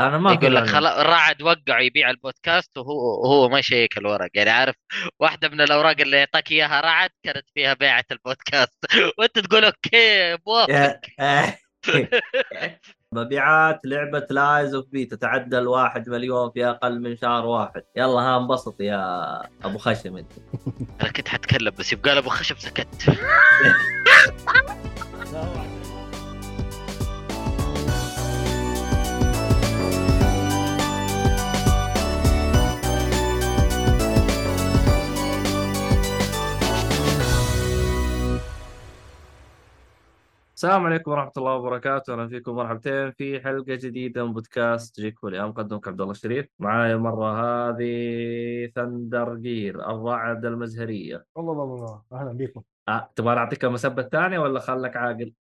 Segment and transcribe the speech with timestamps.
[0.00, 4.30] أنا ما يقول لك خلاص راعد وقع يبيع البودكاست وهو وهو ما يشيك الورق.
[4.34, 4.74] يعني عارف
[5.20, 8.86] واحدة من الأوراق اللي يعطاك إياها رعد كانت فيها بيعة البودكاست.
[9.18, 11.00] وأنت تقول okay موافق.
[13.14, 17.82] مبيعات لعبة Lies of P تتعدى الواحد مليون في أقل من شهر واحد.
[17.96, 20.32] يلا ها انبسط يا أبو خشم أنت.
[21.00, 22.88] أنا كنت حتكلم بس يبقى أبو خشب سكت.
[40.60, 45.46] السلام عليكم ورحمة الله وبركاته، أهلا فيكم مرحبتين في حلقة جديدة من بودكاست Geekfully، أنا
[45.46, 51.26] مقدمك عبد الله الشريف، معاي المرة هذه ثندر جير الرعد المزهرية.
[51.34, 52.02] والله والله والله.
[52.12, 55.32] أهلا بكم أه تبغى نعطيك المسبة الثانية ولا خلك عاقل؟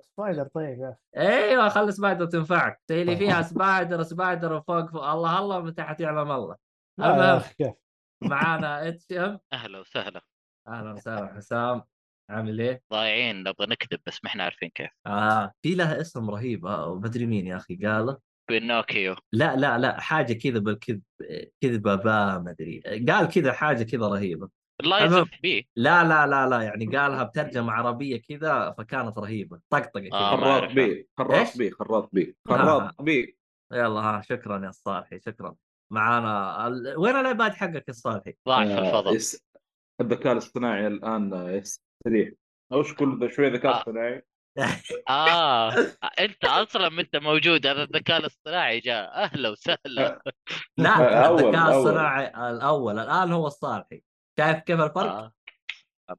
[0.00, 0.96] سبايدر طيب يا.
[1.16, 3.18] أيوه خلي سبايدر تنفعك، اللي طيب.
[3.18, 5.04] فيها سبايدر سبايدر وفوق فوق.
[5.04, 6.56] الله الله من تحت يعلم الله.
[6.98, 7.74] المهم كيف؟
[8.22, 9.38] معانا إتشم.
[9.52, 10.20] أهلا وسهلا.
[10.68, 11.82] أهلا وسهلا حسام.
[12.30, 16.66] عامل إيه؟ ضايعين نبغى نكذب بس ما إحنا عارفين كيف آه في لها اسم رهيب
[16.66, 21.02] آه مدري مين يا أخي قاله بينوكيو لا لا لا حاجة كذا بالكذب
[21.60, 24.48] كذبه با ما أدري قال كذا حاجة كذا رهيبة
[24.82, 25.18] لايز المهم.
[25.18, 30.12] أوف بي لا لا لا لا يعني قالها بترجمة عربية كذا فكانت رهيبة طقطقة كذا
[30.12, 30.36] آه.
[30.36, 30.72] ما خراط.
[30.72, 32.50] بي؟ خراط بي خراط بي آه.
[32.52, 33.38] خراط بي
[33.72, 35.54] يلا ها شكرا يا الصالحي شكرا
[35.92, 36.94] معانا ال...
[36.98, 39.44] وين الإيباد حقك يا الصالحي؟ ضاع في آه، الفضاء يس-
[40.00, 41.30] الذكاء الاصطناعي الآن
[42.08, 42.32] يستريح
[42.72, 43.78] وش كل ذا شوي ذكاء آه.
[43.78, 44.22] اصطناعي
[45.08, 45.72] آه
[46.20, 50.22] أنت أصلا أنت موجود هذا الذكاء الاصطناعي جاء أهلا وسهلا
[50.78, 50.94] لا
[51.28, 51.78] أول- الذكاء.
[51.78, 54.02] الصناعي الأول الآن هو الصالحي
[54.38, 55.32] شايف كيف الفرق؟ آه.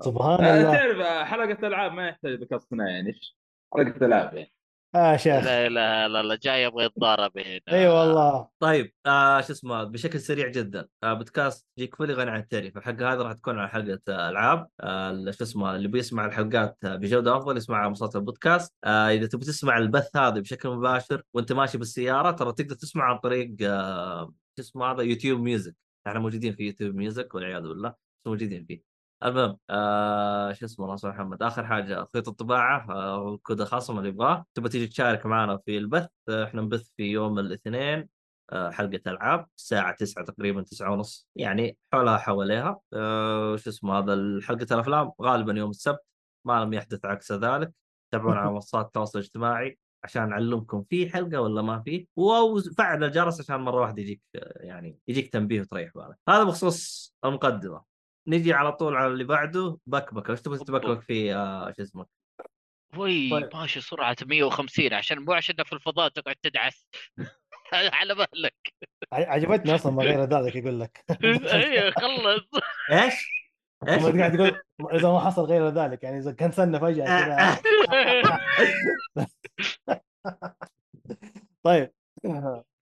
[0.02, 3.38] سبحان الله تعرف حلقة ألعاب ما يحتاج ذكاء اصطناعي يعني إيش؟
[3.73, 4.54] حلقة ألعاب يعني
[4.95, 5.44] آه شيخ.
[5.44, 7.59] لا إله إلا الله جاي يبغى يتضارب هنا.
[7.70, 8.48] أي والله.
[8.59, 10.88] طيب آه شو اسمه بشكل سريع جدا.
[11.04, 12.78] آه بودكاست Geekfully غني عن التعريف.
[12.78, 14.67] الحلقة هذه راح تكون على حلقة آه ألعاب.
[14.80, 18.76] آه شو اسمه اللي بيسمع الحلقات آه بجودة أفضل يسمع على منصات البودكاست.
[18.83, 23.17] آه إذا تبي تسمع البث هذا بشكل مباشر وأنت ماشي بالسيارة ترى تقدر تسمع عن
[23.17, 25.76] طريق آه شو اسمه هذا؟ YouTube Music.
[26.08, 28.89] إحنا موجودين في YouTube Music والعياذ بالله بس موجودين فيه.
[29.24, 31.44] المهم آه شو اسمه الله يسلمك محمد.
[31.44, 36.08] آخر حاجة خيط الطباعة آه كود خصم اللي يبغاه تبغى تيجي تشارك معنا في البث
[36.30, 38.10] آه إحنا نبث في يوم الاثنين
[38.52, 42.80] آه، حلقة ألعاب الساعة 9 تقريبا 9 ونص يعني حولها حواليها.
[42.94, 46.00] أه شو اسمه هذا حلقه الأفلام غالبا يوم السبت
[46.46, 47.74] ما لم يحدث عكس ذلك.
[48.12, 52.08] تابعونا على منصات التواصل الاجتماعي عشان نعلمكم في حلقة ولا ما في.
[52.16, 56.18] وفعل الجرس عشان مرة واحدة يجيك آه، يعني يجيك تنبيه وتريح بالك.
[56.30, 57.89] هذا بخصوص المقدمة.
[58.30, 62.06] نجي على طول على اللي بعده بكبكه وش تبغى تبكبك فيه آه شو اسمه؟
[62.98, 63.50] وي طيب.
[63.56, 66.88] ماشي سرعة 150 عشان مو عشان في الفضاء تقعد تدعس.
[67.73, 68.73] على بالك.
[69.12, 71.06] عجبتني أصلا ما غير ذلك يقول لك.
[71.54, 72.48] أيوه خلص.
[72.92, 73.14] إيش؟
[73.88, 74.62] إيش؟ ما قاعد تقول
[74.94, 77.60] إذا ما حصل غير ذلك يعني إذا كان سنة فجأة كذا.
[81.64, 81.92] طيب.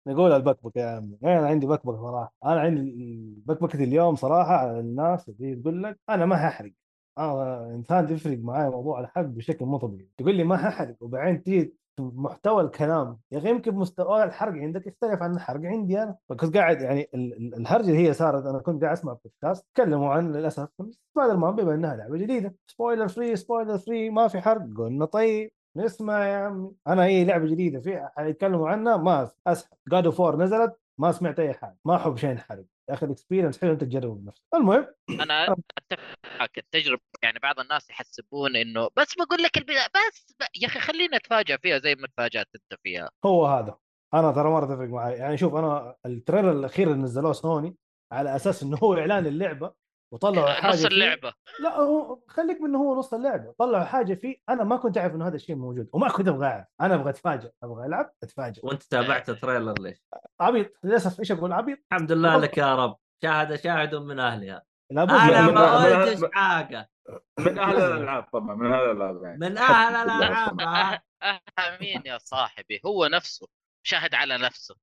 [0.07, 1.19] نقول البكبكه يا عمي.
[1.25, 2.35] أنا عندي بكبكه صراحة.
[2.45, 6.73] أنا عندي بكبكه اليوم صراحة على الناس اللي تقول لك أنا ما هحرق.
[7.19, 10.09] أنا إنسان تفرق معي موضوع الحرق بشكل مو طبيعي.
[10.17, 13.19] تقول لي ما هحرق وبعدين تيجي محتوى الكلام.
[13.33, 16.17] يا أخي يمكن مستوى الحرق عندك يختلف عن الحرق عندي أنا.
[16.29, 20.09] فكنت قاعد يعني ال- ال- الهرجه اللي هي صارت أنا كنت قاعد أسمع بودكاست تكلموا
[20.11, 20.69] عن للأسف
[21.15, 22.55] سبايدر مان بما انها لعبة جديدة.
[22.67, 24.67] spoiler free spoiler free ما في حرق.
[24.77, 25.51] قلنا طيب.
[25.77, 26.73] نسمع يا عمي.
[26.87, 31.55] أنا هي لعبة جديدة في يتكلموا عنها ما اسحب جاد اوف نزلت ما سمعت أي
[31.55, 32.65] حاجة ما أحب شيء ينحرق.
[32.89, 34.43] يا أخي ال experience حلو أنت تجربه بنفسك.
[34.55, 40.35] المهم أنا أتفق معك التجربة يعني بعض الناس يحسبون إنه بس بقول لك البداية بس
[40.41, 40.43] ب...
[40.63, 43.11] يا أخي خلينا نتفاجئ فيها زي ما تفاجأت أنت فيها.
[43.25, 43.79] هو هذا.
[44.15, 47.77] أنا ترى مره تفرق معي يعني شوف أنا ال trailer الأخير اللي نزلوه سوني
[48.13, 49.73] على أساس إنه هو إعلان اللعبة
[50.15, 54.15] وطلعوا حاجة نص فيه- اللعبه لا هو خليك من إنه هو نص اللعبه طلعوا حاجة
[54.15, 57.11] فيه أنا ما كنت اعرف انه هذا الشيء موجود وما كنت أبغى اعرف أنا أبغى
[57.11, 60.03] اتفاجئ أبغى العب اتفاجئ وانت تابعت ال trailer ليش؟
[60.41, 64.63] عبيط للاسف إيش أقول عبيط الحمد لله لك يا رب شاهد شاهد من اهلها
[64.93, 66.91] أنا ما قلتش حاجة
[67.39, 71.41] من أهل الالعاب طبعا من أهل الالعاب يعني من أهل الالعاب؟ أه
[71.81, 73.47] مين يا صاحبي هو نفسه
[73.83, 74.77] شاهد على نفسه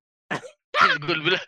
[1.02, 1.40] تقول بلا...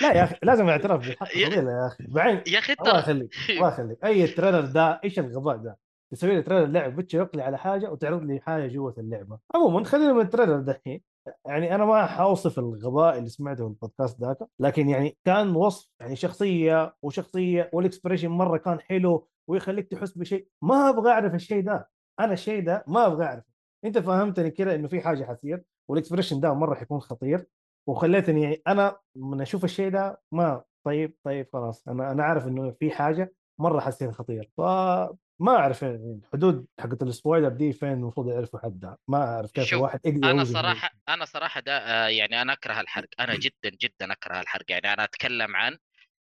[0.00, 1.48] لا يا أخي لازم اعتراف بالحق يا-
[1.86, 2.04] أخي.
[2.08, 4.04] بعدين يا أخي الله يخليك الله يخليك.
[4.04, 5.78] أي trailer ده إيش الغباء ده؟
[6.12, 6.96] تسوي لي trailer لعب
[7.36, 9.38] لي على حاجة وتعرض لي حاجة جوة اللعبة.
[9.54, 11.02] عموما خلينا من ال trailer دحين.
[11.46, 16.16] يعني أنا ما حوصف الغباء اللي سمعته في البودكاست ذاك لكن يعني كان وصف يعني
[16.16, 20.46] شخصية وشخصية وال expression مرة كان حلو ويخليك تحس بشيء.
[20.62, 21.88] ما أبغى أعرف الشيء ده.
[22.20, 23.52] أنا الشيء ده ما أبغى أعرفه.
[23.84, 27.46] أنت فهمتني كده إنه في حاجة حتصير وال expression ده مرة حيكون خطير.
[27.88, 32.90] وخليتني أنا من أشوف الشيء ده ما طيب طيب خلاص أنا أنا عارف إنه في
[32.90, 34.50] حاجة مرة حسيت خطير.
[34.58, 35.16] فما
[35.48, 40.00] أعرف يعني الحدود حقت ال spoiler دي فين المفروض يعرفوا حدها ما أعرف كيف الواحد
[40.06, 44.40] يقدر أنا صراحة أنا صراحة ده آه، يعني أنا أكره الحرق أنا جدا جدا أكره
[44.40, 44.64] الحرق.
[44.70, 45.78] يعني أنا أتكلم عن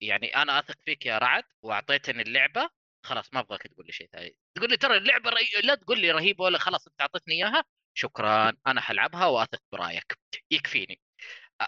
[0.01, 2.69] يعني أنا أثق فيك يا رعد وأعطيتني اللعبة
[3.05, 4.37] خلاص ما أبغاك تقول لي شيء ثاني.
[4.57, 5.61] تقول لي ترى اللعبة رهي...
[5.63, 7.63] لا تقول لي رهيبة ولا خلاص أنت أعطيتني إياها
[7.97, 10.17] شكرا أنا حلعبها وأثق برأيك.
[10.51, 11.01] يكفيني.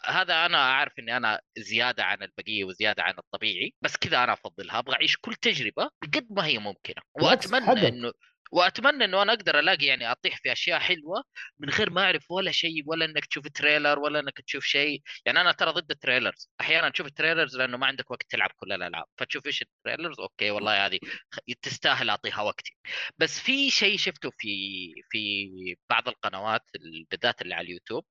[0.06, 4.80] هذا أنا أعرف إني أنا زيادة عن البقية وزيادة عن الطبيعي بس كذا أنا أفضلها
[4.80, 7.02] أبغى أعيش كل تجربة بقد ما هي ممكنة.
[7.14, 7.88] وأتمنى.
[7.88, 8.12] إنه
[8.52, 11.24] وأتمنى إنه أنا أقدر ألاقي يعني أطيح في أشياء حلوة
[11.60, 15.02] من غير ما أعرف ولا شيء ولا إنك تشوف trailer ولا إنك تشوف شيء.
[15.26, 18.50] يعني أنا ترى ضد ال trailers أحيانا تشوف ال trailers لأنه ما عندك وقت تلعب
[18.58, 19.06] كل الألعاب.
[19.18, 21.00] فتشوف إيش ال trailers okay والله هذه
[21.62, 22.78] تستاهل أعطيها وقتي
[23.18, 24.48] بس في شيء شفته في
[25.10, 25.50] في
[25.90, 26.64] بعض القنوات
[27.12, 28.06] بالذات اللي على اليوتيوب.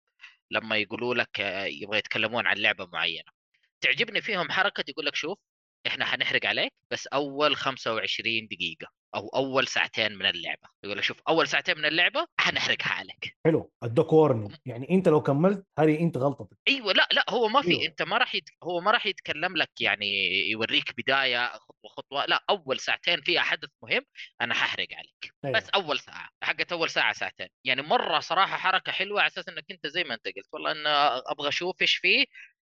[0.51, 3.33] لما يقولوا لك آه، يبغى يتكلمون عن لعبة معينة.
[3.81, 5.39] تعجبني فيهم حركة يقول لك شوف
[5.87, 10.69] إحنا حنحرق عليك بس أول 25 دقيقة أو أول ساعتين من اللعبة.
[10.85, 13.37] يقول لك شوف أول ساعتين من اللعبة حنحرقها عليك.
[13.47, 14.55] حلو ادوك وورنينج.
[14.67, 16.57] يعني أنت لو كملت هذه أنت غلطتك.
[16.69, 17.85] أيوه لا لا هو ما في أيوة.
[17.87, 18.45] أنت ما راح يت...
[18.63, 20.07] هو ما راح يتكلم لك يعني
[20.51, 24.03] يوريك بداية خطوة خطوة لا أول ساعتين فيها حدث مهم
[24.41, 25.35] أنا ححرق عليك.
[25.45, 25.57] أيوة.
[25.57, 27.49] بس أول ساعة حقت أول ساعة ساعتين.
[27.65, 31.19] يعني مرة صراحة حركة حلوة على أساس إنك أنت زي ما أنت قلت والله أنا
[31.31, 32.25] أبغى أشوف إيش فيه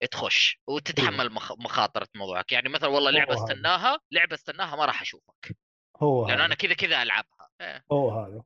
[0.07, 1.51] تخش وتتحمل مخ...
[1.51, 2.51] مخاطرة موضوعك.
[2.51, 3.33] يعني مثلا والله لعبة.
[3.33, 5.57] استناها لعبة استناها ما راح أشوفك.
[6.01, 7.49] هو لأن أنا كذا كذا ألعبها.
[7.61, 7.83] إيه.
[7.91, 8.43] هو هذا.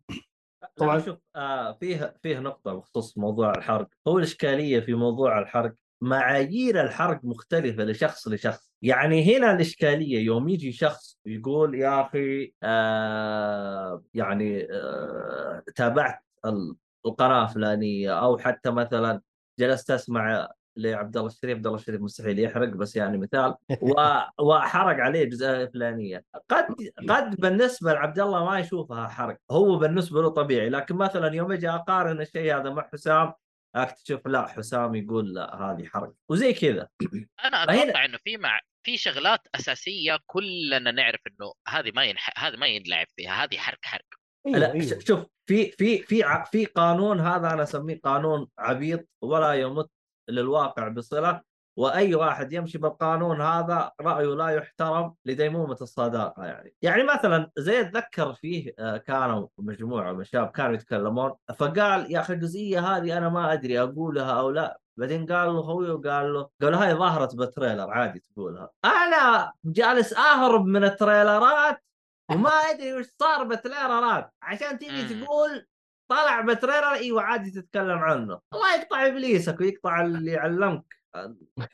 [0.75, 0.99] طبعا.
[0.99, 7.19] شوف آه فيه فيه نقطة بخصوص موضوع الحرق، هو الإشكالية في موضوع الحرق معايير الحرق
[7.23, 15.63] مختلفة لشخص لشخص، يعني هنا الإشكالية يوم يجي شخص يقول يا أخي آه يعني آه
[15.75, 16.75] تابعت ال-
[17.05, 19.21] القناة الفلانية أو حتى مثلا
[19.59, 23.55] جلست أسمع لعبد الله الشريف، عبد الله الشريف مستحيل يحرق بس يعني مثال.
[23.81, 26.23] و- وحرق عليه جزئيه فلانية.
[26.49, 26.65] قد
[27.09, 29.37] قد بالنسبة لعبد الله ما يشوفها حرق.
[29.51, 33.33] هو بالنسبة له طبيعي لكن مثلا يوم أجي أقارن الشيء هذا مع حسام
[33.75, 36.13] أكتشف لا حسام يقول لا هذه حرق.
[36.29, 36.87] وزي كذا.
[37.45, 42.45] أنا فهنا- أتوقع إنه في مع في شغلات أساسية كلنا نعرف إنه هذه ما ينح...
[42.45, 44.05] هذه ما ينلعب فيها هذه حرق حرق.
[44.47, 49.07] أيوه لا ش- شوف في في في ع- في قانون هذا أنا أسميه قانون عبيط
[49.21, 49.89] ولا يمت
[50.29, 51.41] للواقع بصلة
[51.77, 56.75] وأي واحد يمشي بالقانون هذا رأيه لا يحترم لديمومة الصداقة يعني.
[56.81, 62.33] يعني مثلا زي اتذكر فيه آه، كانوا مجموعة من الشباب كانوا يتكلمون فقال يا أخي
[62.33, 64.79] الجزئية هذه أنا ما أدري أقولها أو لا.
[64.97, 68.69] بعدين قال له خوي وقال له قال له هاي ظهرت بتريلر عادي تقولها.
[68.85, 71.83] أنا جالس أهرب من التريلرات
[72.31, 75.23] وما أدري وش صار بتريلرات عشان تيجي.
[75.23, 75.67] تقول
[76.07, 78.41] طلع ب trailer إيوه عادي تتكلم عنه.
[78.53, 80.95] الله يقطع إبليسك ويقطع اللي علمك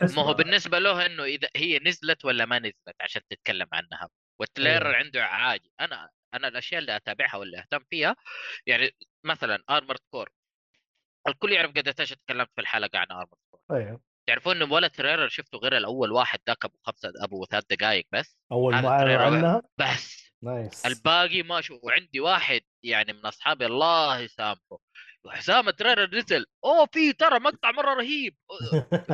[0.01, 4.09] ما هو بالنسبة له إنه إذا هي نزلت ولا ما نزلت عشان تتكلم عنها.
[4.39, 4.95] وال trailer أيوة.
[4.95, 5.71] عنده عادي.
[5.79, 8.15] أنا أنا الأشياء اللي أتابعها واللي أهتم فيها
[8.65, 10.29] يعني مثلا Armored Core
[11.27, 14.01] الكل يعرف قد إيش تكلمت في الحلقة عن Armored Core أيوه.
[14.27, 18.37] تعرفون انه ولا trailer شفته غير الأول واحد ذاك أبو خمسة أبو ثلاث دقائق بس؟
[18.51, 20.30] أول ما اعلنوا عنها؟ بس.
[20.43, 20.85] nice.
[20.85, 24.79] الباقي ما شو وعندي واحد يعني من اصحابي الله يسامحه.
[25.27, 26.45] حسام ال trailer نزل.
[26.65, 28.35] أوه في ترى مقطع مرة رهيب.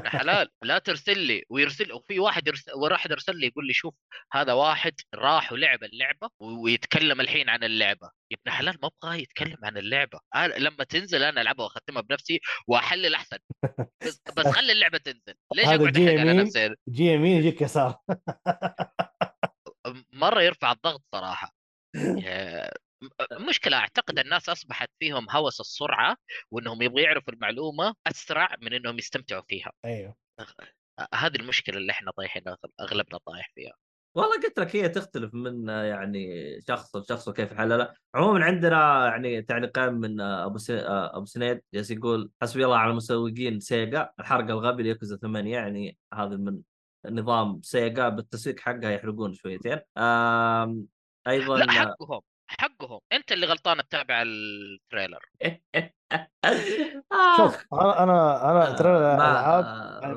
[0.05, 0.49] حلال.
[0.63, 1.43] لا ترسل لي.
[1.49, 3.95] ويرسل وفي واحد يرسل واحد ارسل لي يقول لي شوف
[4.33, 8.11] هذا واحد راح ولعب اللعبة ويتكلم الحين عن اللعبة.
[8.31, 10.19] يا ابن حلال ما أبغاه يتكلم عن اللعبة.
[10.35, 13.37] أنا لما تنزل أنا ألعبها وأختمها بنفسي وأحلل أحسن.
[14.03, 15.33] بس, بس خلي اللعبة تنزل.
[15.55, 16.33] ليش أقعد على.
[16.33, 17.97] نفسي؟ جي يمين يجيك يسار
[20.13, 21.53] مرة يرفع الضغط صراحة.
[23.49, 26.17] مشكلة أعتقد الناس أصبحت فيهم هوس السرعة
[26.51, 29.71] وأنهم يبغوا يعرفوا المعلومة أسرع من أنهم يستمتعوا فيها.
[29.85, 30.15] أيوه.
[31.13, 32.43] هذه المشكلة اللي إحنا طايحين
[32.79, 33.73] أغلبنا طايح فيها.
[34.15, 36.27] والله قلت لك هي تختلف من يعني
[36.67, 40.79] شخص لشخص وكيف حللها عموما عندنا يعني تعليقين من آه، أبو سي...
[40.79, 45.97] آه، أبو سنيد جالس يقول حسبي الله على مسوقين Sega الحرق الغبي ليكوزا 8 يعني
[46.13, 46.59] هذا من
[47.09, 49.79] نظام Sega بالتسويق حقها يحرقون شويتين.
[51.27, 56.27] أيضا لا حقهم حقهم أنت اللي غلطان تتابع ال trailer آه.
[57.37, 59.65] شوف أنا أنا أنا ترى ما الالعاب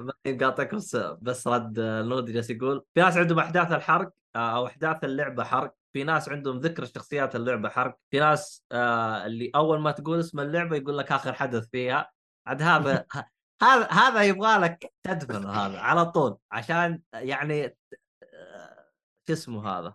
[0.00, 4.66] ما يقاطعك بس بس رد النود جالس يقول في ناس عندهم أحداث الحرق آه، أو
[4.66, 9.80] أحداث اللعبة حرق في ناس عندهم ذكر شخصيات اللعبة حرق في ناس آه اللي أول
[9.80, 12.10] ما تقول اسم اللعبة يقول لك آخر حدث فيها
[12.46, 13.06] عاد هذا
[13.62, 17.64] هذا هذا يبغى لك تدفن هذا على طول عشان يعني
[18.24, 18.90] آه،
[19.28, 19.94] شو اسمه هذا؟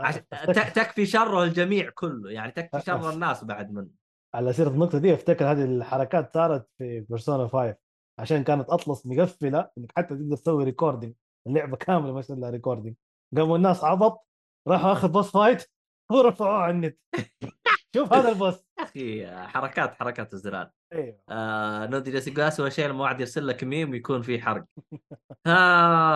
[0.00, 0.14] عش...
[0.16, 3.88] ت- تكفي شره الجميع كله يعني تكفي شر الناس بعد منه.
[4.34, 7.76] على سيرة النقطة دي أفتكر هذه الحركات صارت في Persona 5
[8.20, 11.14] عشان كانت Atlus مقفلة إنك حتى تقدر تسوي recording
[11.46, 12.96] اللعبة كاملة ما يصير لها recording
[13.36, 14.26] قاموا الناس عبط
[14.68, 15.70] راحوا اخذ boss fight
[16.12, 16.98] ورفعوه على النت.
[17.96, 21.20] شوف هذا ال boss يا أخي حركات حركات الزرار أيوه.
[21.28, 24.64] آه نودي جالس يقول اسوء شيء لما واحد يرسل لك ميم يكون فيه حرق.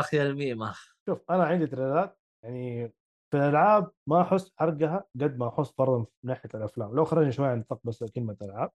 [0.00, 2.88] اخ يا الميم اخ شوف أنا عندي تريلرات يعني
[3.30, 6.96] في الألعاب ما أحس حرقها قد ما أحس فرضا من ناحية الأفلام.
[6.96, 8.70] لو خرجنا شوي عن نطاق بس كلمه العاب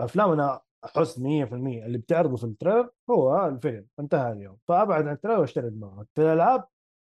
[0.00, 3.86] الأفلام أنا أحس 100% اللي بتعرضه في ال trailer هو الفيلم.
[4.00, 4.58] انتهى اليوم.
[4.68, 6.64] فأبعد عن ال trailer وأشتري معه في الألعاب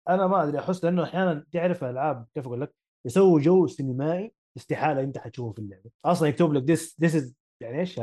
[0.10, 2.76] أنا ما أدري أحس لأنه أحيانا تعرف الالعاب كيف أقول لك
[3.06, 5.90] يسووا جو سينمائي استحالة أنت حتشوفه في اللعبة.
[6.06, 8.00] أصلا يكتب لك this this is يعني إيش؟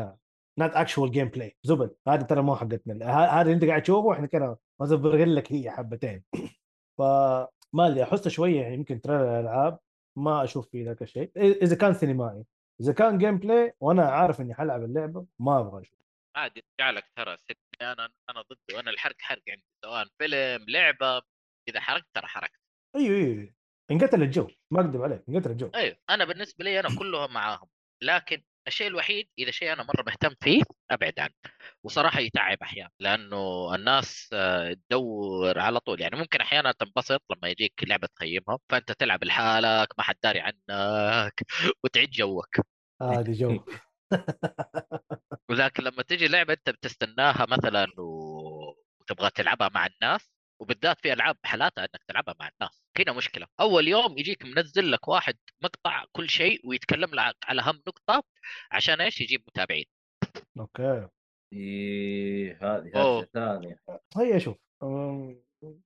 [0.59, 3.11] not actual gameplay زبد هذا ترى مو حقتنا.
[3.11, 6.25] هذا اللي أنت قاعد تشوفه إحنا كده مزبرقين لك هي حبتين.
[6.99, 7.49] فما
[7.87, 9.79] أدري أحسه شوية يعني يمكن ترى الألعاب
[10.19, 11.31] ما أشوف فيه ذاك الشيء.
[11.37, 12.45] إذا كان سينمائي.
[12.81, 15.99] إذا كان gameplay وأنا عارف إني حلعب اللعبة ما أبغى أشوف.
[16.37, 17.37] عادي يرجع لك ترى.
[17.83, 18.81] أنا أنا ضده.
[18.81, 19.65] أنا الحرق حرق عندي.
[19.85, 21.23] سواء فيلم لعبة
[21.69, 22.61] إذا حرقت ترى حرقت.
[22.97, 23.55] أيوه أيوه.
[23.91, 25.71] انقتل الجو ما اكذب عليك انقتل الجو.
[25.75, 27.69] أيوه أنا بالنسبة لي أنا كلهم معاهم
[28.03, 31.35] لكن الشيء الوحيد إذا شيء أنا مرة مهتم فيه أبعد عنه.
[31.85, 36.01] وصراحة يتعب أحيانا لأنه الناس آه، تدور على طول.
[36.01, 41.41] يعني ممكن أحيانا تنبسط لما يجيك لعبة تقيمها فأنت تلعب لحالك ما حد داري عنك
[41.85, 42.57] وتعيد جوك.
[43.03, 43.65] هذه جو
[45.51, 51.83] ولكن لما تجي لعبة أنت بتستناها مثلا وتبغى تلعبها مع الناس وبالذات في ألعاب حالاتها
[51.85, 52.84] أنك تلعبها مع الناس.
[52.99, 53.47] هنا مشكلة.
[53.61, 58.25] أول يوم يجيك منزل لك واحد مقطع كل شيء ويتكلم لك على اهم نقطة
[58.73, 59.85] عشان إيش؟ يجيب متابعين.
[60.61, 61.09] أوكي.
[61.53, 63.81] إيه هذه ثانية.
[64.17, 64.57] هي شوف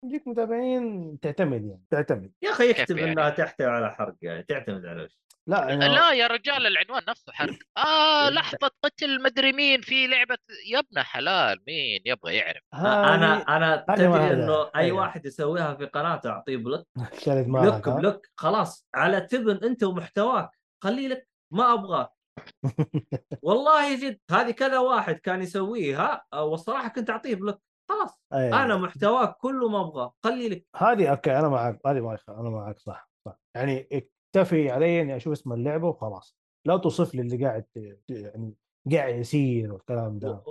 [0.05, 2.33] يجيك متابعين تعتمد يعني تعتمد.
[2.43, 6.13] يا أخي يكتب يعني؟ إنها تحتوي على حرق يعني تعتمد على وش لا أنا لا
[6.13, 7.59] يا رجال العنوان نفسه حرق.
[7.79, 10.39] آه لحظة قتل مدري مين في لعبة
[10.73, 14.07] يا ابن حلال مين يبغى يعرف؟ أنا أنا تدري.
[14.33, 15.01] إنه أي أيوة.
[15.01, 16.87] واحد يسويها في قناته أعطيه بلوك.
[17.27, 18.27] بلوك؟ بلوك.
[18.37, 20.51] خلاص على تبن أنت ومحتواك.
[20.85, 22.09] خلي لك ما أبغى
[23.43, 27.61] والله جد هذه كذا واحد كان يسويها والصراحه كنت أعطيه block.
[27.89, 28.63] خلاص أيوة.
[28.65, 30.67] أنا محتواك كله ما أبغى خلي لك.
[30.77, 33.39] هذه okay أنا معك هذه ما يخ- أنا معك صح صح.
[33.57, 33.89] يعني
[34.37, 36.37] اكتفي علي إني أشوف اسم اللعبة وخلاص.
[36.67, 37.65] لا توصف لي اللي قاعد
[38.09, 38.55] يعني
[38.93, 40.43] قاعد يصير والكلام ده.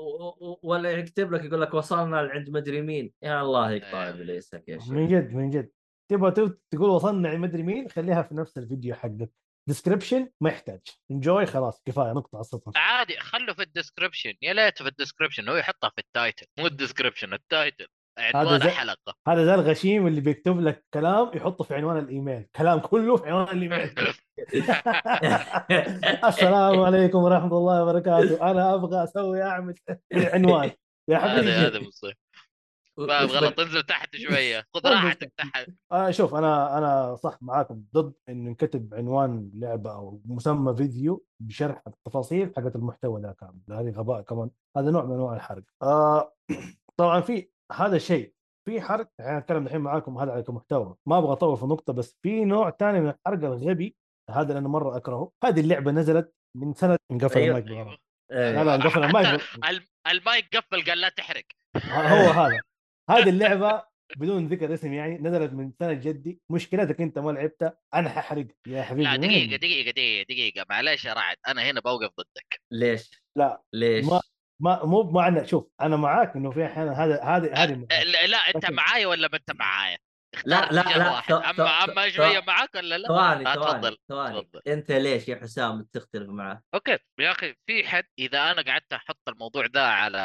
[0.63, 3.13] ولا يكتب لك يقول لك وصلنا لعند مدري مين.
[3.23, 4.09] يا الله يقطع أيوة.
[4.09, 5.71] إبليسك يا شيخ من جد من جد.
[6.11, 9.29] تبغى تب- تقول وصلنا عند مدري مين؟ خليها في نفس الفيديو حقك.
[9.67, 10.79] description ما يحتاج.
[11.11, 14.94] enjoy خلاص كفاية نقطة على السطر عادي خله في ال description يا ليت في ال
[14.94, 16.45] description هو يحطها في ال title.
[16.59, 17.87] مو ال description ال title.
[18.17, 22.47] عنوان زي- الحلقة هذا زي الغشيم اللي بيكتب لك كلام يحطه في عنوان الإيميل.
[22.55, 23.89] كلام كله في عنوان الإيميل.
[26.27, 28.51] السلام عليكم ورحمة الله وبركاته.
[28.51, 29.75] أنا أبغى أسوي أعمل
[30.13, 30.71] عنوان.
[31.09, 31.51] يا حبيبي.
[31.51, 32.15] هذا هذا مصيبه
[32.97, 34.63] فاهم غلط انزل تحت شوية.
[34.73, 35.69] خذ راحتك تحت.
[35.91, 41.81] آه شوف أنا أنا صح معاكم ضد انه ينكتب عنوان لعبة أو مسمى فيديو بشرح
[41.87, 43.59] التفاصيل حقت المحتوى ذا كامل.
[43.71, 44.49] هذه غباء كمان.
[44.77, 45.63] هذا نوع من أنواع الحرق.
[45.81, 46.33] آه
[46.97, 48.33] طبعا في هذا الشيء
[48.67, 52.17] في حرق يعني أتكلم الحين معاكم هذا على كمحتوى ما أبغى أطول في النقطه بس
[52.23, 53.95] في نوع ثاني من الحرق الغبي
[54.29, 57.57] هذا اللي أنا مرة أكرهه هذه اللعبة نزلت من سنة انقفل أيوة.
[57.57, 57.99] المايك بالغلط.
[58.31, 58.51] إيه.
[58.51, 59.41] لا لا انقفل المايك
[60.07, 61.43] المايك قفل قال لا تحرق
[61.85, 62.59] هو هذا
[63.09, 63.83] هذه اللعبة
[64.17, 68.83] بدون ذكر اسم يعني نزلت من سنة جدي مشكلتك أنت ما لعبتها أنا ححرق يا
[68.83, 73.63] حبيبي لا؟ دقيقة دقيقة دقيقة دقيقة معلش يا رعد أنا هنا بوقف ضدك ليش؟ لا
[73.73, 74.21] ليش؟ ما-
[74.61, 78.71] ما مو بمعنى شوف أنا معاك إنه في أحيانا هذا هذه هذه لا, لا أنت
[78.71, 79.97] معايا ولا ما أنت معايا؟
[80.45, 81.33] لا لا لا واحد.
[81.33, 84.41] اما أما شوية معاك ولا لا؟ ثواني ثواني تفضل، ثواني.
[84.41, 84.61] تفضل.
[84.67, 86.97] أنت ليش يا حسام تختلف معه؟ أوكي.
[87.19, 90.17] يا أخي في حد إذا أنا قعدت أحط الموضوع ده على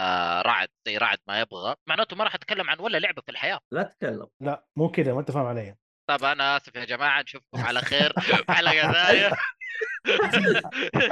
[0.47, 3.61] رعد زي رعد ما يبغى معناته ما راح أتكلم عن ولا لعبة في الحياة.
[3.73, 4.27] لا تتكلم.
[4.41, 5.77] لا مو كذا ما أنت فاهم علي.
[6.11, 9.31] طب أنا آسف يا جماعة نشوفكم على خير في حلقه ثانية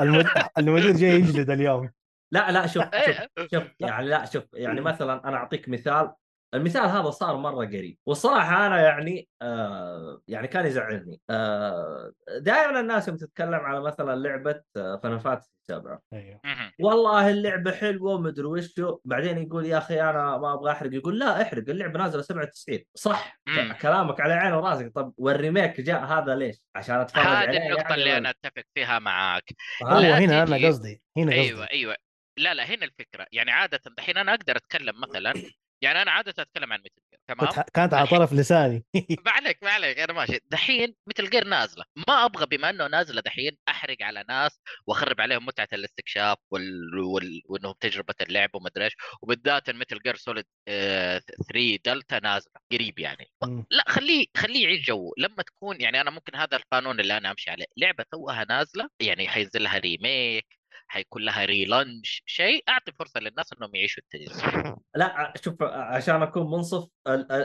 [0.00, 0.26] المد...
[0.58, 1.90] المدير جاي يجلد اليوم.
[2.32, 3.28] لا لا شوف شوف إيه.
[3.54, 6.12] شوف يعني لا شوف يعني مثلا أنا أعطيك مثال.
[6.54, 11.20] المثال هذا صار مرة قريب والصراحة أنا يعني آه يعني كان يزعلني.
[11.30, 16.40] آه دائما الناس يوم تتكلم على مثلا لعبة فاينل فانتسي 7 أيوه.
[16.44, 16.72] مهم.
[16.80, 21.42] والله اللعبة حلوة ومدري وشو بعدين يقول يا أخي أنا ما أبغى أحرق يقول لا
[21.42, 23.38] أحرق اللعبة نازلة 97 صح.
[23.82, 27.80] كلامك على عيني وراسك طب وال remake جاء هذا ليش؟ عشان أتفرج هذه عليه النقطة
[27.82, 29.44] يعني اللي ولا- أنا أتفق فيها معاك.
[29.82, 31.40] هنا أنا قصدي هنا قصدي.
[31.48, 31.96] أيوه أيوه.
[32.38, 33.26] لا لا هنا الفكرة.
[33.32, 35.32] يعني عاده دحين أنا أقدر أتكلم مثلا
[35.82, 38.84] يعني أنا عاده أتكلم عن متل جير تمام؟ كانت على طرف لساني.
[39.26, 40.40] ما عليك ما عليك أنا ماشي.
[40.50, 41.84] دحين متل جير نازلة.
[42.08, 46.98] ما أبغى بما إنه نازلة دحين أحرق على ناس وأخرب عليهم متعة الاستكشاف وال...
[46.98, 47.42] وال...
[47.48, 48.92] وإنهم تجربة اللعب وما أدري إيش.
[49.22, 53.30] وبالذات متل جير سوليد 3 دلتا نازلة قريب يعني.
[53.44, 53.66] مم.
[53.70, 55.12] لا خليه خليه يعيش جو.
[55.18, 59.28] لما تكون يعني أنا ممكن هذا القانون اللي أنا أمشي عليه لعبة توها نازلة يعني
[59.28, 60.57] حينزل لها remake
[60.90, 64.76] حيكون لها relaunch شيء أعطي فرصة للناس إنهم يعيشوا التجربة.
[64.96, 66.88] لا شوف عشان أكون منصف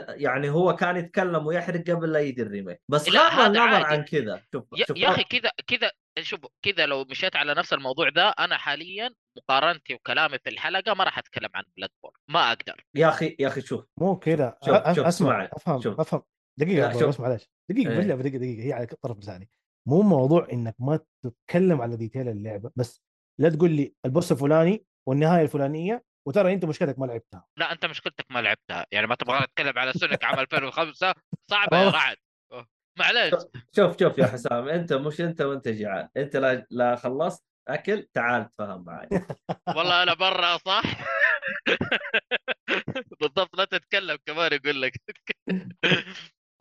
[0.08, 2.80] يعني هو كان يتكلم ويحرق قبل لا يجي ال remake.
[2.90, 3.84] بس هذا النظر.
[3.84, 4.42] عن كذا.
[4.52, 8.28] شوف يا, شوف يا أخي كذا كذا شوف كذا لو مشيت على نفس الموضوع ده
[8.28, 12.84] أنا حاليا مقارنتي وكلامي في الحلقة ما راح أتكلم عن بلود بورن ما أقدر.
[12.94, 13.84] يا أخي يا أخي شوف.
[14.00, 14.58] مو كذا.
[14.62, 15.48] أسمع.
[15.52, 16.00] أفهم شوف.
[16.00, 16.22] أفهم.
[16.58, 17.94] دقيقة بس معلش دقيقة.
[17.96, 18.66] بالله دقيقة دقيقة.
[18.66, 19.50] هي على طرف لساني
[19.88, 23.03] مو موضوع إنك ما تتكلم على detail اللعبة بس
[23.40, 27.46] لا تقول لي ال boss الفلاني والنهاية الفلانية وترى أنت مشكلتك ما لعبتها.
[27.56, 28.86] لا أنت مشكلتك ما لعبتها.
[28.92, 31.14] يعني ما تبغى نتكلم على سونيك عام 2005
[31.50, 31.90] صعبة يا.
[31.90, 32.16] رعد.
[32.52, 32.66] أوه.
[32.98, 33.34] معليش.
[33.76, 36.08] شوف شوف يا حسام أنت مش أنت وأنت جيعان.
[36.16, 39.08] أنت لا لا خلصت أكل تعال تفهم معي
[39.76, 40.82] والله أنا برا صح؟
[43.20, 44.92] بالضبط لا تتكلم كمان يقول لك.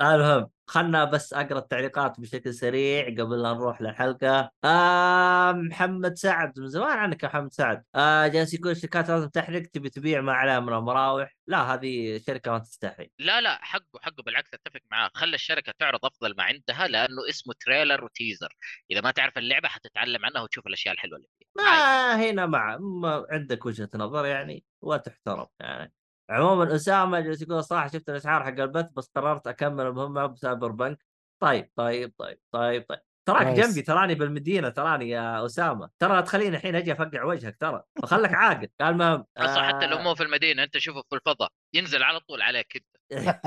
[0.01, 4.51] المهم خلنا بس أقرأ التعليقات بشكل سريع قبل لا نروح للحلقة.
[4.63, 7.83] آه محمد سعد من زمان عنك يا محمد سعد.
[7.95, 12.51] آه جالس يقول الشركات لازم تحرق تبي تبيع ما عليها من المراوح؟ لا هذه شركة
[12.51, 13.11] ما تستحي.
[13.19, 15.11] لا لا حقه حقه بالعكس أتفق معاه.
[15.13, 18.55] خلى الشركة تعرض أفضل ما عندها لأنه اسمه تريلر وتيزر
[18.91, 21.65] إذا ما تعرف اللعبة حتتعلم عنها وتشوف الأشياء الحلوة اللي فيها.
[21.65, 25.93] ما هنا مع ما عندك وجهة نظر يعني وتحترم يعني.
[26.33, 31.05] عموما أسامة جالس يقول صراحة شفت الأسعار حق البث بس قررت أكمل المهمة بسايبر بانك.
[31.39, 32.99] طيب طيب طيب طيب طيب.
[33.25, 33.67] تراك كويس.
[33.67, 35.89] جنبي تراني بالمدينة تراني يا أسامة.
[35.99, 37.83] ترى لا تخليني الحين أجي أفقع وجهك ترى.
[38.03, 38.67] وخلك عاقل.
[38.81, 41.49] المهم أصلا حتى لو آه، مو في المدينة أنت شوفه في الفضاء.
[41.73, 42.87] ينزل على طول عليك أنت.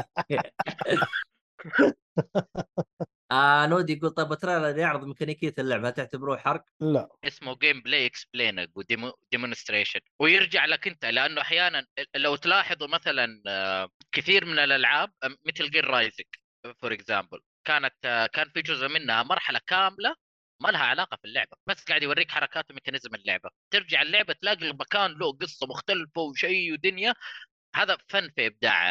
[3.32, 7.08] آه نودي يقول طيب ال trailer يعرض ميكانيكية اللعبة هل تعتبروه حرق؟ لا.
[7.24, 14.44] اسمه gameplay explainer و demonstration ويرجع لك انت لأنه أحيانا لو تلاحظوا مثلا آه، كثير
[14.44, 15.12] من الألعاب
[15.46, 16.26] مثل جير رايزنج
[16.82, 20.14] for example كانت آه، كان في جزء منها مرحلة كاملة
[20.62, 23.50] ما لها علاقة في اللعبة بس قاعد يوريك حركات و mechanism اللعبة.
[23.70, 27.14] ترجع اللعبة تلاقي المكان له قصة مختلفة وشيء ودنيا
[27.76, 28.86] هذا فن في إبداع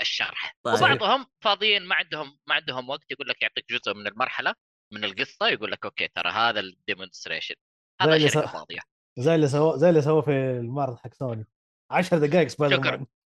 [0.00, 0.56] الشرح.
[0.66, 0.74] طيب.
[0.74, 4.54] وبعضهم فاضيين ما عندهم ما عندهم وقت يقول لك يعطيك جزء من المرحلة
[4.92, 7.54] من القصة يقول لك okay ترى هذا ال demonstration
[8.02, 8.80] هذا شركة ص- فاضية.
[9.18, 11.46] زي اللي سوى زي اللي سوى في المعرض حق سوني.
[11.92, 12.96] 10 دقائق سبايدر شكراً.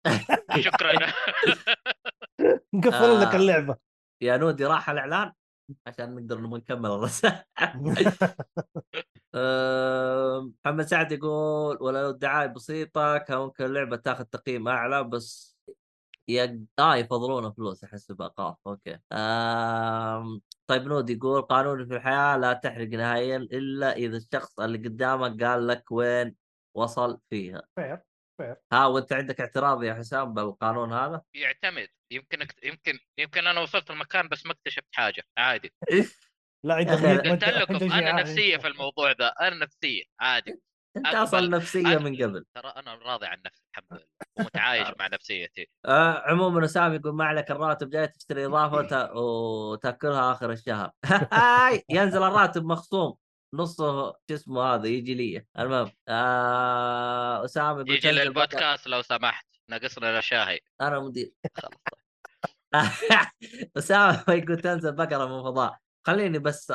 [0.06, 0.62] مان.
[0.62, 0.92] شكرا.
[2.74, 3.36] نقفل لك آه.
[3.36, 3.76] اللعبة.
[4.22, 5.32] يا نودي راح الإعلان؟
[5.86, 6.90] عشان نقدر نكمل.
[6.90, 7.42] الرسائل
[9.34, 15.58] آه، محمد سعد يقول ولو الدعاية بسيطة كان ممكن اللعبة تاخذ تقييم أعلى بس
[16.28, 16.58] يق...
[16.78, 18.98] آه يفضلون فلوس احس بأقاف أوكي.
[19.12, 20.40] آم...
[20.66, 25.66] طيب نود يقول قانون في الحياة لا تحرق نهائيا إلا إذا الشخص اللي قدامك قال
[25.66, 26.36] لك وين
[26.74, 27.62] وصل فيها.
[27.74, 27.98] فير
[28.72, 31.88] ها وأنت عندك اعتراض يا حسام بالقانون هذا؟ يعتمد.
[32.10, 35.74] يمكن يمكن يمكن أنا وصلت المكان بس ما اكتشفت حاجة عادي.
[36.64, 38.12] لا ما قلت لكم أنا.
[38.12, 40.60] نفسية في الموضوع ده أنا نفسية عادي.
[40.96, 42.44] أنت أصلا نفسية من قبل.
[42.54, 44.06] ترى أنا راضي عن نفسي الحمد لله.
[44.38, 45.70] ومتعايش مع نفسيتي.
[45.86, 49.16] آه عموما أسامة يقول ما عليك الراتب جاي تشتري إضافة وت...
[49.16, 50.90] وتأكلها آخر الشهر.
[51.90, 53.16] ينزل الراتب مخصوم.
[53.54, 55.46] نصه شو اسمه هذا يجي لي.
[55.58, 59.46] المهم آه أسامة يقول يجي للبودكاست لو سمحت.
[59.68, 60.60] ناقصنا شاهي.
[60.80, 61.32] أنا مدير.
[61.54, 61.74] خلاص.
[63.78, 65.83] أسامة يقول تنزل بقره من فضاء.
[66.06, 66.72] خليني بس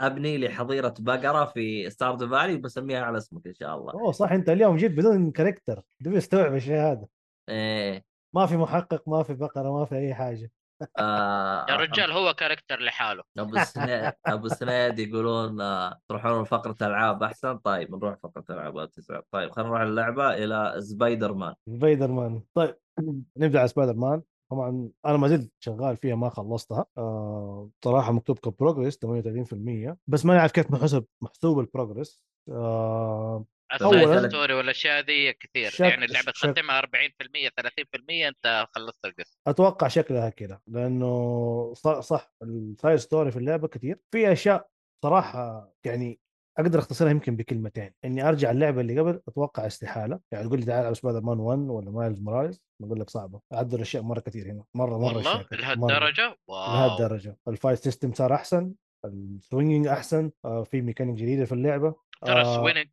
[0.00, 3.92] أبني لي حظيرة بقره في ستاردو فالي وبسميها على اسمك إن شاء الله.
[3.92, 7.06] أوه صح أنت اليوم جيت بدون character تبي استوعب الشيء هذا.
[7.48, 8.04] إيه.
[8.34, 10.50] ما في محقق ما في بقرة ما في أي حاجة.
[10.98, 13.22] آه يا رجال هو character لحاله.
[13.38, 19.22] أبو سنيد أبو سنيد يقولون آه، تروحون لفقره ألعاب أحسن؟ طيب نروح فقرة ألعاب تسعة.
[19.30, 22.76] طيب خلينا نروح اللعبة إلى سبايدر مان سبايدر مان طيب
[23.36, 26.86] نبدأ على سبايدر مان طبعا أنا ما زلت شغال فيها ما خلصتها.
[26.98, 32.24] آه صراحة مكتوب ك progress 38% بس ما نعرف كيف محسوب محسوب ال progress
[33.74, 39.38] السايد أولاً- ستوري والأشياء ذي كثير شك- يعني اللعبة تختمها 40% 30% أنت خلصت القصة
[39.46, 43.98] أتوقع شكلها كذا لأنه صح, صح ال side story في اللعبة كثير.
[44.10, 44.68] في أشياء
[45.04, 46.20] صراحة يعني
[46.58, 50.80] أقدر أختصرها يمكن بكلمتين إني أرجع اللعبة اللي قبل أتوقع استحالة يعني تقول لي تعال
[50.80, 54.64] ألعب سبايدر مان 1 ولا مايلز موراليس بقول لك صعبة عدلوا اشياء مرة كثير هنا
[54.74, 55.46] مرة مرة والله.
[55.52, 57.36] لهالدرجة؟ لهالدرجة.
[57.48, 61.94] ال fight system صار أحسن ال swinging أحسن آه في ميكانيك جديدة في اللعبة
[62.26, 62.88] ترى آه، swing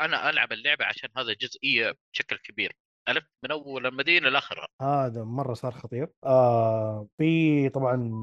[0.00, 2.72] أنا ألعب اللعبة عشان هذا جزئية بشكل كبير
[3.08, 8.22] ألف من أول المدينة لاخرها هذا مرة صار خطير آه في طبعا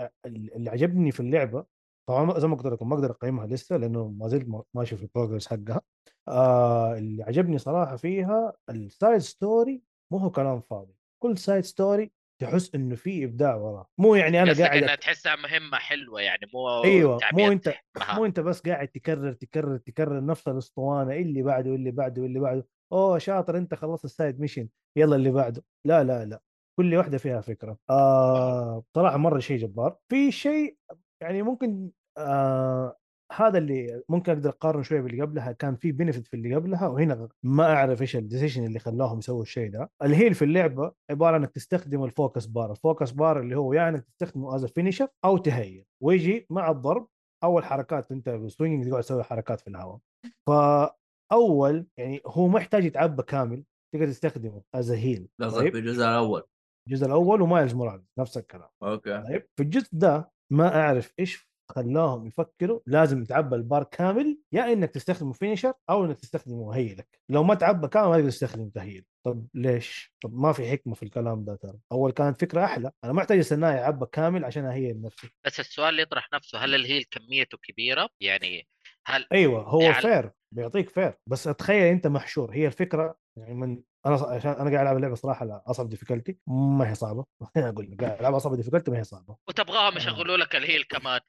[0.00, 1.64] آه، اللي عجبني في اللعبة
[2.08, 5.02] طبعا زي ما قلت لكم ما أقدر أقيمها لسه لأنه ما زلت ما- ماشي في
[5.02, 5.80] ال progress حقها.
[6.28, 9.82] آه اللي عجبني صراحة فيها ال side story
[10.12, 10.94] مو هو كلام فاضي.
[11.22, 13.86] كل side story تحس إنه في إبداع وراه.
[13.98, 18.16] مو يعني أنا قاعد إنها تحسها مهمة حلوة يعني مو أيوه مو أنت مهام.
[18.16, 22.66] مو أنت بس قاعد تكرر تكرر تكرر نفس الأسطوانة اللي بعده واللي بعده واللي بعده.
[22.92, 25.64] أوه شاطر أنت خلصت ال side mission يلا اللي بعده.
[25.86, 26.40] لا لا لا.
[26.78, 27.78] كل واحدة فيها فكرة.
[27.90, 29.96] آه بصراحه مرة شيء جبار.
[30.08, 30.76] في شيء
[31.22, 32.96] يعني ممكن آه
[33.32, 37.28] هذا اللي ممكن أقدر اقارن شوية باللي قبلها كان في benefit في اللي قبلها وهنا
[37.42, 39.90] ما أعرف إيش ال decision اللي خلاهم يسووا الشيء ده.
[40.02, 43.72] ال heal في اللعبة عبارة إنك تستخدم ال focus bar ال focus bar اللي هو
[43.72, 47.08] يعني تستخدمه as finisher أو ت heal ويجي مع الضرب
[47.44, 49.98] اول حركات أنت بال swing تقعد تسوي حركات في الهواء.
[50.46, 56.42] فأول يعني هو ما يحتاج يتعبى كامل تقدر تستخدمه as heal قصدك في الجزء الأول.
[56.88, 58.68] الجزء الأول و مايلز موراليس نفس الكلام.
[58.82, 59.22] okay.
[59.22, 64.90] طيب؟ في الجزء ده ما أعرف إيش خلاهم يفكروا لازم يتعبى البار كامل يا إنك
[64.90, 68.80] تستخدمه finisher أو إنك تستخدمه heal ك لو ما تعبى كامل ما تقدر تستخدمه ت
[68.80, 71.78] heal طب ليش؟ طب ما في حكمة في الكلام ده ترى.
[71.92, 72.90] أول كانت فكرة أحلى.
[73.04, 75.28] أنا ما أحتاج استناه يعبى كامل عشان أ heal نفسي.
[75.46, 78.68] بس السؤال اللي يطرح نفسه هل ال heal كميته كبيرة؟ يعني
[79.06, 82.50] هل أيوه هو يعني- fair بيعطيك fair بس تخيل أنت محشور.
[82.54, 86.90] هي الفكرة يعني من أنا عشان أنا قاعد ألعب اللعبة صراحة على أصعب difficulty ما
[86.90, 87.24] هي صعبة.
[87.56, 89.36] أقول لك قاعد ألعب أصعب difficulty ما هي صعبة.
[89.48, 89.96] وتبغاهم آه.
[89.96, 91.20] يشغلوا لك ال heal كمان.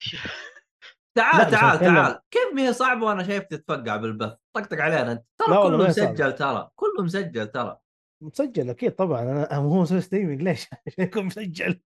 [1.16, 2.20] لا، تعال تعال تعال.
[2.30, 4.34] كيف ما هي صعبة وأنا شايف تتفقع بالبث.
[4.56, 5.12] طقطق علينا.
[5.12, 5.88] انت لا ترى كله.
[5.88, 6.70] مسجل ترى.
[6.76, 7.78] كله مسجل ترى.
[8.22, 9.22] مسجل أكيد طبعا.
[9.22, 11.80] أنا هو مسوي streaming ليش؟ عشان يكون مسجل.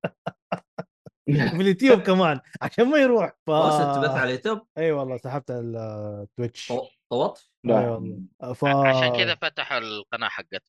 [1.26, 1.32] في
[1.62, 3.28] اليوتيوب كمان عشان ما يروح.
[3.46, 3.50] ف...
[3.50, 4.60] تبث على اليوتيوب.
[4.78, 6.72] أي والله سحبت التويتش.
[6.72, 7.90] طو- طوط أي لا.
[7.90, 8.22] والله.
[8.54, 8.64] ف...
[8.64, 10.60] عشان كذا فتحوا القناة مكان.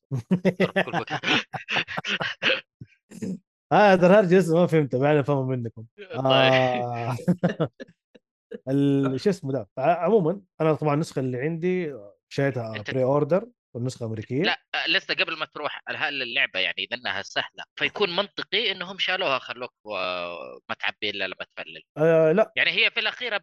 [3.72, 5.84] هذا الهرج لسه ما فهمته بعد أفهمه منكم.
[5.98, 6.24] طيب.
[6.24, 7.16] آه...
[8.68, 11.94] ال- شو اسمه ده؟ عموما أنا طبعا النسخة اللي عندي
[12.28, 14.58] شريتها pre-order والنسخة أمريكية؟ لا
[14.88, 19.74] لسه قبل ما تروح هل اللعبة يعني اذا إنها سهلة؟ فيكون منطقي إنهم شالوها خلوك
[19.84, 19.90] و-
[20.68, 21.82] ما تعبي إلا لما ت full ل.
[21.96, 22.52] آه لا.
[22.56, 23.38] يعني هي في الاخيره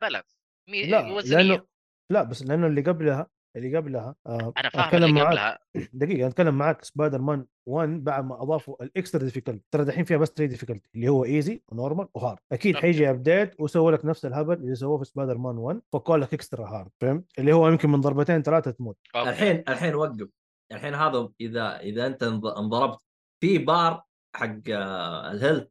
[0.70, 1.68] مي- لا لأنه
[2.12, 5.28] لا بس لأنه اللي قبلها اللي قبلها آه أنا فاهم أتكلم اللي معاك.
[5.28, 5.60] قبلها.
[5.94, 6.84] دقيقة أتكلم معاك.
[6.86, 10.90] سبايدر مان 1 بعد ما أضافوا ال extra difficulty ترى دحين فيها بس 3 difficulty
[10.96, 12.76] اللي هو easy و normal و hard أكيد.
[12.76, 16.68] حيجي update وسووا لك نفس الهبل اللي سووه في سبايدر مان 1 فكوا لك extra
[16.68, 18.98] hard فهمت؟ اللي هو يمكن من ضربتين ثلاثة تموت.
[19.16, 19.30] okay.
[19.30, 20.28] الحين الحين وقف.
[20.72, 23.00] الحين هذا إذا إذا أنت انض- انضربت.
[23.44, 24.04] في بار
[24.36, 25.68] حق آه، ال health.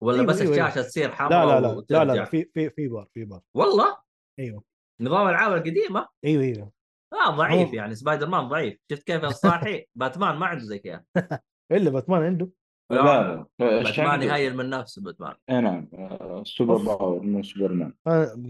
[0.00, 2.44] ولا أيوة، بس أيوة، الشاشة تصير لا حمراء لا لا لا وترجع لا, لا في
[2.54, 3.96] في في بار في بار والله؟
[4.38, 4.62] أيوه.
[5.00, 6.72] نظام الالعاب القديمة؟ أيوه أيوه.
[7.14, 8.78] آه ضعيف هو- يعني سبايدر مان ضعيف.
[8.92, 11.04] شفت كيف الصاحي باتمان ما عنده زي كذا.
[11.72, 12.50] إلا باتمان عنده.
[12.92, 15.34] لا لا باتمان ي heal من نفسه باتمان.
[15.50, 16.76] اي نعم آه، super.
[16.76, 17.92] power مو سوبر مان.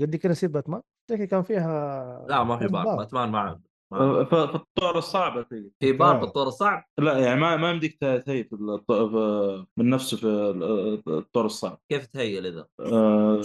[0.01, 0.83] قد كده يصير باتمان.
[1.11, 2.97] لكن كان فيها لا ما في بار.
[2.97, 3.63] باتمان ما عنده.
[3.93, 6.21] آه، في الطور الصعبه في في بار آه.
[6.21, 10.27] بالطور الصعب؟ لا يعني ما ما يمديك تهيئ في الط- في- من نفسه في
[11.09, 11.79] الطور الصعب.
[11.91, 13.43] كيف تهيل إذا؟ آه،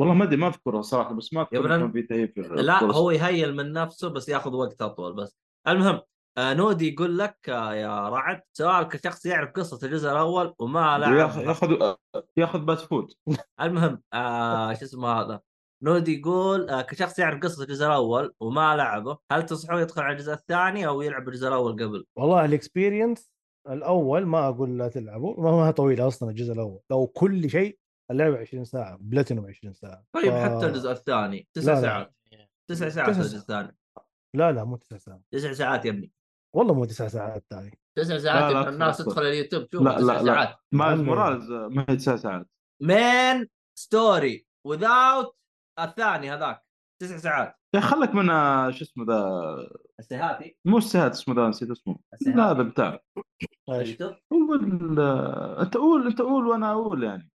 [0.00, 3.10] والله ما أدري ما أذكرها صراحة بس ما أذكر كان في تهيئ في لا هو
[3.10, 5.36] يهيل من نفسه بس ياخذ وقت أطول بس.
[5.68, 6.00] المهم
[6.38, 10.98] آه نودي يقول لك آه يا رعد سؤال كشخص يعرف قصة الجزء الأول وما.
[10.98, 11.14] لعب.
[11.16, 11.94] ياخذ ياخذ
[12.36, 13.12] ياخذ بات فود
[13.60, 15.40] المهم آه شو اسمه هذا؟
[15.82, 20.32] نودي يقول آه كشخص يعرف قصة الجزء الأول وما لعبه هل تنصحه يدخل على الجزء
[20.32, 23.32] الثاني أو يلعب الجزء الأول قبل؟ والله ال experience
[23.68, 26.80] الأول ما أقول لا تلعبوا ما هو طويلة أصلا الجزء الأول.
[26.90, 27.78] لو كل شيء
[28.10, 30.04] اللعبة 20 ساعة بلاتينوم 20 ساعة.
[30.12, 31.80] طيب ف- حتى الجزء الثاني تسع.
[31.80, 32.14] ساعات.
[32.70, 33.76] تسع ساعات الجزء الثاني.
[34.36, 35.20] لا لا مو تسع ساعات.
[35.34, 36.12] تسع ساعات يا ابني.
[36.56, 38.98] والله مو تسع ساعات ثاني تسع ساعات لا، لا، الناس.
[38.98, 40.24] تدخل اليوتيوب تشوف لا، تسع لا، لا.
[40.24, 40.56] ساعات.
[40.74, 41.02] عمي.
[41.02, 42.46] مورالز ما هي تسع ساعات.
[42.82, 45.36] مين ستوري وذاوت
[45.80, 46.64] الثاني هذاك.
[47.02, 47.54] تسع ساعات.
[47.74, 49.22] يا خلك من آه، شو اسمه ذا
[50.00, 51.96] السيهاتي مو السهات اسمه ذا نسيت اسمه.
[52.14, 52.38] السيهاتي.
[52.38, 53.00] لا هذا بتاع.
[53.68, 57.30] اليوتيوب هو ال- آه، انت قول انت قول وأنا أقول يعني.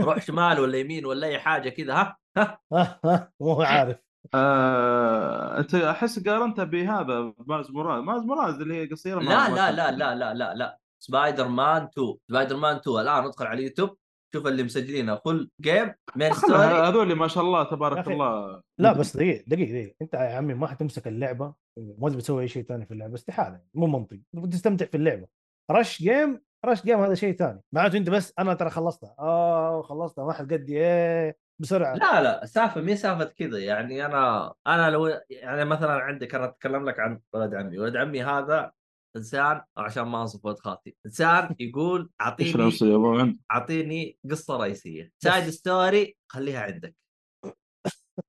[0.00, 3.96] روح شمال ولا يمين ولا أي حاجة كذا ها؟ ها؟ مو عارف.
[4.34, 9.90] آه، انت احس قارنتها بهذا ماز موراز ماز موراز اللي هي قصيرة لا لا لا
[9.90, 10.78] لا لا لا لا.
[11.02, 13.96] سبايدر مان 2 سبايدر مان 2 الآن ادخل على اليوتيوب.
[14.34, 15.14] شوف اللي مسجلينه.
[15.24, 18.62] فل جيم مين ستوري هذول ما شاء الله تبارك الله.
[18.78, 19.94] لا بس دقيقة دقيقة دقيقة.
[20.02, 23.60] انت يا عمي ما حتمسك اللعبة وما تبي تسوي أي شيء ثاني في اللعبة استحالة
[23.74, 24.20] مو منطقي.
[24.50, 25.26] تستمتع في اللعبة.
[25.70, 27.62] rush game rush game هذا شيء ثاني.
[27.72, 29.14] معناته أنت بس أنا ترى خلصتها.
[29.18, 31.94] آه خلصتها ما حد قدي إيه بسرعة.
[31.94, 33.58] لا لا السالفه مي سالفه كذا.
[33.58, 37.78] يعني أنا أنا لو يعني مثلا عندك أنا أتكلم لك عن ولد عمي.
[37.78, 38.72] ولد عمي هذا
[39.16, 42.10] إنسان عشان ما انصف ولد خالتي إنسان يقول
[42.40, 45.12] إيش اعطيني أعطيني قصة رئيسية.
[45.18, 46.94] side story خليها عندك.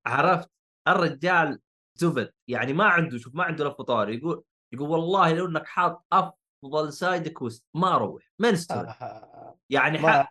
[0.06, 0.50] عرفت؟
[0.88, 1.60] الرجال
[2.00, 6.06] زبد يعني ما عنده شوف ما عنده لف طاري يقول يقول والله لو إنك حاط
[6.14, 10.28] أفضل side quest ما أروح main story آه، يعني ما-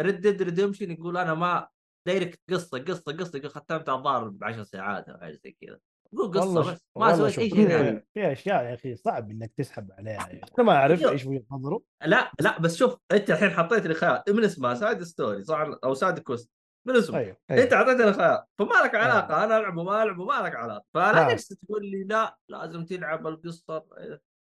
[0.00, 1.68] ريد ديد ريدمشن يقول أنا ما
[2.06, 5.78] direct قصة قصة قصة يقول ختمتها الظاهر ب 10 ساعات أو حاجة زي كذا.
[6.12, 8.06] يقول قصة والله بس ما سويت أي شيء ثاني.
[8.14, 10.40] في- أشياء يا أخي صعب إنك تسحب عليها يعني.
[10.58, 11.02] أنا ما اعرف.
[11.06, 15.02] إيش وجهة نظره؟ لا لا بس شوف أنت الحين حطيت لي خيار من اسمها side
[15.02, 16.50] story صح أو side quest
[16.86, 17.74] من اسمه أيوه انت أيوه.
[17.74, 18.44] أعطيتني خيار.
[18.58, 20.84] فما لك علاقة أنا ألعب وما ألعب وما لك علاقة.
[20.94, 21.28] فلا نعم.
[21.28, 23.84] تجلس تقول لي لا لازم تلعب القصة.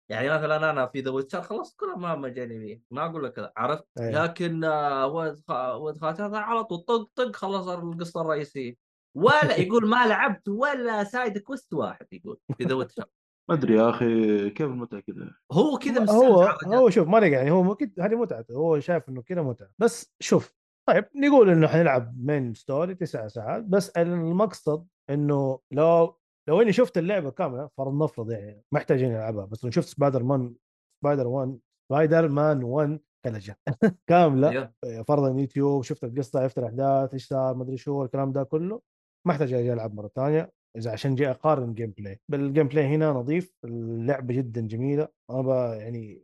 [0.10, 3.86] يعني مثلا أنا في ذا ويتشر خلصت كل المهام الجانبيه ما أقول لك كذا عرفت؟
[4.00, 4.24] أيوه.
[4.24, 8.76] لكن آه، ولد خ- ولد خالتي هذا على طول طق طق خلص القصة الرئيسية.
[9.18, 13.06] ولا يقول ما لعبت ولا side quest واحد يقول في ذا ويتشر.
[13.50, 16.42] ما أدري يا أخي كيف المتعة كذا؟ هو كذا هو.
[16.66, 19.70] هو شوف ما يعني هو ممكن هذه متعته هو شايف إنه كذا متعة.
[19.78, 20.54] بس شوف
[20.90, 26.18] طيب نقول إنه حنلعب main story تسع ساعات بس المقصد إنه لو
[26.50, 28.64] لو إني شفت اللعبة كاملة فرض نفرض يعني
[29.06, 30.56] اني العبها بس لو شفت سبايدر مان
[31.04, 31.60] سبايدر 1
[31.92, 33.58] سبايدر مان 1 كلجة
[34.10, 34.72] كاملة.
[35.08, 38.82] فرضا يوتيوب شفت القصة عرفت الأحداث إيش صار ما أدري شو الكلام ده كله
[39.28, 43.54] ما احتاج أجي ألعب مرة ثانية إذا عشان جاي أقارن gameplay بال gameplay هنا نظيف
[43.66, 46.22] اللعبة جدا جميلة أنا يعني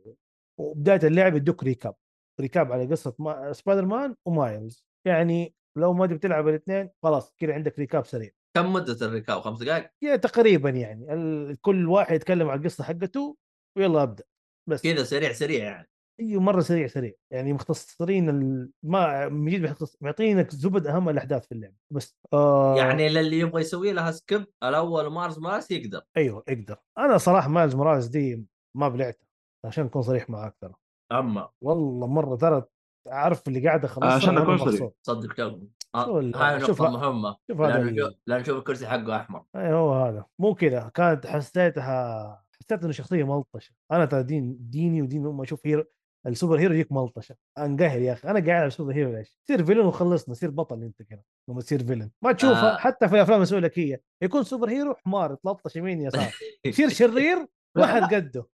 [0.60, 1.94] وبداية اللعب يدوك recap
[2.40, 3.52] recap على قصة ما...
[3.52, 4.86] سبايدر مان ومايلز.
[5.06, 8.30] يعني لو ما تبي تلعب الاثنين خلاص كذا عندك recap سريع.
[8.56, 11.14] كم مدة ال recap؟ خمس دقائق يعني تقريبا يعني.
[11.14, 11.60] ال...
[11.60, 13.36] كل واحد يتكلم عن القصة حقته
[13.78, 14.24] ويلا أبدأ.
[14.68, 15.88] بس كذا سريع سريع يعني.
[16.20, 17.12] أيوه مرة سريع سريع.
[17.32, 18.70] يعني مختصرين ال...
[18.82, 22.76] ما بيختص- معطينك زبد أهم الأحداث في اللعبه بس آه.
[22.76, 26.02] يعني للي يبغى يسوي لها skip الأول مارس مارس يقدر.
[26.16, 29.26] أيوه أقدر أنا صراحة مايلز موراليس دي ما بلعتها
[29.66, 30.74] عشان أكون صريح معاك ترى.
[31.18, 31.48] اما.
[31.60, 32.62] والله مرة ترى
[33.06, 34.34] عارف اللي قاعد اخلصها عشان.
[34.34, 34.96] مبسوط.
[35.02, 37.36] صدق شو ال- هاي نقطة مهمة.
[37.50, 39.44] شوف هذا لأنه شوف الكرسي حقه أحمر.
[39.56, 40.24] اي هو هذا.
[40.38, 40.90] مو كذا.
[40.94, 43.74] كانت حسيتها حسيت إنه شخصية ملطشة.
[43.92, 45.42] أنا ترى دين ديني ودين أمي.
[45.42, 45.84] أشوف hero
[46.26, 47.36] ال super hero يجيك ملطشة.
[47.58, 48.28] أنقهر يا أخي.
[48.28, 50.34] أنا قاعد ألعب super hero ليش؟ سير villain وخلصنا.
[50.34, 51.22] سير بطل أنت كذا.
[51.50, 52.10] لما تصير villain.
[52.24, 52.74] ما تشوفها.
[52.74, 52.76] آه.
[52.76, 56.32] حتى في الأفلام المسؤولكيه يكون super hero حمار يتلطش يمين يسار.
[56.66, 57.46] يصير شرير
[57.76, 58.46] واحد قده.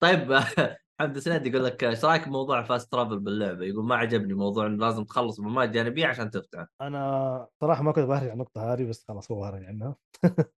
[0.00, 0.38] طيب.
[1.00, 4.66] حمد سند يقول لك إيش رأيك بموضوع ال fast travel باللعبة؟ يقول ما عجبني موضوع
[4.66, 8.84] إنه لازم تخلص مهمات جانبية عشان تفتح أنا صراحة ما كنت بهرج على النقطة هذه
[8.84, 9.96] بس خلاص هو هرج عنها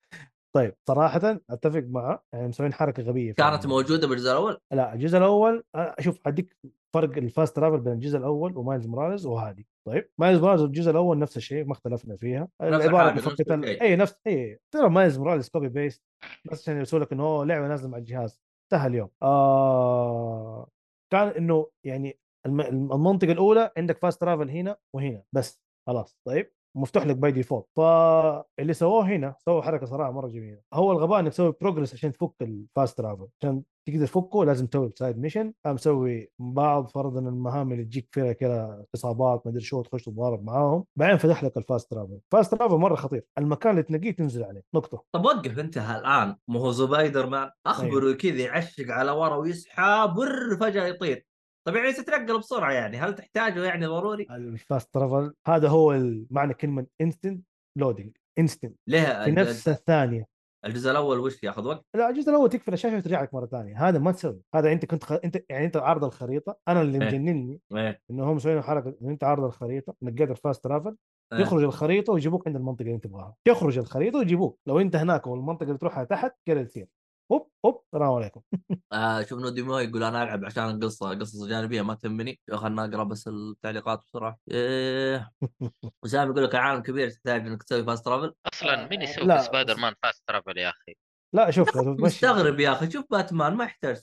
[0.57, 3.67] طيب صراحة أتفق معه يعني مسوين حركة غبية في كانت.
[3.67, 6.57] موجودة بالجزء الأول؟ لا الجزء الأول أه، شوف اديك
[6.95, 11.19] فرق ال fast travel بين الجزء الأول ومايلز موراليز وهذه طيب مايلز موراليز والجزء الأول
[11.19, 13.83] نفس الشيء ما اختلفنا فيها العباره الحاجة، نفس.
[13.83, 16.03] اي نفس اي ترى مايلز موراليز copy paste
[16.45, 18.41] بس عشان يسوي لك إنه هو لعبة نازلة مع الجهاز
[18.73, 19.09] انتهى اليوم.
[19.23, 20.69] آه
[21.13, 22.61] كان إنه يعني الم-
[22.93, 28.73] المنطقة الأولى عندك fast travel هنا وهنا بس خلاص طيب؟ مفتوح لك by default فاللي
[28.73, 30.61] سووه هنا سووا حركة صراحة مرة جميلة.
[30.75, 34.91] هو الغباء إنك تسوي progress عشان تفك ال fast travel عشان تقدر تفكه لازم تسوي
[34.99, 39.83] side mission قام مسوي بعض فرضا المهام اللي تجيك فيها كذا اصابات ما أدري شو
[39.83, 40.85] تخش تتضارب معاهم.
[40.97, 43.25] بعدين فتح لك ال fast travel ال fast travel مرة خطير.
[43.39, 44.63] المكان اللي تنقيه تنزل عليه.
[44.75, 45.05] نقطة.
[45.13, 50.15] طب وقف أنت الان ما هو سبايدر مان أخبره كذا يعشق على ورا ويسحب
[50.61, 51.27] فجاه يطير.
[51.67, 52.97] طب يعني تتنقل بسرعة يعني.
[52.97, 55.99] هل تحتاجه يعني ضروري؟ ال fast travel هذا هو
[56.31, 57.47] معنى كلمة instant
[57.79, 60.27] loading instant ليه في نفس الثانية.
[60.65, 63.89] الجزء الأول وش ياخذ وقت؟ لا الجزء الأول تقفل الشاشة وترجع لك مرة ثانية.
[63.89, 64.41] هذا ما تسوي.
[64.55, 65.13] هذا أنت كنت خ...
[65.13, 66.57] أنت يعني أنت عارض الخريطة.
[66.69, 67.07] أنا اللي إيه.
[67.09, 68.01] مجنني إيه.
[68.11, 70.97] إنه هم مسوين حركة أنت عارض الخريطة نقيت ال fast travel
[71.33, 71.39] إيه.
[71.39, 73.35] يخرج الخريطة ويجيبوك عند المنطقة اللي أنت تبغاها.
[73.49, 74.59] يخرج الخريطة ويجيبوك.
[74.67, 76.89] لو أنت هناك والمنطقة اللي تروحها تحت كذا تصير
[77.33, 78.41] هوب هوب السلام عليكم.
[78.93, 82.41] آه شوف نودي مو يقول أنا ألعب عشان القصة قصص جانبيه ما تهمني.
[82.55, 84.39] خلنا اقرا بس التعليقات بسرعة.
[84.51, 85.31] إيه.
[86.05, 89.43] وسام يقول لك العالم كبير تحتاج إنك تسوي fast travel أصلا مين يسوي لا.
[89.43, 90.95] سبايدر مان فاست ترافل يا أخي؟
[91.35, 92.91] لا شوف مستغرب يا أخي.
[92.91, 93.97] شوف باتمان ما يحتاج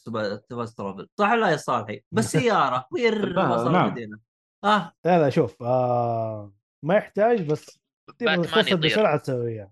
[0.50, 3.86] فاست ترافل صح ولا يا صالحي؟ بس سيارة وير لا، وصل نعم.
[3.86, 4.20] المدينة.
[4.64, 4.94] آه.
[5.06, 6.54] لا لا شوف آه
[6.86, 7.80] ما يحتاج بس
[8.20, 8.76] باتمان يطير.
[8.76, 9.72] بسرعة تسويها.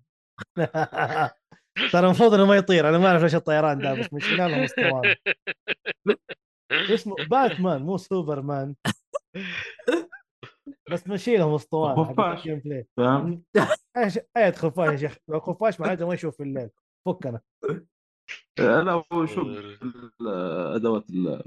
[1.91, 5.15] ترى المفروض إنه ما يطير أنا ما أعرف ليش الطيران ده بس مشكلة لهم اسطوانه
[6.93, 8.75] اسمه باتمان مو سوبرمان
[10.91, 12.47] بس مشي لهم اسطوانة خفاش.
[12.97, 13.43] فاهم؟
[13.97, 16.69] إيش اي خفاش يا شيخ لو خفاش معناته ما يشوف في الليل
[17.05, 17.41] فكنا
[18.59, 19.47] لا هو شوف
[20.21, 21.43] الأدوات ال-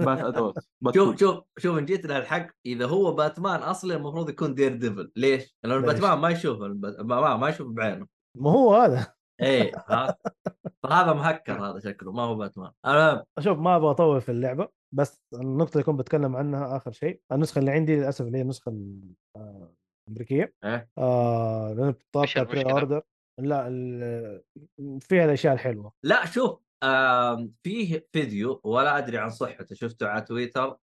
[0.00, 1.16] بات أدوات بات شوف.
[1.20, 5.86] شوف شوف ان جيت للحق إذا هو باتمان اصلي المفروض يكون دير ديفل ليش؟ لأنه؟
[5.86, 9.72] باتمان ما يشوف الب- ما, ما, ما يشوف بعينه ما هو هذا إيه
[10.82, 12.72] فهذا مهكر هذا شكله ما هو باتمان.
[12.86, 13.24] المهم.
[13.40, 17.58] شوف ما أبغى أطول في اللعبة بس النقطة اللي كنت بتكلم عنها آخر شيء النسخة
[17.58, 19.74] اللي عندي للأسف اللي هي النسخة ال- آه،
[20.08, 20.90] الامريكيه إيه.
[20.98, 23.02] آه لأن بتطابق إيش بري؟ اوردر
[23.40, 24.42] لا ال-
[25.00, 25.92] فيها الأشياء الحلوة.
[26.04, 26.60] لا شوف
[27.62, 30.76] فيه فيديو ولا أدري عن صحته شفته على تويتر.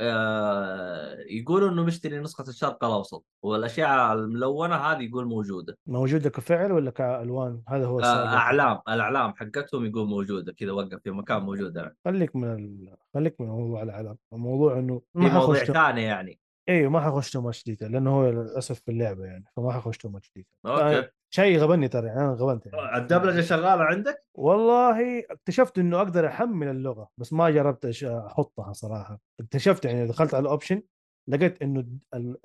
[0.00, 5.78] آه، يقولوا إنه مشتري نسخة الشرق الأوسط والأشياء الملونة هذه يقول موجودة.
[5.86, 10.98] موجودة كفعل ولا كألوان؟ هذا هو آه، السؤال أعلام الأعلام حقتهم يقول موجودة كذا وقف
[11.04, 12.96] في مكان موجوده خليك من ال...
[13.14, 14.18] خليك من موضوع الأعلام.
[14.32, 16.38] الموضوع إنه في حخش ثانية يعني.
[16.68, 20.08] أيوه ما حخش too much detail لأنه هو للأسف في اللعبة يعني فما حخش too
[20.08, 22.96] much detail okay شيء غبني ترى يعني أنا غبنت يعني.
[22.96, 29.84] الدبلجة شغالة عندك؟ والله اكتشفت إنه أقدر أحمل اللغة بس ما جربت أحطها صراحة اكتشفت
[29.84, 30.82] يعني دخلت على ال option
[31.28, 31.84] لقيت إنه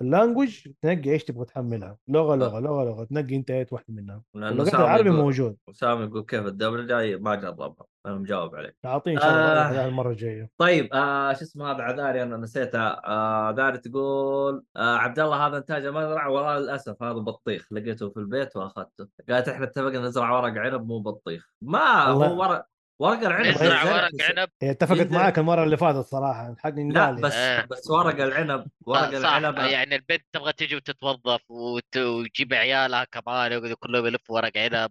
[0.00, 1.96] ال language تنقي إيش تبغى تحملها.
[2.08, 4.22] لغة لغة لغة لغة تنقي أنت إيش واحدة منها.
[4.34, 5.56] سامي العربي يقول موجود.
[5.72, 9.88] سامي يقول كيف الدبلجه ما جربها أنا مجاوب عليك اعطيه إن شاء الله آه.
[9.88, 10.50] المرة الجاية.
[10.58, 15.56] طيب آه شو اسمه هذا؟ عذاري أنا نسيتها آه عذاري تقول آه عبد الله هذا
[15.56, 17.66] إنتاج المزرعه والله للاسف هذا بطيخ.
[17.70, 19.08] لقيته في البيت وأخذته.
[19.30, 21.50] قالت إحنا اتفقنا نزرع ورق عنب مو بطيخ.
[21.62, 22.26] ما والله.
[22.26, 22.66] هو ورق
[23.00, 23.46] ورق العنب.
[23.46, 24.48] نزرع ورق عنب.
[24.62, 27.64] هي اتفقت ينزل- معاك المرة اللي فاتت صراحة الحق لا بس آه.
[27.70, 29.34] بس ورق العنب ورق صح.
[29.34, 29.56] العنب.
[29.58, 34.90] يعني البنت تبغى تجي وتتوظف وت- وتجيب عيالها كمان كلهم يلفوا ورق عنب.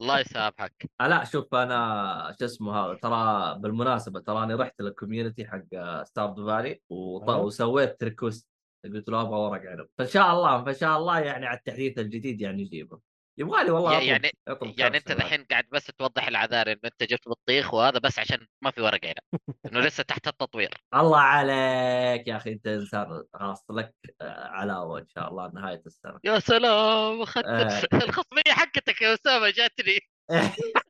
[0.00, 0.90] الله يسامحك.
[1.00, 6.36] آه لا شوف أنا شو اسمه هذا ترى بالمناسبة تراني رحت لل community حق Stardew
[6.46, 7.40] Valley وط- أه.
[7.40, 8.48] وسويت request
[8.84, 9.86] قلت له أبغى ورق عنب.
[9.98, 13.11] فإن شاء الله فإن شاء الله يعني على التحديث الجديد يعني يجيبه.
[13.38, 15.10] يبغى لي والله أطلب يعني أطلب يعني أنت.
[15.10, 19.00] الحين قاعد بس توضح العذاري إنه أنت جبت بطيخ وهذا بس عشان ما في ورق
[19.04, 24.98] عنب إنه لسه تحت التطوير الله عليك يا أخي أنت إنسان خلاص لك آه، علاوه
[25.00, 27.82] إن شاء الله نهاية السنة يا سلام أخذت آه.
[27.94, 29.98] الخصمية حقتك يا أسامة جاتني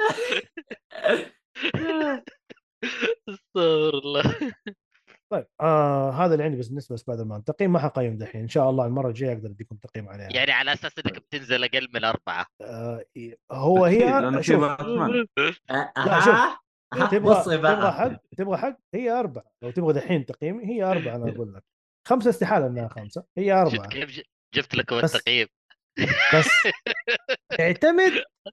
[3.28, 4.52] استغفر الله
[5.32, 8.70] طيب آه هذا اللي عندي بس بالنسبة لسبايدر مان تقييم ما حقيم دحين إن شاء
[8.70, 12.46] الله المرة الجاية أقدر أديكم تقييم عليها يعني على أساس إنك بتنزل أقل من أربعة.
[12.62, 13.04] آه
[13.52, 14.00] هو هي
[14.42, 14.60] شوف.
[14.60, 15.26] باتمان
[15.96, 16.34] لا شوف.
[16.94, 19.44] ها؟ تبغى تبغى حق تبغى حق هي أربعة.
[19.62, 21.62] لو تبغى دحين تقييم هي أربعة أنا أقول لك.
[22.08, 24.20] خمسة استحالة إنها خمسة هي شفت اربعه كيف
[24.54, 25.46] جبت لكم بس- التقييم.
[26.34, 26.48] بس
[27.60, 28.12] يعتمد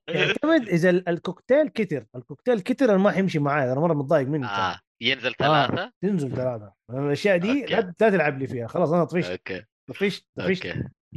[0.09, 4.47] يعتمد إذا ال- الكوكتيل كتر الكوكتيل كتر أنا ما حيمشي معايا أنا مرة متضايق منه
[4.47, 4.79] ترى.
[5.01, 5.91] ينزل ثلاثة.
[6.03, 6.73] تنزل ثلاثة.
[6.89, 7.75] الأشياء دي أوكي.
[7.75, 8.67] لا تلعب لي فيها.
[8.67, 9.29] خلاص أنا طفشت.
[9.31, 9.65] أوكي.
[9.89, 10.65] طفشت طفشت.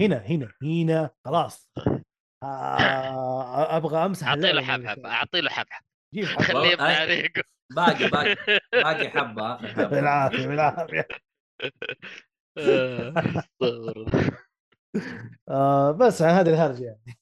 [0.00, 1.10] هنا هنا هنا.
[1.26, 1.70] خلاص.
[2.44, 5.06] آه أبغى أمسح أعطي له حبحب.
[5.06, 5.82] أعطي له حبحب.
[6.14, 7.42] خليه يبني والله، أي- عليكم.
[7.76, 8.34] باقي باقي
[8.84, 9.86] باقي حبة آخر حبة.
[9.86, 11.08] بالعافية بالعافية.
[12.58, 13.14] آه،.
[15.50, 17.18] آه بس عن هذه الهرجة يعني.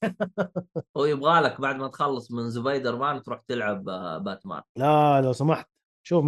[0.96, 4.62] هو يبغى لك بعد ما تخلص من سبايدر مان تروح تلعب آه، باتمان.
[4.78, 5.68] لا لو سمحت.
[6.02, 6.24] شوف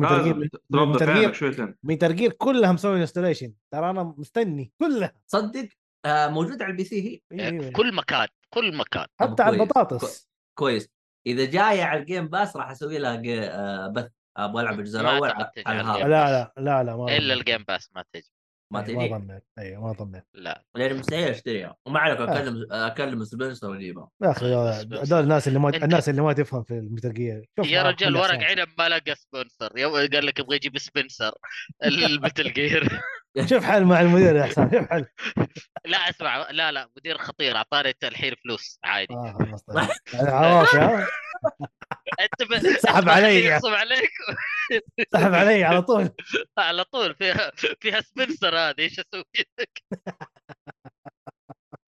[1.83, 5.69] Metal Gear كلها مسوي installation ترى أنا مستني كلها صدق
[6.05, 7.61] آه، موجود على ال PC هي إيه، إيه.
[7.61, 9.63] في كل مكان كل مكان حتى على.
[9.63, 10.89] البطاطس كويس
[11.27, 13.23] إذا جاية على الجيم باس راح أسوي لها.
[13.27, 15.51] آه، بث أبغى ألعب الجزء الأول على.
[15.67, 17.35] لا لا لا لا ما إلا.
[17.35, 18.31] الجيم باس ما تجي
[18.73, 22.37] ما إيه، ما ظنيت أيوه ما ظنيت لا لاني مستحيل اشتريها وما عليك آه.
[22.39, 26.63] أكلم أكلم سبنسر واجيبها يا أخي هذول الناس اللي ما أنت- الناس اللي ما تفهم
[26.63, 28.43] في المترقيه شوف يا رجال ورق.
[28.45, 29.79] عنب ما لقى سبونسر.
[29.79, 31.33] يا- قال لك يبغى يجيب سبنسر
[31.85, 33.01] المتل جير.
[33.51, 35.07] شوف حل مع المدير يا حسام شوف حل
[35.85, 37.57] لا اسمع لا لا مدير خطير.
[37.57, 39.15] أعطاني الحين فلوس عادي.
[39.15, 39.79] آه خلاص طيب.
[42.21, 42.77] أنت.
[42.83, 43.45] سحب علي.
[43.45, 44.11] يغصب عليك.
[45.13, 46.11] سحب علي على طول.
[46.59, 49.25] على طول فيها فيها sponsor هذه إيش أسوي
[49.61, 49.83] لك؟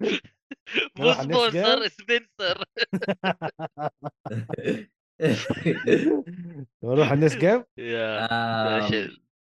[0.99, 1.89] مو sponsor.
[1.89, 2.65] Spencer.
[6.85, 7.65] نروح ال next game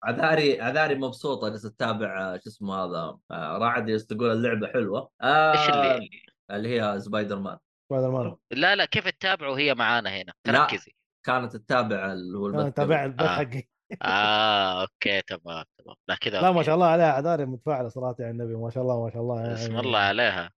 [0.04, 3.18] عذاري عذاري مبسوطة جالسه تتابع شو اسمه هذا.
[3.30, 5.10] آه، جالس تقول اللعبة حلوة.
[5.22, 6.10] إيش اللي؟
[6.50, 7.58] اللي هي Spider-Man.
[7.90, 8.36] Spider-Man.
[8.50, 10.32] لا لا كيف تتابعه وهي معانا هنا.
[10.44, 10.92] تركزي.
[11.24, 13.10] كانت تتابع اللي هو البث تابع قبل.
[13.12, 13.36] البث آه.
[13.36, 13.68] حقي
[14.02, 16.62] آه okay تمام تمام لا كذا لا ما.
[16.62, 19.54] شاء الله عليها عذاري متفاعلة صراحة يا النبي ما شاء الله ما شاء الله يعني
[19.54, 20.52] اسم الله عليها.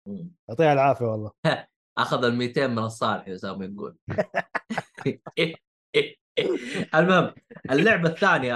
[0.49, 1.31] يعطيها العافية والله
[1.97, 3.97] أخذ ال 200 من الصالح اسامه يقول
[6.95, 7.33] المهم
[7.71, 8.55] اللعبة الثانية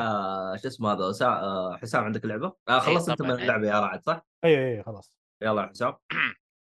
[0.55, 3.41] شو اسمه هذا آه، حسام عندك لعبة؟ آه خلصت أنت من إيه.
[3.41, 5.93] اللعبة يا رعد صح؟ اي اي خلاص يلا يا حسام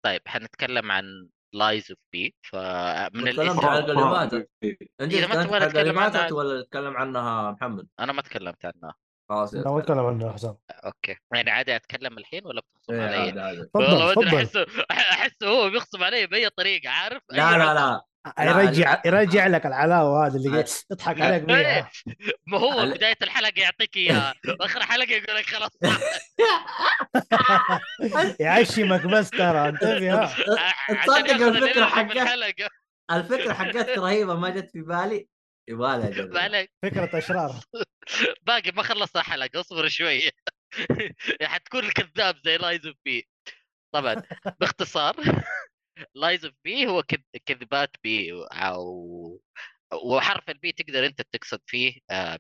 [0.05, 4.49] طيب حنتكلم عن Lies of P فمن تكلمت عن فاتت.
[5.01, 8.66] أنت إذا ما تكلمت تبغى نتكلم عنها- فاتت ولا تتكلم عنها محمد؟ أنا ما تكلمت
[8.66, 8.95] عنها.
[9.30, 10.58] خلاص لا ما أتكلم عنه حسام.
[10.71, 11.15] okay.
[11.34, 13.70] يعني عادي أتكلم الحين ولا بتغصب إيه، علي؟ عادي عادي.
[13.74, 14.38] والله ما أدري تفضل.
[14.38, 17.58] أحسه أحسه هو بيغصب علي بأي طريقة عارف؟ لا.
[17.58, 18.01] لا لا،
[18.39, 19.01] يرجع.
[19.05, 20.65] يرجع لك العلاوة هذا اللي.
[20.91, 21.55] يضحك عليك إيه.
[21.55, 21.89] بيها
[22.47, 24.34] ما هو بداية الحلقة يعطيك إياها.
[24.59, 25.71] واخر حلقة يقول لك خلاص.
[28.39, 32.69] يعشمك بس ترى انتبه تصدق الفكرة ال energy من حقت الحلقة.
[33.11, 35.28] الفكرة حقتك رهيبة ما جت في بالي.
[35.69, 36.41] يبغى لها ما أجربها.
[36.41, 37.55] عليك فكرة أشرار.
[38.47, 40.30] باقي ما خلصت الحلقة اصبر شوية
[41.43, 43.28] حتكون الكذاب زي Lies of P
[43.93, 44.23] طبعا
[44.59, 45.15] باختصار.
[46.15, 49.41] Lies of P هو كذ- كذبات P أو
[50.05, 52.39] وحرف ال P تقدر أنت تقصد فيه آه،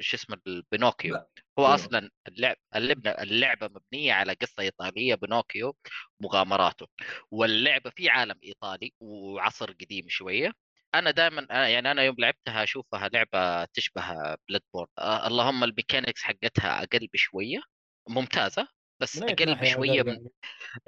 [0.00, 1.16] شو اسمه البينوكيو
[1.58, 1.66] هو.
[1.66, 5.76] أصلا اللعب اللعبه اللعبة مبنية على قصة إيطالية بينوكيو
[6.20, 6.86] مغامراته.
[7.30, 10.52] واللعبة في عالم إيطالي وعصر قديم شوية.
[10.94, 14.02] أنا دائما يعني أنا يوم لعبتها أشوفها لعبة تشبه
[14.48, 14.88] Bloodborne.
[14.98, 17.60] آه اللهم ال mechanics حقتها أقل بشوية.
[18.08, 18.68] ممتازة.
[19.00, 20.32] بس أقل بشوية أقل من يعني؟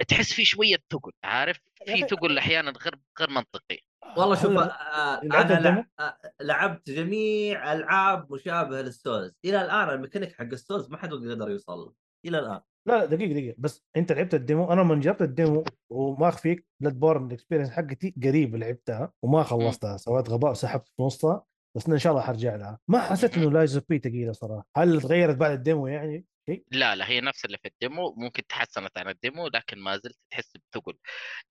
[0.07, 3.79] تحس في شوية ثقل عارف؟ في ثقل أحيانا غير غير منطقي.
[4.17, 10.33] والله شوف آه، لعبت أنا آه، لعبت جميع ألعاب مشابهة لل Souls إلى الآن الميكانيك
[10.33, 11.93] حق ال Souls ما حد يقدر يوصل له.
[12.25, 12.61] إلى الآن.
[12.87, 13.55] لا لا دقيقة دقيقة.
[13.57, 17.69] بس أنت لعبت ال demo أنا من جربت ال demo وما اخفيك Bloodborne ال experience
[17.69, 19.97] حقتي قريب لعبتها وما خلصتها.
[19.97, 21.45] سويت غباء وسحبت في نصها
[21.77, 22.79] بس إن شاء الله حرجع لها.
[22.87, 24.67] ما حسيت إنه Lies of P ثقيلة صراحة.
[24.77, 26.25] هل تغيرت بعد ال demo يعني؟
[26.71, 29.97] لا لا هي نفس اللي في ال demo ممكن تحسنت عن ال demo لكن ما
[29.97, 30.97] زلت تحس بثقل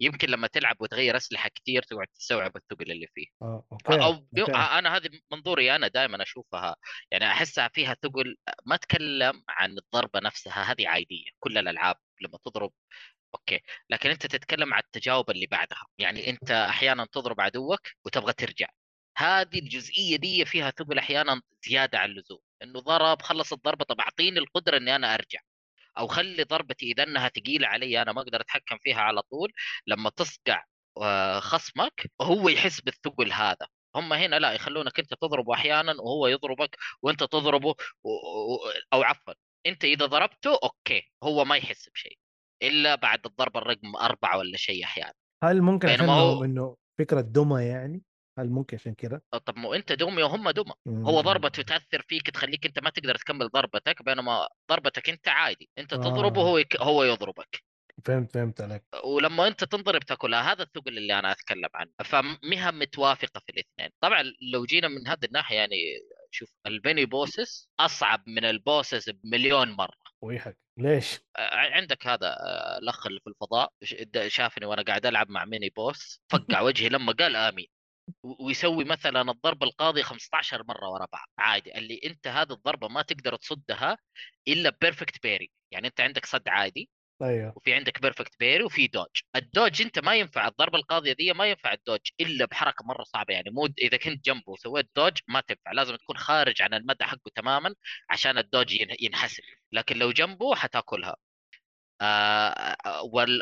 [0.00, 3.26] يمكن لما تلعب وتغير أسلحة كثير تقعد تستوعب الثقل اللي فيه.
[3.42, 4.52] آه okay أو okay.
[4.52, 6.76] أنا هذه منظوري أنا دائما أشوفها.
[7.10, 8.36] يعني أحسها فيها ثقل.
[8.66, 11.30] ما أتكلم عن الضربة نفسها هذه عادية.
[11.40, 12.72] كل الألعاب لما تضرب
[13.34, 13.60] okay.
[13.90, 15.86] لكن أنت تتكلم عن التجاوب اللي بعدها.
[15.98, 18.68] يعني أنت أحيانا تضرب عدوك وتبغى ترجع.
[19.18, 22.40] هذه الجزئية دي فيها ثقل أحيانا زيادة عن اللزوم.
[22.62, 25.40] إنه ضرب خلص الضربة طب أعطيني القدرة إني أنا أرجع.
[25.98, 29.52] أو خلي ضربتي إذا إنها ثقيله علي أنا ما أقدر أتحكم فيها على طول.
[29.86, 30.64] لما تصقع
[31.02, 33.66] آه، خصمك هو يحس بالثقل هذا.
[33.96, 37.74] هم هنا لا يخلونك أنت تضربه أحيانا وهو يضربك وأنت تضربه.
[38.92, 39.34] أو عفوا
[39.66, 42.18] أنت إذا ضربته أوكي هو ما يحس بشيء.
[42.62, 45.14] إلا بعد الضربة الرقم أربعة ولا شيء أحيانا.
[45.44, 48.02] هل ممكن عشان هو- إنه فكرة دمى يعني؟
[48.38, 52.66] هل ممكن عشان كذا طب مو أنت دمي وهم دمى هو ضربته تاثر فيك تخليك
[52.66, 55.70] أنت ما تقدر تكمل ضربتك بينما ضربتك أنت عادي.
[55.78, 56.44] أنت تضربه آه.
[56.44, 56.76] هو يك...
[56.80, 57.62] هو يضربك.
[58.04, 58.82] فهمت فهمت عليك.
[59.04, 61.90] ولما أنت تنضرب تاكلها هذا الثقل اللي أنا أتكلم عنه.
[62.04, 63.90] فمها متوافقة في الاثنين.
[64.00, 64.22] طبعا
[64.52, 65.76] لو جينا من هذه الناحية يعني
[66.30, 70.02] شوف البيني بوسس أصعب من البوسس بمليون مرة.
[70.22, 70.58] ويحك.
[70.78, 73.72] ليش؟ عندك هذا آه، الأخ اللي في الفضاء
[74.28, 77.66] شافني وأنا قاعد ألعب مع mini boss فقع وجهي لما قال آمين.
[78.22, 83.36] ويسوي مثلا الضربه القاضيه 15 مرة ورا بعض عادي اللي أنت هذه الضربة ما تقدر
[83.36, 83.98] تصدها
[84.48, 86.90] إلا perfect parry يعني أنت عندك صد عادي
[87.22, 87.52] أيوه.
[87.56, 89.06] وفي عندك perfect parry وفي dodge
[89.36, 93.02] ال dodge أنت ما ينفع الضربة القاضية دي ما ينفع ال dodge إلا بحركة مرة
[93.04, 97.04] صعبة يعني مو إذا كنت جنبه وسويت dodge ما تنفع لازم تكون خارج عن المدى
[97.04, 97.74] حقه تماما
[98.10, 99.42] عشان ال dodge ين- ينحسب
[99.72, 101.16] لكن لو جنبه حتأكلها.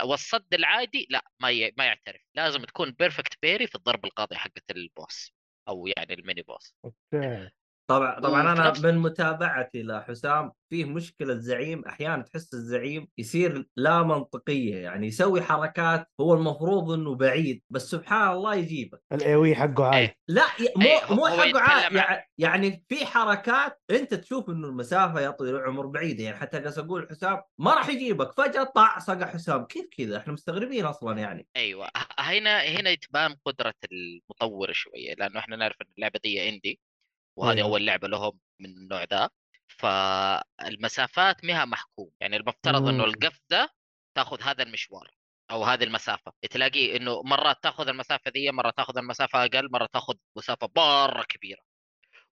[0.05, 2.21] والصد العادي لا ما ي- ما يعترف.
[2.35, 5.33] لازم تكون perfect parry في الضربه القاضيه حقت ال boss
[5.69, 6.75] أو يعني ال mini boss.
[6.85, 7.51] okay.
[7.91, 14.77] طبعا طبعا أنا من متابعتي لحسام فيه مشكلة زعيم أحيانا تحس الزعيم يصير لا منطقية
[14.77, 19.01] يعني يسوي حركات هو المفروض إنه بعيد بس سبحان الله يجيبك.
[19.13, 20.17] ال AOE حقه عالي إيه.
[20.29, 20.43] لا
[20.77, 25.21] مو هو- مو حقه يتكلم عا- عن- يع- يعني في حركات أنت تشوف إنه المسافة
[25.21, 29.27] يا طويل العمر بعيده يعني حتى قاعد أقول حسام ما راح يجيبك فجأة طع صقع
[29.27, 31.47] حسام كيف كذا؟ إحنا مستغربين أصلا يعني.
[31.57, 31.89] أيوه
[32.19, 36.81] هنا هنا تبان قدرة المطور شوية لأنه إحنا نعرف إن اللعبة دي اندي
[37.41, 37.69] وهذه أيوة.
[37.69, 39.31] أول لعبة لهم من النوع ذا
[39.69, 43.05] فالمسافات مها محكوم يعني المفترض إنه.
[43.05, 43.69] القفزه
[44.17, 45.11] تاخذ هذا المشوار
[45.51, 50.15] أو هذه المسافة تلاقي إنه مرات تاخذ المسافة ذي مرة تاخذ المسافة أقل مرة تاخذ
[50.37, 51.61] مسافة مره كبيرة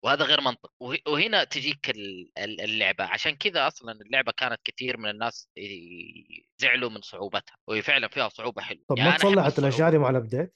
[0.04, 4.98] وهذا غير منطق وه- وهنا تجيك ال- ال- اللعبة عشان كذا أصلا اللعبة كانت كثير
[4.98, 9.60] من الناس ي- زعلوا من صعوبتها وهي فعلا فيها صعوبة حلوة طب يعني ما تصلحت
[9.60, 9.92] الأشياء.
[9.92, 10.54] دي مع ال update؟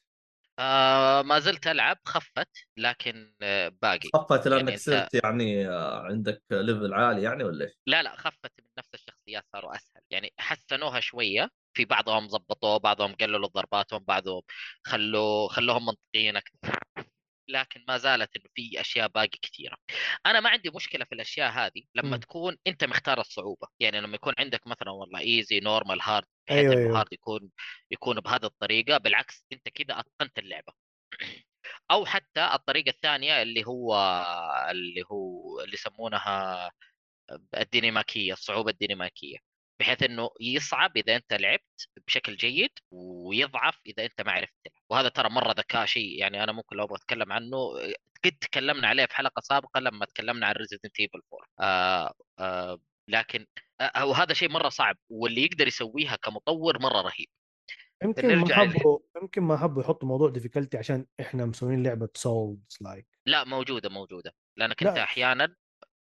[0.61, 4.09] آه ما زلت ألعب خفت لكن آه باقي.
[4.15, 8.51] صفت لأنك يعني صرت يعني آه، عندك level عالي يعني ولا إيش؟ لا لا خفت
[8.59, 10.01] من نفس الشخصيات صاروا أسهل.
[10.09, 14.41] يعني حسنوها شوية في بعضهم ظبطوه بعضهم قللوا ضرباتهم بعضهم
[14.83, 16.79] خلوا خلوهم منطقيين أكثر.
[17.49, 19.77] لكن ما زالت إنه في أشياء باقي كثيرة.
[20.25, 22.15] أنا ما عندي مشكلة في الأشياء هذه لما مم.
[22.15, 23.67] تكون أنت مختار الصعوبة.
[23.79, 26.99] يعني لما يكون عندك مثلا والله easy normal hard بحيث أيوة، انه أيوة.
[26.99, 27.51] hard يكون
[27.91, 30.73] يكون بهذه الطريقة بالعكس أنت كذا أتقنت اللعبة.
[31.91, 33.95] أو حتى الطريقة الثانية اللي هو
[34.71, 36.71] اللي هو اللي يسمونها
[37.57, 39.37] الديناميكية الصعوبة الديناميكية.
[39.79, 44.83] بحيث إنه يصعب إذا أنت لعبت بشكل جيد ويضعف إذا أنت ما عرفت تلعب.
[44.89, 46.19] وهذا ترى مرة ذكاء شيء.
[46.19, 47.57] يعني أنا ممكن لو أبغى أتكلم عنه
[48.25, 53.45] قد تكلمنا عليه في حلقة سابقة لما تكلمنا عن ريزيدنت ايفل 4 آه آه لكن
[54.03, 57.27] وهذا شيء مرة صعب واللي يقدر يسويها كمطور مرة رهيب.
[58.03, 63.43] يمكن ما حبوا يمكن ما حبوا يحطوا موضوع difficulty عشان إحنا مسوين لعبة souls-like لا
[63.43, 64.35] موجودة موجودة.
[64.57, 64.89] لأنك لا.
[64.89, 65.55] انت أحيانا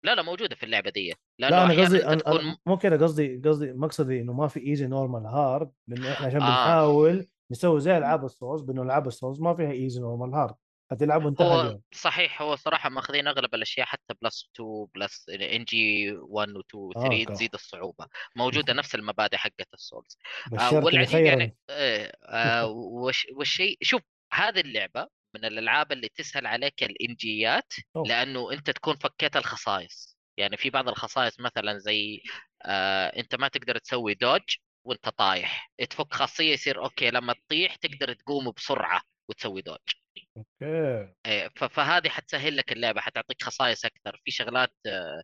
[0.05, 3.05] لا لا موجودة في اللعبة دي لأنه لا أنا قصدي أنا تكون أنا مو كذا
[3.05, 6.47] قصدي قصدي مقصدي إنه ما في easy normal hard لأنه إحنا عشان آه.
[6.47, 10.55] بنحاول نسوي زي ألعاب السولز بإنه ألعاب السولز ما فيها easy normal hard
[10.95, 16.13] هتلعب وانتهى هو اليوم صحيح هو صراحة ماخذين أغلب الأشياء حتى plus 2 plus NG
[16.13, 17.35] 1 و 2 و 3 آه،.
[17.35, 18.07] تزيد الصعوبة.
[18.37, 20.19] موجودة نفس المبادئ حقت السولز.
[20.61, 26.83] آه والعجيب يعني آه آه وش والشيء شوف هذه اللعبة من الألعاب اللي تسهل عليك
[26.83, 28.07] ال NG ات أوه.
[28.09, 30.17] لأنه أنت تكون فكيت الخصائص.
[30.37, 32.23] يعني في بعض الخصائص مثلا زي
[32.63, 34.43] آه أنت ما تقدر تسوي dodge
[34.85, 35.73] وأنت طايح.
[35.91, 40.04] تفك خاصية يصير okay لما تطيح تقدر تقوم بسرعة وتسوي dodge.
[40.37, 41.15] okay.
[41.27, 44.21] إيه، فهذه حتسهل لك اللعبة حتعطيك خصائص أكثر.
[44.25, 45.23] في شغلات آه،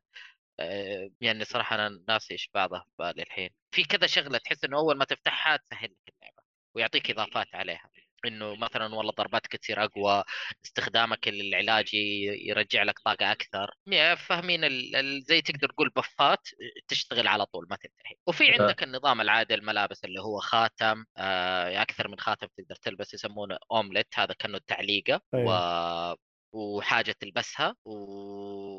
[0.60, 4.78] آه، يعني صراحة أنا ناسي إيش بعضها في بالي الحين في كذا شغلة تحس إنه
[4.78, 6.42] أول ما تفتحها تسهل لك اللعبة
[6.74, 7.90] ويعطيك إضافات عليها.
[8.26, 10.24] إنه مثلا والله ضرباتك تصير أقوى
[10.64, 13.74] استخدامك للعلاج يرجع لك طاقة أكثر.
[14.16, 14.96] فاهمين ال...
[14.96, 15.22] ال...
[15.22, 16.48] زي تقدر تقول بفات
[16.88, 18.14] تشتغل على طول ما تنتهي.
[18.26, 18.62] وفي آه.
[18.62, 24.06] عندك النظام العادي الملابس اللي هو خاتم آه أكثر من خاتم تقدر تلبس يسمونه اومليت
[24.14, 25.36] هذا كأنه التعليقة و...
[25.36, 26.16] أيوة.
[26.52, 27.92] وحاجة تلبسها و...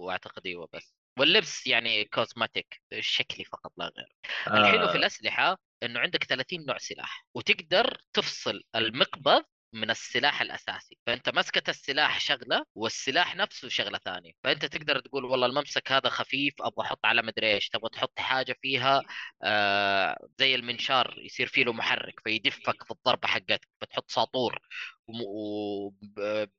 [0.06, 0.96] واعتقد إيوه بس.
[1.20, 4.16] واللبس يعني كوزماتيك شكلي فقط لا غير.
[4.48, 4.98] الحلو في آه.
[4.98, 10.98] الأسلحة إنه عندك 30 نوع سلاح وتقدر تفصل المقبض من السلاح الأساسي.
[11.08, 14.32] فأنت مسكه السلاح شغلة والسلاح نفسه شغلة ثانية.
[14.44, 18.56] فأنت تقدر تقول والله الممسك هذا خفيف أبغى أحط على مدري إيش تبغى تحط حاجة
[18.62, 19.02] فيها
[19.44, 24.60] آه زي المنشار يصير فيه له محرك فيدفك في الضربة حقتك فتحط ساطور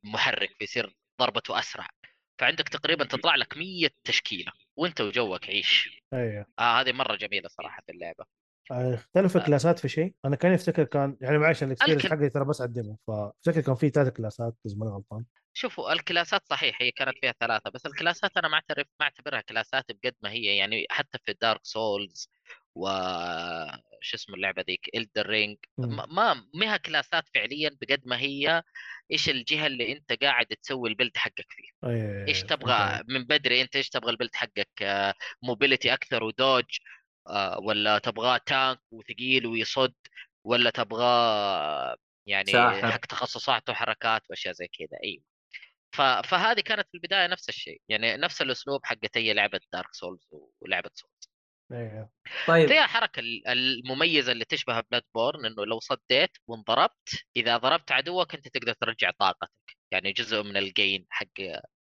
[0.03, 1.87] ومحرك فيصير ضربته أسرع.
[2.39, 5.89] فعندك تقريبا تطلع لك 100 تشكيلة وأنت وجوك عيش.
[6.13, 6.45] أيوه.
[6.59, 8.25] آه هذه مرة جميلة صراحة في اللعبة.
[8.73, 10.13] آه، اختلف ال class ات في شيء.
[10.25, 13.61] أنا كان افتكر كان يعني معلش ال experience حقي ترى بس على ال demo فأفتكر
[13.61, 15.25] كان في ثلاث class ات اذا ماني غلطان.
[15.53, 18.55] شوفوا ال class ات صحيح هي كانت فيها ثلاثة بس ال class ات أنا ما
[18.55, 20.57] أعترف ما أعتبرها class ات بقد ما هي.
[20.57, 22.29] يعني حتى في Dark Souls
[22.75, 22.89] و
[24.01, 25.57] شو اسمه اللعبة ذيك Elden Ring.
[25.77, 28.63] ما ما مها class ات فعليا بقد ما هي
[29.11, 31.89] إيش الجهة اللي أنت قاعد تسوي ال build حقك فيه
[32.27, 33.03] إيش تبغى.
[33.07, 35.13] من بدري أنت إيش تبغى ال build حقك؟
[35.43, 37.02] mobility أكثر و dodge آه،
[37.61, 39.93] ولا تبغاه tank وثقيل ويصد
[40.43, 41.95] ولا تبغاه
[42.27, 42.91] يعني ساحر.
[42.91, 44.97] حق تخصصات وحركات وأشياء زي كذا.
[45.03, 45.23] أيوه.
[46.23, 50.27] فهذه كانت في البداية نفس الشيء يعني نفس الأسلوب حقت هي لعبة Dark Souls
[50.61, 51.29] ولعبة سولز
[51.71, 52.09] أيوه
[52.47, 52.67] طيب.
[52.69, 58.47] فيها حركة ال- المميزة اللي تشبه Bloodborne إنه لو صديت وانضربت إذا ضربت عدوك أنت
[58.47, 59.51] تقدر ترجع طاقتك
[59.91, 61.27] يعني جزء من ال gain حق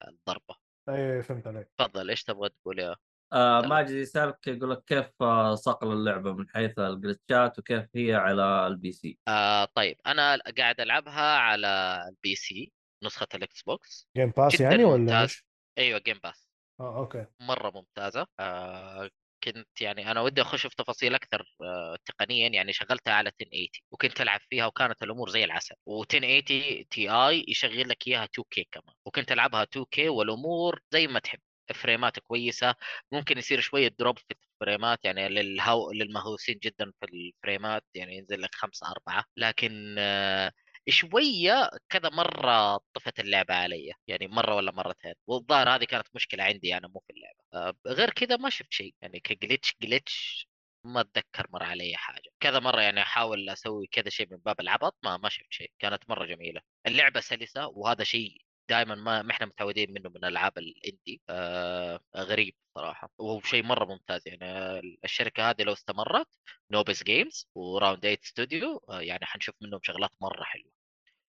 [0.09, 0.57] الضربة.
[0.89, 1.69] أيوه فهمت عليك.
[1.79, 2.97] تفضل إيش تبغى تقول يا
[3.33, 3.61] آه.
[3.61, 8.15] ماجد يسالك يقول لك كيف آه، صقل اللعبة من حيث ال glitch ات وكيف هي
[8.15, 12.73] على ال PC آه طيب أنا قاعد ألعبها على ال PC
[13.05, 15.21] نسخة ال Xbox Game Pass يعني ولا ممتاز.
[15.21, 15.45] إيش؟
[15.79, 16.49] أيوه Game Pass
[16.81, 17.27] آه okay.
[17.41, 18.27] مرة ممتازة.
[18.41, 19.11] آه
[19.45, 22.49] كنت يعني أنا ودي أخش في تفاصيل أكثر آه تقنيا.
[22.49, 25.75] يعني شغلتها على 1080 وكنت ألعب فيها وكانت الأمور زي العسل.
[25.91, 28.95] و1080 Ti يشغل لك إياها 2K كمان.
[29.07, 31.39] وكنت ألعبها 2K والأمور زي ما تحب.
[31.73, 32.75] frame ات كويسة
[33.13, 37.73] ممكن يصير شوية drop في ال frame ات يعني للهو للمهووسين جدا في ال frame
[37.73, 39.25] ات يعني ينزل لك خمسة أربعة.
[39.37, 40.53] لكن آه،
[40.89, 45.15] شوية كذا مرة طفت اللعبة علي يعني مرة ولا مرتين.
[45.27, 47.39] والظاهر هذه كانت مشكلة عندي أنا مو في اللعبة.
[47.55, 50.49] آه، غير كذا ما شفت شيء يعني ك glitch glitch
[50.85, 52.31] ما أتذكر مر علي حاجة.
[52.41, 55.73] كذا مرة يعني أحاول أسوي كذا شيء من باب العبط ما ما شفت شيء.
[55.79, 56.61] كانت مرة جميلة.
[56.87, 62.01] اللعبة سلسة وهذا شيء دائما ما ما إحنا متعودين منه من ألعاب ال indie آه
[62.17, 63.11] غريب صراحة.
[63.19, 66.27] وهو شيء مرة ممتاز يعني آه، الشركة هذه لو استمرت
[66.71, 70.73] Neowiz Games و Round 8 ستوديو آه يعني حنشوف منهم شغلات مرة حلوة.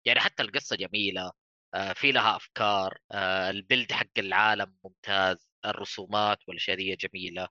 [0.05, 1.31] يعني حتى القصة جميلة
[1.73, 7.47] آه في لها أفكار آه ال build حق العالم ممتاز الرسومات والأشياء دي جميلة.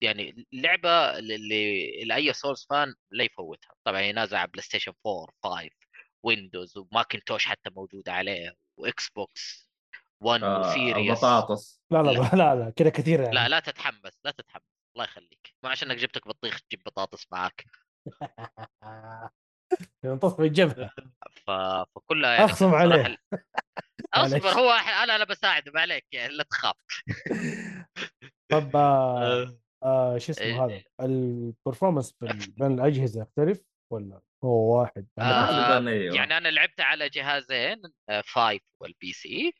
[0.00, 3.70] يعني لعبة اللي لأي souls fan لا يفوتها.
[3.84, 5.70] طبعا هي نازلة على PlayStation 4 5
[6.22, 8.65] ويندوز وماكنتوش حتى موجودة عليه.
[8.78, 9.70] وإكس بوكس
[10.22, 11.10] 1 آه وسيريس.
[11.10, 11.82] البطاطس.
[11.90, 12.30] لا لا لا.
[12.36, 13.34] لا لا كذا كثير يعني.
[13.34, 14.62] لا لا تتحمس لا تتحمس.
[14.96, 15.54] الله يخليك.
[15.64, 17.64] مو عشانك جبتك بطيخ تجيب بطاطس معاك.
[20.04, 20.90] ينتصف الجبهه
[21.46, 21.50] ف...
[21.96, 23.16] فكلها يعني أخصم عليه.
[24.14, 24.48] أصبر.
[24.48, 26.76] هو أنا أنا بساعده ما عليك يعني لا تخاف.
[28.52, 30.64] طب آه آه، شو اسمه إيه.
[30.64, 37.82] هذا؟ البرفورمانس بين الاجهزه يختلف؟ ولا هو واحد؟ يعني آه، يعني أنا لعبت على جهازين
[38.08, 39.52] آه، five وال PC.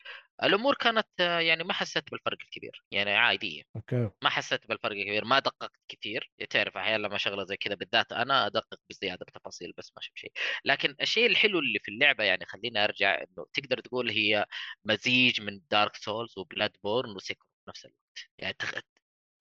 [0.43, 4.11] الأمور كانت آه، يعني ما حسيت بالفرق الكبير يعني عاديه okay.
[4.23, 6.31] ما حسيت بالفرق الكبير ما دققت كثير.
[6.51, 10.33] تعرف أحيانا لما شغلة زي كذا بالذات أنا أدقق بزيادة بتفاصيل بس ما شيء.
[10.65, 14.47] لكن الشيء الحلو اللي في اللعبة يعني خليني أرجع إنه تقدر تقول هي
[14.85, 17.99] مزيج من دارك سولز وبلاد بورن وسيكرو في نفس الوقت.
[18.39, 18.57] يعني.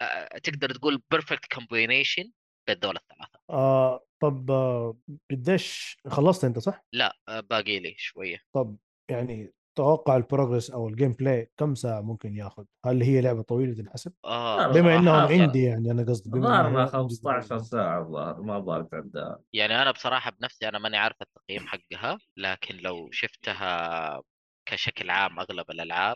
[0.01, 2.31] آه، تقدر تقول perfect combination
[2.67, 4.97] بين دول الثلاثه آه طب آه
[5.31, 8.77] قديش خلصت أنت صح؟ لا آه، باقي لي شوية طب
[9.11, 13.73] يعني توقع ال progress أو ال gameplay كم ساعة ممكن ياخذ؟ هل هي لعبة طويلة
[13.73, 18.01] تنحسب؟ آه بما إنهم صراحة- عندي يعني أنا قصدي بما ظهرنا إنها 15 indie ساعة
[18.01, 23.11] الظاهر ما ضاقت عندها يعني أنا بصراحة بنفسي أنا ماني عارف التقييم حقها لكن لو
[23.11, 24.21] شفتها
[24.65, 26.15] كشكل عام أغلب الألعاب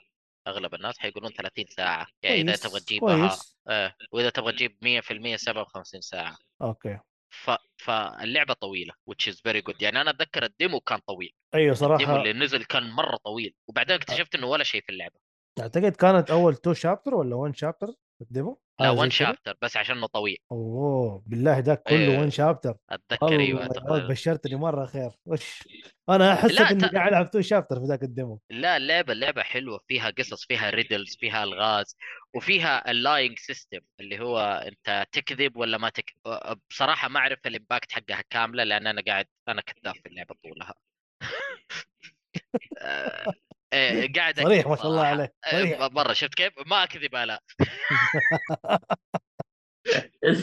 [0.49, 2.07] أغلب الناس حيقولون 30 ساعة.
[2.23, 3.57] يعني إذا تبغى تجيبها كويس.
[3.67, 6.37] آه وإذا تبغى تجيب 100% 57 ساعة.
[6.61, 6.99] okay.
[7.29, 7.51] ف...
[7.77, 9.75] فاللعبة طويلة which is very good.
[9.81, 11.33] يعني أنا أتذكر ال demo كان طويل.
[11.55, 14.89] أيوه ال demo صراحة اللي نزل كان مرة طويل وبعدين اكتشفت إنه ولا شيء في
[14.89, 15.15] اللعبة.
[15.59, 17.87] أعتقد كانت أول two chapter ولا 1 chapter
[18.21, 20.37] ال demo؟ لا كده؟ chapter بس عشان إنه طويل.
[20.51, 22.17] أوه بالله ذاك كله إيه.
[22.17, 25.09] 1 chapter أتذكر أيوه بشرتني مرة خير.
[25.25, 25.63] وش
[26.09, 29.41] أنا لا، إني ت- قاعد ألعب two chapter في ذاك ال demo لا اللعبة اللعبة
[29.43, 29.79] حلوة.
[29.87, 31.95] فيها قصص فيها riddles فيها ألغاز
[32.35, 37.54] وفيها ال lying system اللي هو أنت تكذب ولا ما تكذب بصراحة ما أعرف ال
[37.54, 40.73] impact حقها كاملة لأن أنا قاعد أنا كذاب في اللعبة طولها.
[43.73, 45.09] آه، آه، قاعد صريح ما شاء الله صراحة.
[45.11, 45.79] عليه آه، صريح.
[45.91, 47.39] مرة شفت كيف؟ ما أكذب لا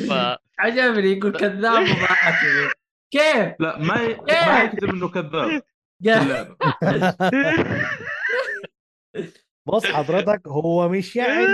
[0.09, 0.13] ف...
[0.59, 2.71] عجبني يقول كذاب وما أكذب.
[3.13, 4.17] كيف؟ لا ما ي...
[4.29, 5.63] ما يكتب إنه كذاب
[9.69, 11.47] بص حضرتك هو مش يعني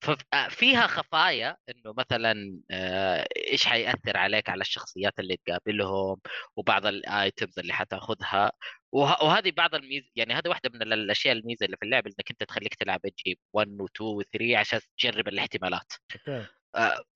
[0.00, 6.20] ففيها خفايا إنه مثلا آه، إيش حيأثر عليك على الشخصيات اللي تقابلهم
[6.56, 8.52] وبعض الايتمز اللي حتاخذها.
[8.92, 12.30] وه- وهذه بعض الميز يعني هذه واحدة من ال- الأشياء الميزة اللي في اللعبه إنك
[12.30, 15.92] أنت تخليك تلعب تجيب 1 و2 و3 عشان تجرب الاحتمالات.
[16.28, 16.46] آه،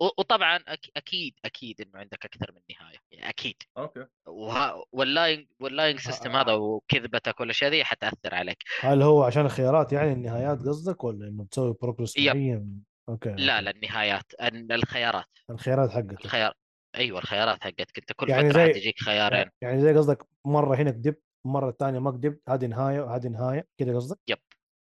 [0.01, 3.57] وطبعا أك- أكيد أكيد إنه عندك أكثر من نهاية يعني أكيد.
[3.79, 4.07] okay.
[4.27, 4.85] وه...
[4.93, 6.43] وال lying وال lying system آه.
[6.43, 8.63] هذا وكذبتك والاشياء ذي حتأثر عليك.
[8.81, 12.37] هل هو عشان الخيارات يعني النهايات قصدك ولا إنه تسوي progress yep.
[12.37, 13.65] معين؟ okay لا okay.
[13.65, 15.27] لا النهايات أن- الخيارات.
[15.51, 16.25] الخيارات حقتك.
[16.25, 16.53] الخيار
[16.97, 17.99] أيوه الخيارات حقتك.
[17.99, 19.51] أنت كل يعني فترة زي- حتجيك خيارين.
[19.63, 23.97] يعني زي قصدك مرة هنا كدبت المره الثانية ما كدبت هذه نهاية وهذه نهاية كذا
[23.97, 24.39] قصدك؟ yep.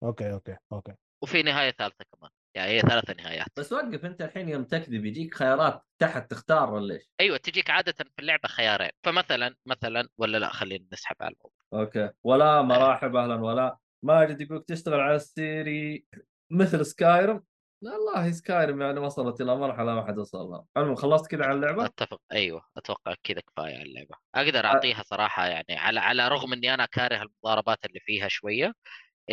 [0.03, 0.93] okay okay okay.
[1.23, 2.31] وفي نهاية ثالثة كمان.
[2.55, 3.47] يعني هي ثلاث نهايات.
[3.57, 7.91] بس وقف انت الحين يوم تكذب يجيك خيارات تحت تختار ولا إيش؟ أيوه تجيك عادة
[7.91, 8.91] في اللعبة خيارين.
[9.03, 11.61] فمثلا مثلا ولا لا خلينا نسحب على الموضوع.
[11.73, 12.09] okay.
[12.23, 13.77] ولا مرحبا أهلا ولا.
[14.03, 16.05] ماجد يقول تشتغل على السيريس
[16.51, 17.43] مثل سكايرم
[17.83, 20.65] لا والله سكايرم يعني وصلت إلى مرحلة ما حد وصل لها.
[20.77, 22.21] المهم خلصت كذا على اللعبة؟ أتفق.
[22.31, 24.15] أيوه أتوقع كذا كفاية على اللعبة.
[24.35, 28.73] أقدر أعطيها صراحة يعني على على رغم إني أنا كاره المضاربات اللي فيها شوية.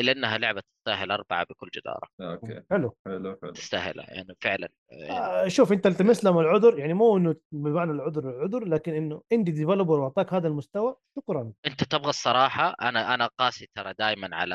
[0.00, 2.08] إلا إنها لعبة تستاهل أربعة بكل جدارة.
[2.20, 2.62] okay.
[2.70, 2.96] حلو.
[3.06, 3.52] حلو حلو.
[3.52, 4.68] تستاهلها يعني فعلا.
[4.90, 9.22] يعني آه شوف أنت التمس لهم العذر يعني مو إنه بمعنى العذر العذر لكن إنه
[9.32, 11.52] indie developer وأعطاك هذا المستوى شكرا.
[11.66, 14.54] أنت تبغى الصراحة أنا أنا قاسي ترى دائما على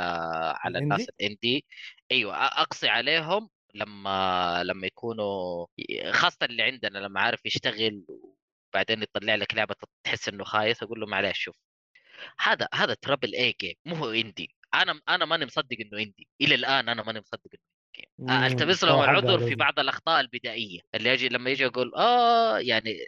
[0.56, 1.66] على الناس؟ ال indie
[2.12, 5.66] أيوه أقصي عليهم لما لما يكونوا
[6.12, 8.06] خاصة اللي عندنا لما عارف يشتغل
[8.74, 11.56] وبعدين يطلع لك لعبة تحس إنه خايس أقول له معلش شوف
[12.40, 16.56] هذا هذا triple A game مو هو indie أنا أنا ماني مصدق إنه indie إلى
[16.56, 17.64] الآن أنا ماني مصدق إنه
[17.96, 19.56] game مم، التمس لهم العذر في.
[19.56, 20.80] بعض الأخطاء البدائية.
[20.96, 23.08] اللي يجي لما يجي يقول آه يعني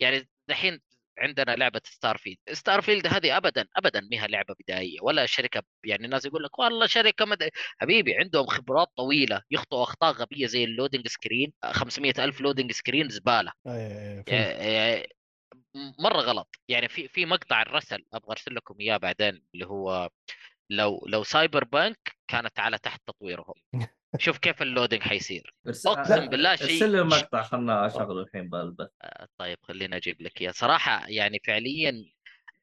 [0.00, 0.80] يعني دحين
[1.18, 5.62] عندنا لعبة ستار فيلد ستار فيلد هذه ابدا ابدا ما هي لعبة بدائية ولا شركة
[5.84, 7.50] يعني الناس يقول لك والله شركة مد...
[7.78, 11.52] حبيبي عندهم خبرات طويلة يخطئوا أخطاء غبية زي ال loading screen.
[11.64, 13.52] 500 ألف loading screen زبالة.
[14.28, 15.08] يعني
[15.98, 16.56] مرة غلط.
[16.68, 20.10] يعني في في مقطع الرسل أبغى أرسل لكم إياه بعدين اللي هو
[20.76, 23.54] لو لو سايبر بانك كانت على تحت تطويرهم.
[24.18, 25.54] شوف كيف ال loading حيصير.
[25.66, 30.22] ارس- أقسم بالله شيء ارسل لي مقطع خلنا أشغله الحين بالبث آه، طيب خليني أجيب
[30.22, 30.50] لك إياه.
[30.52, 32.04] صراحة يعني فعليا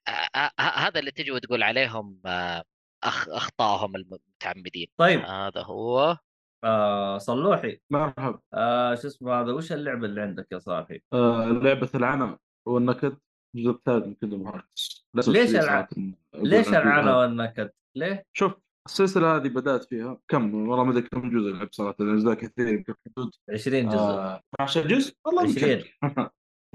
[0.07, 2.63] آه، آه، هذا اللي تجي وتقول عليهم آه،
[3.03, 4.87] أخ اخطائهم المتعمدين.
[4.97, 5.19] طيب.
[5.19, 6.17] هذا هو.
[6.63, 7.79] آه صلوحي.
[7.89, 8.39] مرحبا.
[8.53, 12.37] آه شو اسمه هذا؟ وش اللعبة اللي عندك يا صاحبي؟ آه لعبة العنا
[12.67, 13.17] والنكد
[13.55, 15.87] الجزء الثالث من Kingdom Hearts ليش الشديد الع- صراحة
[16.35, 17.15] ليش هذا.
[17.15, 18.53] والنكد؟ ليه؟ شوف
[18.87, 22.93] السلسلة هذه بدأت فيها كم والله ما أدري كم جزء لعب صراحة الاجزاء كثير يمكن
[23.07, 25.71] حدود 20 جزء آه 12 جزء والله 20.
[25.71, 25.85] يمكن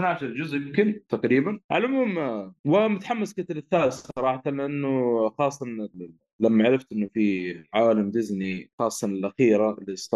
[0.01, 5.67] 12 جزء يمكن تقريبا على العموم آه، ومتحمس كنت للثالث صراحة لأنه خاصة
[6.41, 10.15] لما عرفت إنه في عوالم ديزني خاصة الأخيرة اللي, است...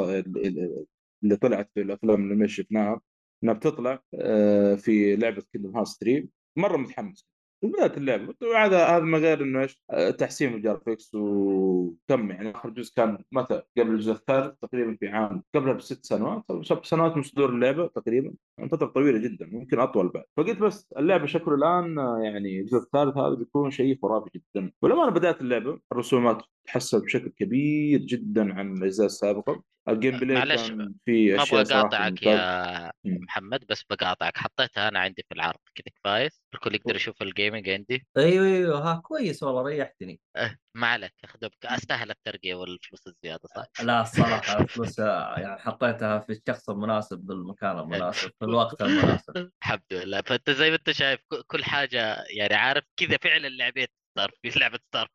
[1.25, 3.01] اللي طلعت في الأفلام اللي ما شفناها
[3.45, 6.29] إنها بتطلع آه، في لعبة Kingdom Hearts 3
[6.59, 7.29] مرة متحمس.
[7.63, 12.51] وبدات اللعبه وهذا هذا من غير إنه إيش آه، تحسين ال graphics وكم يعني.
[12.51, 16.83] آخر جزء كان متى قبل الجزء الثالث تقريبا في عام قبلها بست سنوات أو سبع
[16.83, 18.33] سنوات من صدور اللعبة تقريبا.
[18.59, 20.25] يعني فترة طويلة جدا ممكن أطول بعد.
[20.37, 24.73] فقلت بس اللعبة شكله الآن آه، يعني الجزء الثالث هذا بيكون شيء خرافي جدا.
[24.83, 29.63] ولما أنا بدأت اللعبة الرسومات تحسن بشكل كبير جدا عن الأجزاء السابقة.
[29.89, 32.23] ال gameplay معلش، كان في ما أشياء أبغى أقاطعك.
[32.23, 33.19] يا مم.
[33.23, 36.31] محمد بس بقاطعك حطيتها أنا عندي في العرض كذا كفاية.
[36.55, 38.07] الكل يقدر يشوف ال gaming عندي.
[38.17, 40.21] أيوه أيوه ها كويس والله ريحتني.
[40.37, 46.19] أه ما عليك اخذك أستاهل الترقية والفلوس الزيادة صح؟ لا الصراحة الفلوس آه، يعني حطيتها
[46.19, 49.37] في الشخص المناسب بالمكان المناسب في الوقت المناسب.
[49.63, 50.21] الحمد لله.
[50.21, 54.79] فأنت زي ما أنت شايف كل حاجة يعني عارف كذا فعلا لعبه ستار في لعبة
[54.89, 55.09] ستار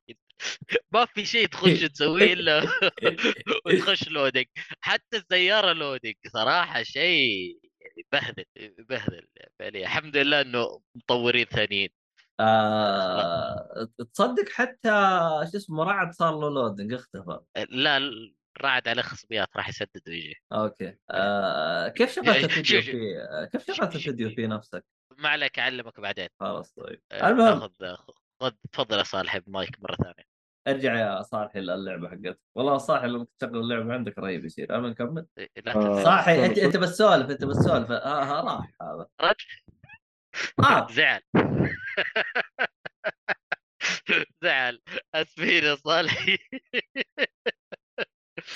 [0.92, 2.64] ما في شيء تخش تسويه إلا
[3.66, 4.46] وتخش loading
[4.82, 7.60] حتى السيارة loading صراحة شيء
[7.98, 9.28] يبهدل يبهدل
[9.60, 11.90] فعليا الحمد لله إنه مطورين ثانيين.
[12.40, 14.90] آه تصدق حتى
[15.52, 17.40] شو اسمه رعد صار له loading اختفى.
[17.70, 18.00] لا
[18.62, 20.36] رعد عليه خصبيات راح يسدد ويجي.
[20.54, 20.98] okay.
[21.12, 24.86] آه كيف شغلت الفيديو في كيف شغلت الفيديو في نفسك؟
[25.18, 26.28] ما عليك أعلمك بعدين.
[26.40, 27.02] خلاص طيب.
[27.12, 27.70] آه، المهم.
[27.82, 27.96] ناخذ
[28.42, 30.33] خذ تفضل يا صالح بمايك مرة ثانية.
[30.68, 32.40] ارجع يا صالحي للعبة حقتك.
[32.56, 36.04] والله صالحي لما تشغل اللعبة عندك رهيب يصير أنا نكمل؟ إيه، آه.
[36.04, 36.58] صالحي انت.
[36.58, 39.08] أنت بس سولف أنت بس سولف آه ها راح هذا.
[40.60, 40.88] آه.
[40.94, 41.22] زعل.
[44.44, 44.82] زعل.
[45.16, 46.38] أسفين يا صالحي.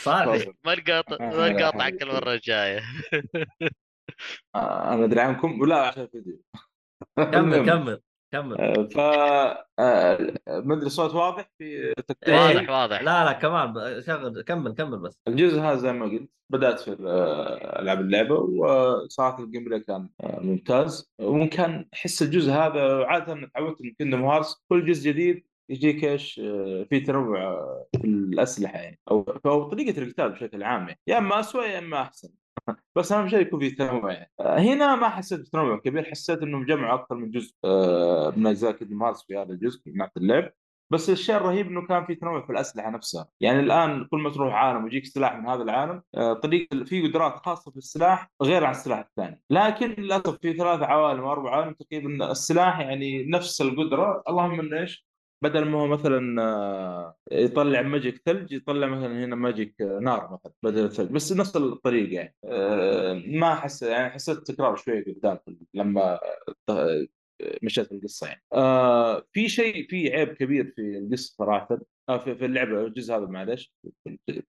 [0.03, 2.81] صالحي ما نقاطع ما نقاطعك المرة الجاية.
[4.55, 5.61] آه، أنا أدري عنكم.
[5.61, 6.41] ولا عشان الفيديو
[7.17, 7.65] كمل.
[7.65, 8.01] كمل.
[8.31, 8.57] كمل.
[8.61, 8.97] آه، ف
[9.79, 10.17] آه،
[10.47, 12.55] ما أدري الصوت واضح؟ في تقطيع إيه.
[12.55, 12.69] واضح.
[12.69, 15.19] واضح لا لا كمان شغل كمل كمل بس.
[15.27, 21.11] الجزء هذا زي ما قلت بدأت في آه، ألعاب اللعبة وصراحه ال gameplay كان ممتاز.
[21.19, 26.33] وكان أحس الجزء هذا عادة تعودت من Kingdom Hearts كل جزء جديد يجيك إيش
[26.89, 27.57] في تنوع
[28.01, 30.99] في الأسلحة يعني أو أو طريقة القتال بشكل عام يعني.
[31.07, 32.29] يا إما اسوء يا إما أحسن.
[32.95, 34.29] بس اهم شيء يكون في تنوع يعني
[34.73, 39.03] هنا ما حسيت بتنوع كبير حسيت إنهم جمعوا أكثر من جزء آه، من أجزاء Kingdom
[39.03, 40.51] Hearts في هذا الجزء من ناحية اللعب.
[40.89, 44.53] بس الشيء الرهيب إنه كان في تنوع في الأسلحة نفسها، يعني الآن كل ما تروح
[44.53, 48.71] عالم ويجيك سلاح من هذا العالم آه، طريقة في قدرات خاصة في السلاح غير عن
[48.71, 54.23] السلاح الثاني، لكن للأسف في ثلاث عوالم أو أربع عوالم تقريبا السلاح يعني نفس القدرة.
[54.29, 55.06] اللهم إنه إيش؟
[55.41, 60.85] بدل ما هو مثلا آه، يطلع magic ثلج يطلع مثلا هنا magic نار مثلا بدل
[60.85, 62.35] الثلج بس نفس الطريقة يعني.
[62.45, 65.39] آه، ما أحس يعني حسيت تكرار شوية قدام
[65.73, 66.19] لما
[66.69, 67.07] آه،
[67.63, 68.43] مشيت القصة يعني.
[69.33, 73.73] في شيء في عيب كبير في القصة صراحة في, اللعبة الجزء هذا معلش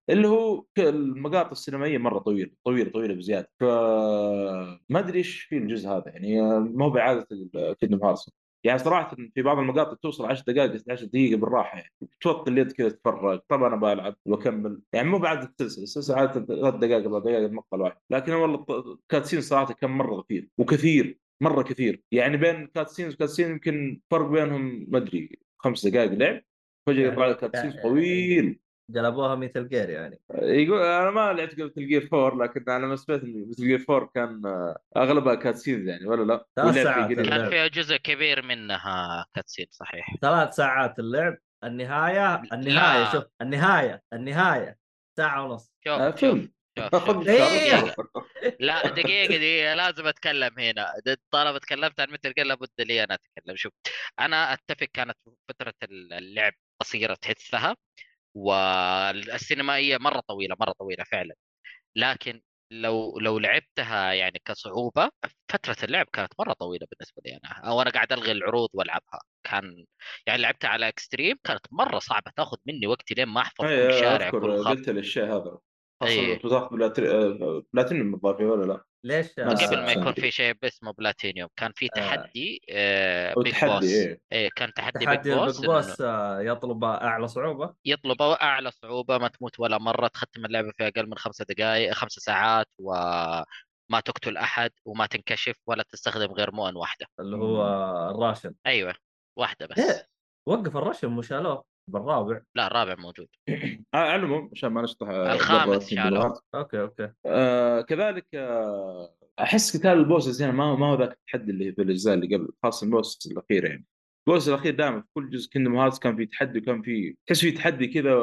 [0.09, 3.51] اللي هو المقاطع السينمائية مرة طويلة طويلة طويلة بزيادة.
[3.59, 7.27] فما أدري إيش في الجزء هذا يعني ما هو بعادة
[7.79, 8.29] Kingdom Hearts
[8.63, 11.93] يعني صراحة في بعض المقاطع توصل 10 دقائق 11 دقيقة بالراحة يعني.
[12.21, 14.81] توطي اليد كذا تتفرج طبعا أنا بلعب وأكمل.
[14.93, 18.77] يعني مو بعادة السلسلة السلسلة عادة ثلاث دقائق أربع دقائق المقطع الواحد لكن والله ال
[18.77, 22.01] cutscene صراحة كان مرة كثير وكثير مرة كثير.
[22.11, 26.43] يعني بين cutscenes و cutscene يمكن فرق بينهم ما أدري خمس دقائق لعب.
[26.87, 28.59] فجأة يطلع لك cutscene طويل.
[28.89, 33.23] قلبوها Metal Gear يعني يقول أنا ما لعبت قبل Gear 4 لكن أنا ما سمعت
[33.23, 34.41] إن Metal Gear 4 كان
[34.97, 37.11] أغلبها cutscenes يعني ولا لا؟ ثلاث ساعات.
[37.11, 43.11] كان فيها جزء كبير منها cutscene صحيح ثلاث ساعات اللعب النهايه النهاية لا.
[43.11, 44.77] شوف النهاية النهاية
[45.17, 46.51] ساعة ونص شوف آه، فيلم.
[47.27, 47.95] إيه.
[48.59, 50.93] لا دقيقة دقيقة لازم أتكلم هنا
[51.31, 53.73] طالما تكلمت عن Gear لابد لي أنا أتكلم شوف
[54.19, 55.17] أنا أتفق كانت
[55.49, 57.75] فترة اللعب قصيرة تحسها
[58.35, 61.35] والسينمائية مرة طويلة مرة طويلة فعلا.
[61.95, 65.09] لكن لو لو لعبتها يعني كصعوبة
[65.51, 67.69] فترة اللعب كانت مرة طويلة بالنسبة لي أنا.
[67.69, 69.19] أو أنا قاعد ألغي العروض وألعبها.
[69.43, 69.85] كان
[70.27, 73.91] يعني لعبتها على extreme كانت مرة صعبة تاخذ مني وقتي لين ما أحفظ كل اي
[73.91, 74.67] شارع كل خط.
[74.67, 75.59] قلت لي الشيء هذا.
[76.03, 76.35] إيه.
[76.39, 80.13] خاصه بتاخذ plat- platinum إضافي ولا لا؟ ليش؟ ما قبل آه، ما يكون.
[80.13, 84.19] في شيء اسمه بلاتينيوم كان في تحدي آه أو big تحدي boss إيه.
[84.31, 88.71] إيه كان تحدي, تحدي Big Boss, ال Big Boss آه، يطلب أعلى صعوبة؟ يطلب أعلى
[88.71, 93.99] صعوبة ما تموت ولا مرة تختم اللعبة في أقل من خمسة دقائق خمس ساعات وما
[94.05, 97.05] تقتل أحد وما تنكشف ولا تستخدم غير مؤن واحدة.
[97.19, 97.63] اللي هو
[98.11, 98.53] ال ration.
[98.65, 98.93] أيوه
[99.37, 99.79] واحدة بس.
[99.79, 100.07] إيه.
[100.47, 101.63] وقف ال ration مو شالوه.
[101.91, 103.27] بالرابع لا الرابع موجود.
[103.93, 105.93] آه، على العموم عشان ما نشطح آه، الخامس.
[106.55, 107.11] okay okay.
[107.25, 111.71] آه كذلك آه أحس قتال ال bosses هنا ما هو ما هو ذاك التحدي اللي
[111.71, 113.85] في الأجزاء اللي قبل خاصة ال boss الاخير يعني.
[114.27, 117.41] ال boss الأخير دائما في كل جزء Kingdom Hearts كان في تحدي وكان في تحس
[117.41, 118.15] في تحدي كذا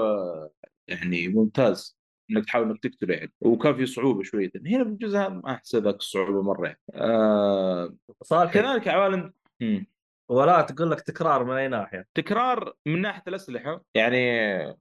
[0.88, 1.98] يعني ممتاز
[2.30, 3.32] إنك تحاول إنك تقتله يعني.
[3.40, 4.50] وكان في صعوبة شوية.
[4.66, 6.80] هنا في الجزء هذا ما أحس ذاك الصعوبة مرة يعني.
[6.94, 9.86] آه صالحي كذلك عوالم مم.
[10.28, 12.06] ولا تقول لك تكرار من أي ناحية.
[12.14, 14.26] تكرار من ناحية الأسلحة يعني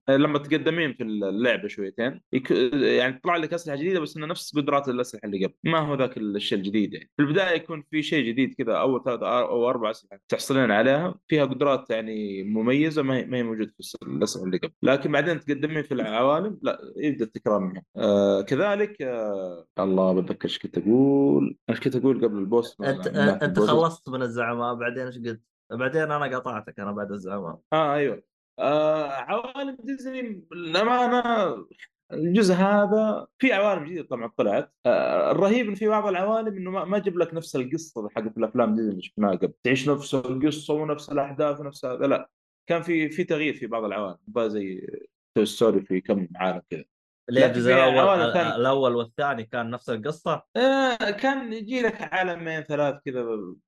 [0.09, 2.51] لما تقدمين في اللعبة شويتين يك...
[2.73, 6.17] يعني تطلع لك أسلحة جديدة بس انها نفس قدرات الأسلحة اللي قبل ما هو ذاك
[6.17, 7.09] الشيء الجديد يعني.
[7.17, 11.45] في البداية يكون في شيء جديد كذا أول ثلاث أو أربع أسلحة تحصلين عليها فيها
[11.45, 14.71] قدرات يعني مميزة ما هي, ما هي موجودة في الأسلحة اللي قبل.
[14.83, 20.59] لكن بعدين تقدمين في العوالم لا يبدأ التكرار منها آه كذلك آه الله بتذكر إيش
[20.59, 25.34] كنت أقول؟ إيش كنت أقول قبل البوس؟ أنت أنت خلصت من الزعماء بعدين إيش قلت؟
[25.71, 28.23] بعدين أنا قطعتك أنا بعد الزعماء آه أيوه.
[28.59, 31.65] آه عوالم ديزني للامانه
[32.13, 34.73] الجزء هذا في عوالم جديدة طبعا طلعت.
[34.85, 38.75] آه الرهيب إن في بعض العوالم إنه ما, ما جاب لك نفس القصة حقت الأفلام
[38.75, 39.53] ديزني اللي شفناها قبل.
[39.63, 42.07] تعيش نفس القصة ونفس الأحداث ونفس هذا.
[42.07, 42.29] لا
[42.67, 44.87] كان في في تغيير في بعض العوالم زي
[45.35, 46.83] Toy Story في كم عالم كذا.
[47.29, 48.47] ليه الجزء الأول كان...
[48.47, 53.25] الأول والثاني كان نفس القصة؟ آه كان يجي لك عالمين ثلاث كذا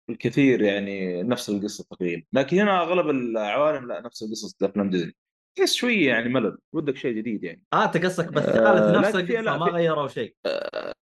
[0.07, 5.15] بالكثير يعني نفس القصة تقريبا، لكن هنا أغلب العوالم لا نفس القصص افلام ديزني.
[5.57, 7.63] تحس شوية يعني ملل، ودك شيء جديد يعني.
[7.73, 10.35] آه أنت قصدك بالثالث آه نفس القصة ما غيروا شيء.
[10.45, 10.93] آه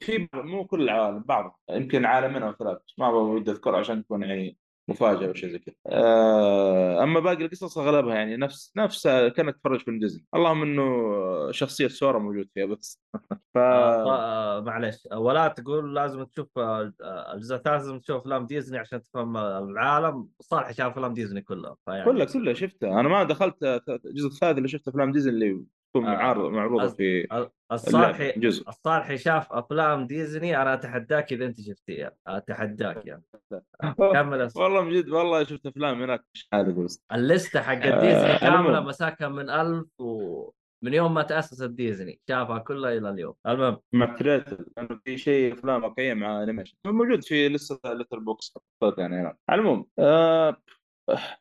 [0.00, 4.56] في مو كل العوالم بعض يمكن عالمين أو ثلاث ما ودي أذكر عشان تكون يعني
[4.88, 5.74] مفاجأة أو شيء زي كذا.
[5.86, 10.26] آه أما باقي القصص أغلبها يعني نفس نفس كأنك تتفرج في ديزني.
[10.34, 13.02] اللهم إنه شخصية سورا موجود فيها بس.
[13.54, 19.36] ف آه معلش ولا تقول لازم تشوف الجزء الثالث لازم تشوف أفلام ديزني عشان تفهم
[19.36, 20.28] العالم.
[20.40, 23.00] صالح شاف أفلام ديزني كلها فيعني كلها كلها شفتها.
[23.00, 23.64] أنا ما دخلت
[24.04, 25.64] الجزء الثالث اللي شفت أفلام ديزني اللي
[25.94, 27.26] تكون آه معروضة في
[27.72, 28.34] الصالحي
[28.68, 32.12] الصالحي شاف أفلام ديزني أنا أتحداك إذا أنت شفتيها.
[32.26, 33.22] أتحداك يعني.
[34.14, 37.04] كمل والله من جد والله شفت أفلام هناك مش عارف بس.
[37.12, 40.50] اللستة حق ديزني كاملة مساكها من ألف و
[40.84, 43.34] من يوم ما تأسست ديزني شافها كلها إلى اليوم.
[43.46, 43.78] المهم.
[43.92, 48.54] مع لأنه في شيء أفلام واقعية مع animation موجود في لستة Letterboxd
[48.98, 49.20] يعني.
[49.20, 50.56] هنا المهم آه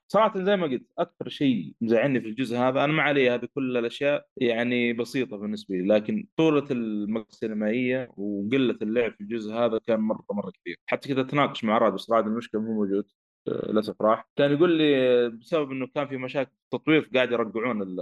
[0.08, 3.78] صراحة زي ما قلت أكثر شيء مزعلني في الجزء هذا أنا ما علي هذه كل
[3.78, 10.00] الأشياء يعني بسيطة بالنسبة لي لكن طولة المقطع السينمائية وقلة اللعب في الجزء هذا كان
[10.00, 13.06] مرة مرة كثير حتى كذا تناقش مع رعد بس رعد المشكلة مو موجود
[13.48, 14.30] للأسف راح.
[14.36, 17.98] كان يقول لي بسبب إنه كان في مشاكل في التطوير قاعد يرجعون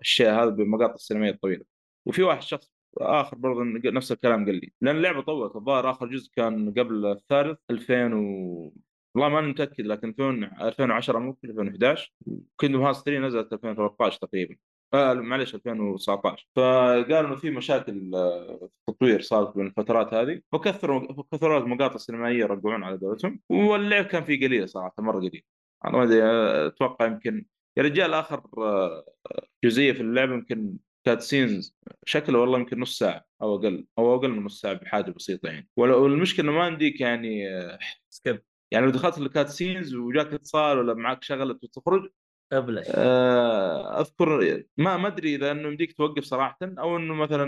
[0.00, 1.64] الشيء هذا بالمقاطع السينمائية الطويلة.
[2.06, 6.30] وفي واحد شخص آخر برضه نفس الكلام قال لي لأن اللعبة طولت الظاهر آخر جزء
[6.36, 8.72] كان قبل الثالث 2000 و
[9.14, 10.14] والله ماني متأكد لكن
[10.60, 12.12] 2010 ممكن 2011
[12.58, 14.56] Kingdom Hearts 3 نزلت 2013 تقريبا.
[14.94, 20.40] آه معلش 2019 فقالوا إنه في مشاكل آه، في التطوير صارت بين الفترات هذه.
[20.52, 25.44] فكثروا كثروا المقاطع السينمائية يرجعون على قولتهم واللعب كان فيه قليل صراحة مرة قليل.
[25.84, 27.46] أنا ما أدري آه، أتوقع يمكن
[27.76, 29.04] يا رجال آخر آه،
[29.64, 34.44] جزئية في اللعبه يمكن cutscenes شكله والله يمكن نص ساعة أو أقل أو أقل من
[34.44, 35.68] نص ساعة بحاجة بسيطة يعني.
[35.76, 37.46] والمشكلة ما عندك يعني
[38.10, 38.42] skip.
[38.70, 42.08] يعني لو دخلت ال cutscenes وجاك اتصال ولا معك شغلة وتخرج
[42.52, 42.86] أبلش.
[42.94, 47.44] آه، أذكر ما ما أدري إذا إنه يمديك توقف صراحة أو إنه مثلا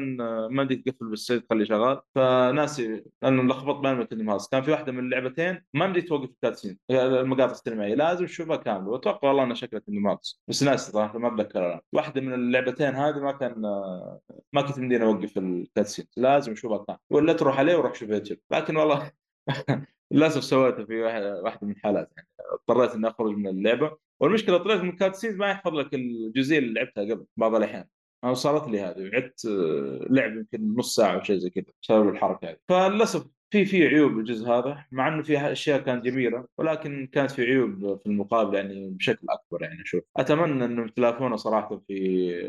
[0.48, 2.00] ما يمديك تقفل بالسيد تخليه شغال.
[2.14, 6.36] فناسي لأنه لخبط بين Kingdom Hearts كان في واحدة من اللعبتين ما يمديك توقف ال
[6.36, 8.88] cutscene المقاطع السينمائية لازم تشوفها كاملة.
[8.90, 12.94] وأتوقع والله انها شكلها Kingdom Hearts بس ناسي صراحة ما أتذكر الان واحدة من اللعبتين
[12.94, 14.20] هذه ما كان آه،
[14.52, 17.00] ما كنت يمديني أوقف ال cutscene لازم أشوفها كاملة.
[17.10, 18.38] ولا تروح عليه وروح شوف يوتيوب.
[18.52, 19.10] لكن والله
[20.12, 23.96] للاسف سويته في واحدة من الحالات يعني اضطريت إني أخرج من اللعبة.
[24.20, 27.84] والمشكلة طلعت من ال cutscenes ما يحفظ لك الجزئية اللي لعبتها قبل بعض الأحيان.
[28.24, 32.08] أنا صارت لي هذه وعدت آه، لعب يمكن نص ساعة أو شيء زي كذا بسبب
[32.08, 32.56] الحركة هذه.
[32.68, 37.42] فللأسف في في عيوب بالجزء هذا مع إنه في أشياء كانت جميلة ولكن كانت في
[37.42, 41.94] عيوب في المقابل يعني بشكل أكبر يعني أشوف أتمنى انهم يتلافونه صراحة في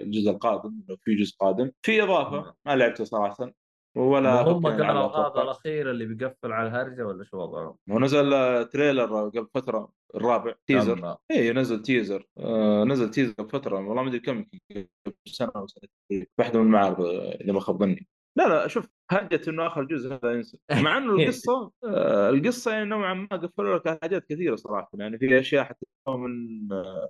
[0.04, 1.72] الجزء القادم لو في جزء قادم.
[1.82, 3.52] في إضافة ما لعبته صراحة.
[3.98, 8.30] ولا هم قالوا هذا الأخير اللي بيقفل على الهرجة ولا شو وضعه؟ هو نزل
[8.66, 11.18] trailer قبل فترة الرابع teaser.
[11.32, 12.28] اي نزل teaser.
[12.38, 14.46] آه نزل teaser قبل فترة والله ما أدري كم
[15.26, 16.28] سنة أو سنتين.
[16.40, 17.02] واحدة من المعارض
[17.42, 18.08] إذا ما خاب ظني.
[18.38, 20.58] لا لا شوف هرجة إنه آخر جزء هذا ينسى.
[20.84, 25.40] مع إنه القصة آه القصة يعني نوعا ما قفلوا لك حاجات كثيرة صراحة يعني في
[25.40, 27.10] أشياء حتى من آه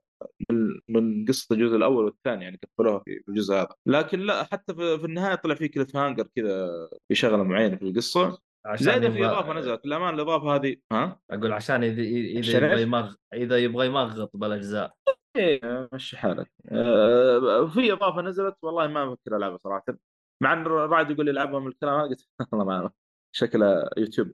[0.50, 3.76] من من قصة الجزء الأول والثاني يعني قفلوها في الجزء هذا.
[3.86, 6.68] لكن لا حتى في, في النهاية طلع في cliffhanger كذا
[7.08, 8.38] في شغلة معينة في القصة.
[8.76, 13.58] زائد في إضافة نزلت للأمانة الإضافة هذه ها؟ أقول عشان إذا إذا يبغى يمغ إذا
[13.58, 14.94] يبغى يمغط بالأجزاء.
[15.36, 16.52] إيه مشي حالك.
[16.72, 19.84] آه في إضافة نزلت والله ما أفكر ألعبها صراحة.
[20.42, 22.90] مع ان رعد يقول لي العبها من الكلام قلت والله ما
[23.36, 24.32] شكله يوتيوب.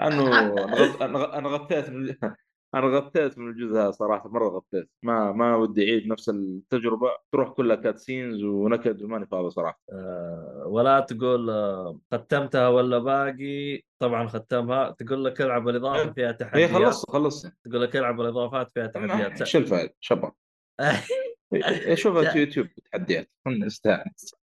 [0.00, 2.14] إنه أنا غط- أنا غ- أنا غطيت من
[2.74, 4.90] أنا غطيت من الجزء هذا صراحة مرة غطيت.
[5.02, 7.10] ما ما ودي أعيد نفس التجربة.
[7.32, 9.80] تروح كلها cutscenes ونكد وماني فاضي صراحة.
[9.92, 13.82] آه، ولا تقول آه، ختمتها ولا باقي.
[13.98, 14.90] طبعا ختمها.
[14.90, 16.70] تقول لك العب الإضافة فيها هي تحديات.
[16.70, 19.44] خلصت خلصت تقول لك العب الإضافات فيها تحديات.
[19.44, 20.32] شو الفائده شباب.
[21.94, 23.30] شوف في يوتيوب تحديات.
[23.46, 24.34] نستأنس.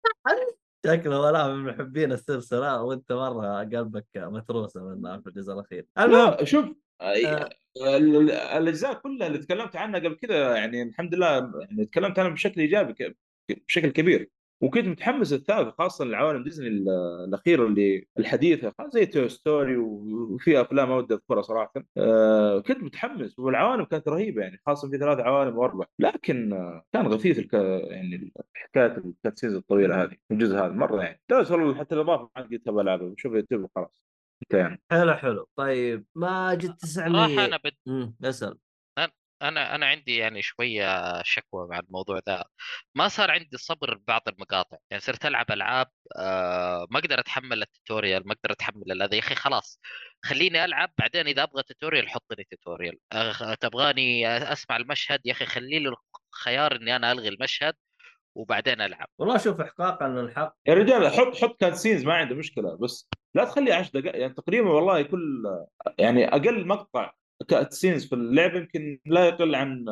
[0.85, 6.43] شكله ولا من محبين السلسله وانت مرة قلبك متروسة منها في الجزء الأخير المهم لا
[6.45, 6.65] شوف
[7.01, 7.49] آه.
[7.85, 12.31] ال- ال- الأجزاء كلها اللي تكلمت عنها قبل كذا يعني الحمد لله يعني تكلمت عنها
[12.31, 13.15] بشكل إيجابي
[13.67, 14.29] بشكل كبير
[14.61, 16.89] وكنت متحمس الثالث خاصة العوالم ديزني ال-
[17.27, 21.73] الاخيره اللي الحديثة زي Toy Story وفي أفلام ما ودي أذكرها صراحة.
[21.97, 25.85] آه، كنت متحمس والعوالم كانت رهيبة يعني خاصة في ثلاث عوالم وأربع.
[25.99, 27.53] لكن آه، كان غثيث الك...
[27.89, 31.21] يعني حكاية ال cutscenes الطويلة هذه الجزء هذا مرة يعني.
[31.31, 34.03] والله حتى الإضافة ما عاد قلت بلعبها بشوف يوتيوب وخلاص.
[34.43, 34.77] انتهينا.
[34.91, 35.47] حلو حلو.
[35.55, 38.13] طيب ماجد صراحة 900 أنا بد...
[38.23, 38.57] اسأل.
[39.41, 42.43] أنا أنا عندي يعني شوية شكوى مع الموضوع ذا
[42.95, 44.77] ما صار عندي صبر ببعض المقاطع.
[44.89, 49.19] يعني صرت ألعب ألعاب آه ما أقدر أتحمل ال tutorial ما أقدر أتحمل هذا يا
[49.19, 49.79] أخي خلاص.
[50.25, 52.97] خليني ألعب بعدين إذا أبغى tutorial حط لي tutorial.
[53.13, 55.95] أه تبغاني أسمع المشهد يا أخي خلي لي
[56.33, 57.73] الخيار إني أنا ألغي المشهد
[58.35, 59.07] وبعدين ألعب.
[59.17, 62.77] والله شوف احقاقا للحق يا رجال حط حط cutscenes ما عنده مشكلة.
[62.77, 65.43] بس لا تخلي 10 دقائق يعني تقريبا والله كل
[65.99, 67.13] يعني أقل مقطع
[67.47, 69.85] cutscenes في اللعبه يمكن لا يقل عن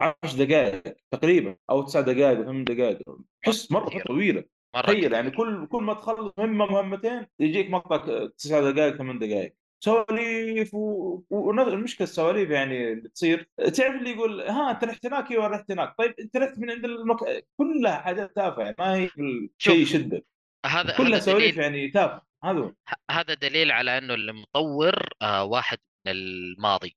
[0.00, 2.98] 10 دقائق تقريبا أو 9 دقائق 8 دقائق.
[3.46, 4.02] احس مرة.
[4.06, 4.44] طويلة.
[4.74, 5.12] تخيل.
[5.12, 9.54] يعني كل كل ما تخلص مهمة مهمتين يجيك مقطع 9 دقائق 8 دقائق.
[9.84, 11.22] سواليف و...
[11.30, 13.48] ونظر المشكلة السواليف يعني اللي تصير.
[13.56, 15.94] تعرف اللي يقول ها أنت رحت هناك؟ أيوه رحت هناك.
[15.98, 17.46] طيب أنت رحت من عند المك...
[17.56, 19.10] كلها حاجات تافهة يعني ما هي
[19.58, 20.24] شيء يشدك.
[20.66, 22.26] هذا كلها سواليف يعني تافهة.
[22.44, 22.72] هذا
[23.10, 25.78] هذا دليل على إنه المطور آه واحد
[26.08, 26.96] الماضي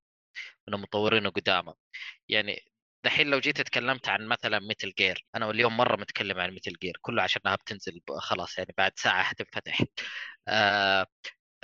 [0.68, 1.74] من المطورين قدامى
[2.30, 2.62] يعني
[3.06, 6.98] دحين لو جيت تكلمت عن مثلا Metal Gear أنا اليوم مرة متكلم عن Metal Gear
[7.02, 9.82] كله عشانها بتنزل خلاص يعني بعد ساعة حتنفتح
[10.48, 11.08] آه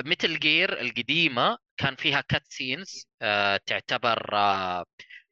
[0.06, 4.86] Metal Gear القديمة كان فيها cutscenes آه تعتبر آه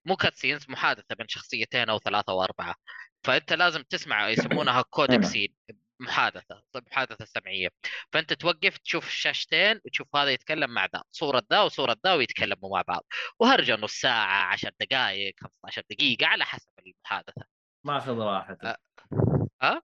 [0.05, 2.75] مو cutscenes محادثة بين شخصيتين أو ثلاثة وأربعة.
[3.23, 5.21] فأنت لازم تسمع يسمونها codec نعم.
[5.21, 5.55] scene
[6.03, 7.69] محادثة محادثة سمعية.
[8.13, 12.81] فأنت توقف تشوف الشاشتين وتشوف هذا يتكلم مع ذا صورة ذا وصورة ذا ويتكلموا مع
[12.87, 13.05] بعض.
[13.39, 17.45] وهرجه نص ساعه 10 دقائق 15 دقيقة على حسب المحادثة.
[17.85, 18.77] ماخذ راحته أه؟
[19.61, 19.81] أه؟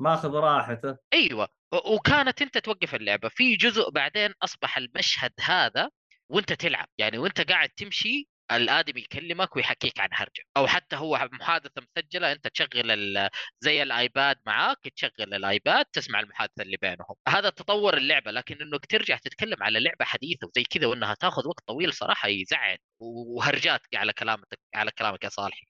[0.00, 1.48] ماخذ راحته أيوه.
[1.72, 3.28] وكانت أنت توقف اللعبة.
[3.28, 5.90] في جزء بعدين أصبح المشهد هذا
[6.28, 6.88] وأنت تلعب.
[6.98, 10.42] يعني وأنت قاعد تمشي الآدمي يكلمك ويحكيك عن هرجة.
[10.56, 13.28] أو حتى هو محادثة مسجلة أنت تشغل ال-
[13.60, 17.14] زي ال iPad معاك تشغل ال iPad تسمع المحادثة اللي بينهم.
[17.28, 21.62] هذا تطور اللعبة لكن انك ترجع تتكلم على لعبة حديثة وزي كذا وإنها تاخذ وقت
[21.66, 25.66] طويل صراحة يزعل وهرجات على كلامك على كلامك يا صالحي.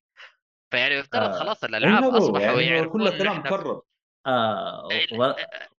[0.73, 1.39] فيعني يفترض آه.
[1.39, 3.83] خلاص إيه الألعاب أصبحوا يعني يعرفون كله إن كلام إحنا- مكرر.
[4.27, 5.37] آه ولا,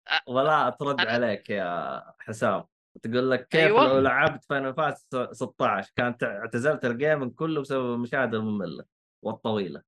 [0.07, 2.63] آه، ولا ترد أنا- عليك يا حسام.
[3.03, 3.87] تقول لك كيف أيوة.
[3.87, 8.83] لو لعبت Final Fantasy 16 كانت اعتزلت ال gaming كله بسبب المشاهد المملة
[9.23, 9.81] والطويلة.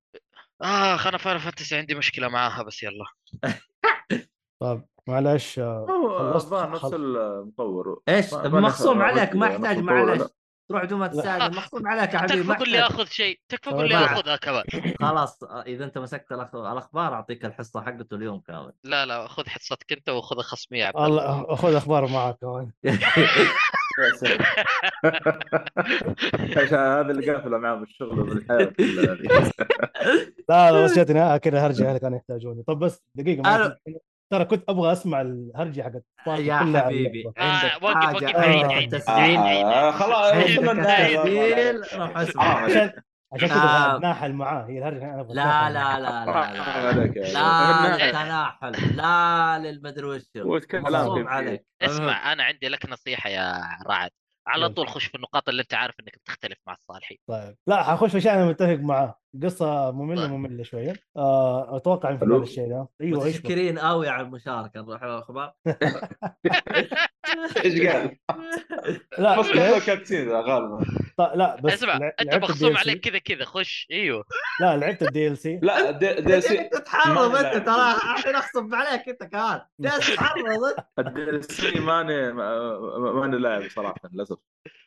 [0.61, 3.05] اخ أنا Final Fantasy عندي مشكلة معاها بس يلا.
[4.61, 8.01] طيب معلش آه، هو خلصت؟ الظاهر نفس المطور.
[8.09, 10.31] إيش؟ مخصوم عليك ما يحتاج المطور، معلش.
[10.69, 13.95] تروح دوما تستاجر مخصوم عليك يا حبيبي تكفى قول لي اخذ شيء تكفى قول لي
[13.95, 14.05] لا.
[14.05, 14.63] اخذها كمان
[15.01, 19.91] خلاص إذا أنت مسكت الأخ- الأخبار أعطيك الحصة حقته اليوم كامل لا لا خذ حصتك
[19.93, 24.39] أنت وخذ خصمي يا عبد الله خذ أخبار معك كمان يا سلام.
[26.57, 29.51] عشان هذا اللي قافله معاه بالشغل وبالحياه كلها هذه.
[30.49, 33.77] لا لا بس جاتني آه كذا هرجه يعني كانوا يحتاجوني طب بس دقيقة
[34.29, 36.03] ترى كنت أبغى أسمع الهرجة حقت
[36.39, 37.23] يا حبيبي.
[37.37, 42.23] آه، عندك وقف- وقف، عيد، عندك عيد، التسجيل آه خلاص آه.
[42.23, 42.43] أسمع.
[42.63, 42.91] عشان
[43.33, 43.95] عشان كذا آه.
[43.97, 45.99] اتناحل معاه هي الهرجة أنا لا لا.
[45.99, 46.53] لا لا لا.
[48.05, 48.11] يا
[48.95, 50.85] لا للمدري وش وتكلم.
[51.27, 51.65] عليك.
[51.81, 54.09] اسمع أنا عندي لك نصيحة يا رعد.
[54.47, 54.73] على يلا.
[54.73, 58.21] طول خش في النقاط اللي أنت عارف إنك بتختلف مع الصالحي طيب لا حخش في
[58.21, 60.31] شيء أنا متفق معاه قصة مملة طيب.
[60.31, 62.43] مملة شوية آه أتوقع انفجار حلو.
[62.43, 65.53] الشيء ده أيوه؟ متشكرين قوي على المشاركة نروح الاخبار
[67.65, 68.17] إيش قال؟
[69.17, 70.85] لا بس لعبت- كله كاتسين غالبا.
[71.17, 74.23] طيب، لا بس اسمع أنت مخصوم الدي عليك كذا كذا خش إيوه.
[74.61, 77.65] لا لعبت الدي ال سي لا دي, دي سي تتحرض أنت.
[77.65, 79.61] ترى الحين اغصب عليك أنت كمان.
[79.83, 82.79] تتحرض الدي سي ماني ما-
[83.13, 84.37] ماني لاعب صراحة للأسف.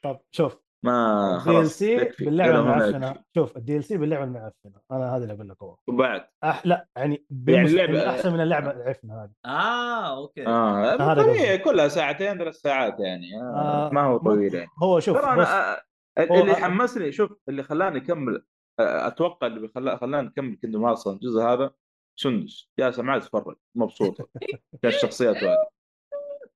[0.02, 0.65] طب شوف.
[0.84, 3.22] ما الدي ال خلاص سي باللعبة المعفنة.
[3.34, 4.80] شوف الدي ال سي باللعبة المعفنة.
[4.92, 5.76] أنا هذا اللي أقول لك هو.
[5.88, 7.26] وبعد؟ أح لا يعني.
[7.32, 9.30] اللعبة- يعني أحسن من اللعبة العفنة هذه.
[9.46, 10.46] آه أوكي.
[10.46, 11.58] آه هذا طبيعي.
[11.58, 13.40] كلها ساعتين ثلاث ساعات يعني.
[13.42, 14.68] آه آه، ما هو طويل يعني.
[14.82, 15.76] هو شوف ترى أنا
[16.18, 18.44] هو- اللي حمسني شوف اللي خلاني أكمل
[18.80, 21.70] أتوقع اللي خلاني خلاني أكمل كندوم هارتس الجزء هذا
[22.18, 22.70] سندس.
[22.78, 24.28] جالسه معي تتفرج مبسوطه
[24.82, 25.66] كالشخصيات هذه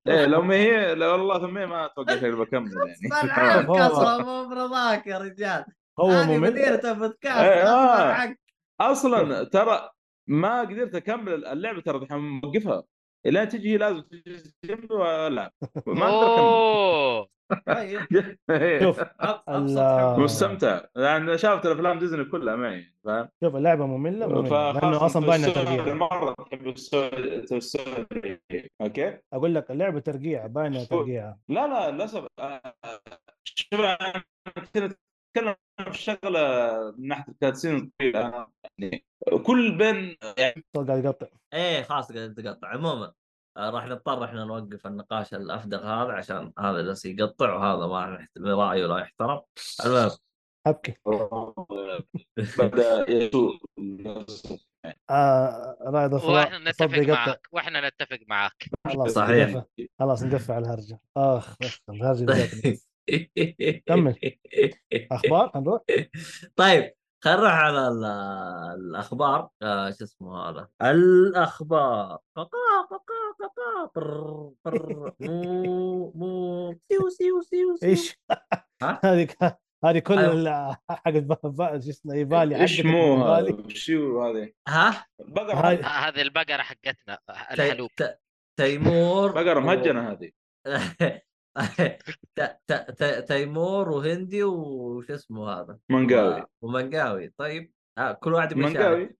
[0.08, 2.70] إيه لو ما هي لو والله ثم ما أتوقع شيء بكمل
[3.12, 3.62] يعني.
[3.66, 5.64] كسره مو برضاك يا رجال.
[6.00, 6.40] هو ممل.
[6.40, 8.34] مدينة بودكاست إيه، آه.
[8.80, 9.90] أصلا ترى
[10.26, 12.82] ما قدرت أكمل اللعبة ترى الحين موقفها.
[13.26, 15.52] الين تجي لازم تجي جنبي والعب
[15.86, 17.28] ما أقدر
[17.66, 18.00] طيب.
[18.50, 18.80] إيه.
[18.82, 19.00] شوف.
[20.18, 20.80] مستمتع.
[20.96, 25.94] يعني شافت الافلام ديزني كلها معي فاهم؟ شوف اللعبة مملة ممله لأنه أصلا باينة ترقيع
[25.94, 26.34] مرة.
[26.50, 26.74] تحب
[28.80, 32.74] أوكي؟ أقول لك اللعبة ترقيع باينة ترقيع لا لا للأسف آه،
[33.44, 34.22] شوف أنا
[34.56, 35.54] أتكلم
[35.92, 39.04] في شغلة من ناحية ال cutscene يعني
[39.46, 41.26] كل بين يعني قاعد يقطع.
[41.54, 43.12] إيه خلاص قاعد تقطع عموما
[43.60, 48.98] راح نضطر إحنا نوقف النقاش الافدغ هذا عشان هذا جالس يقطع وهذا ما رايه لا
[48.98, 49.40] يحترم.
[49.86, 50.10] المهم.
[50.66, 50.94] ابكي
[52.58, 53.58] بدا يسوء.
[55.10, 57.48] آه رائد وإحنا نتفق معك.
[57.52, 58.64] وإحنا نتفق معك.
[58.86, 59.62] خلاص صحيح.
[59.98, 61.00] خلاص ندفع على الهرجة.
[61.16, 61.56] أخ
[61.90, 62.48] الهرجة.
[63.86, 64.16] كمل.
[65.12, 65.80] أخبار؟ نروح.
[66.56, 66.92] طيب
[67.24, 68.04] خلينا نروح على ال-
[68.80, 69.48] الأخبار.
[69.62, 72.18] آه شو اسمه هذا؟ الأخبار.
[72.36, 73.19] ققا ققا
[75.20, 78.18] مو مو سيو سيو سيو إيش
[78.82, 79.00] ها؟
[79.84, 80.18] هذه كل
[81.44, 85.06] ب- شو اسمه يبالي إيش مو شو هذه ها
[85.84, 87.18] آه، هذه البقره حقتنا
[87.50, 87.90] الحلوب
[88.58, 90.30] تيمور بقره مهجنه هذه
[93.28, 97.72] تيمور وهندي وش اسمه هذا منقاوي ومنقاوي طيب
[98.20, 98.54] كل واحد.
[98.54, 99.16] منقاوي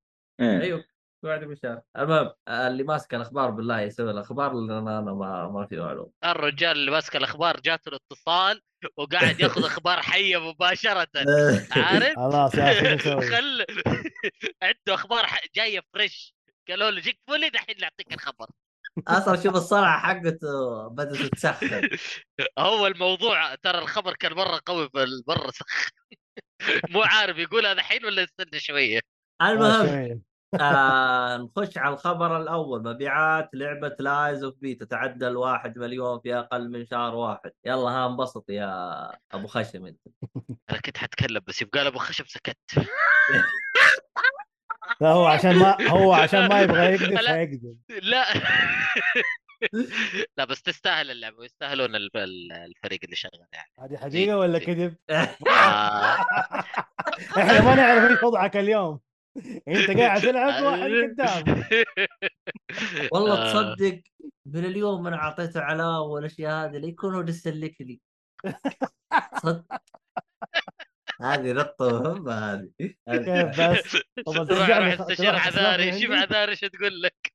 [0.61, 0.85] أيوه
[1.25, 5.77] يبي يشارك المهم آه، اللي ماسك الأخبار بالله يسوي الأخبار لأن أنا ما ما في
[5.77, 6.11] معلومة.
[6.25, 8.63] الرجال اللي ماسك الأخبار جاته الاتصال
[8.97, 11.09] وقاعد ياخذ أخبار حية مباشرة.
[11.73, 12.53] عارف؟ خلاص؟
[13.31, 13.65] خل
[14.63, 16.35] عنده أخبار ح- جاية fresh
[16.69, 18.47] قالوا له جيك فولي دحين نعطيك الخبر.
[19.09, 21.89] أصلا شوف الصلعه حقته بدأت تتسخن
[22.59, 24.89] هو الموضوع ترى الخبر كان مرة قوي
[25.29, 25.89] مرة سخ.
[26.91, 29.01] مو عارف يقولها دحين ولا يستنى شوية.
[29.43, 30.30] المهم شوية.
[30.61, 32.83] آه نخش على الخبر الأول.
[32.83, 37.51] مبيعات لعبة Lies of P تتعدى الواحد مليون في أقل من شهر واحد.
[37.65, 40.01] يلا ها انبسط يا أبو خشم أنت.
[40.71, 42.59] أنا كنت حتكلم بس يبقى أبو خشم سكت.
[45.01, 47.33] لا هو عشان ما هو عشان ما يبغى يكذب لا.
[47.33, 47.77] فيكذب.
[48.03, 48.25] لا.
[50.39, 53.71] لا بس تستاهل اللعبة ويستاهلون ال- ال- الفريق اللي شغال يعني.
[53.81, 55.37] هذه حقيقة ولا كذب؟ آه.
[57.39, 59.01] إحنا ما نعرف إيش وضعك اليوم.
[59.69, 61.65] انت قاعد تلعب واحد قدام
[63.13, 63.53] والله آه.
[63.53, 64.01] تصدق
[64.47, 68.01] من اليوم أنا أعطيته علاوه والأشياء هذه لا يكون هو يسلك لي.
[69.43, 69.65] صدق
[71.21, 72.71] هذه نقطة مهمة هذه.
[73.49, 73.97] بس
[74.29, 76.01] لي- استشير عذاري.
[76.01, 77.33] شوف؟ عذاري شو تقول لك؟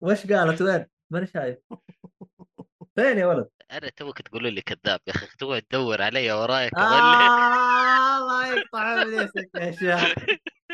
[0.00, 1.58] وش قالت؟ وين؟ ماني شايف.
[2.96, 6.84] فين يا ولد؟ أنا توك تقولوا لي كذاب يا أخي تقعد تدور علي ورايا كمان
[6.92, 10.14] آه الله يقطع ابليسك يا شيخ.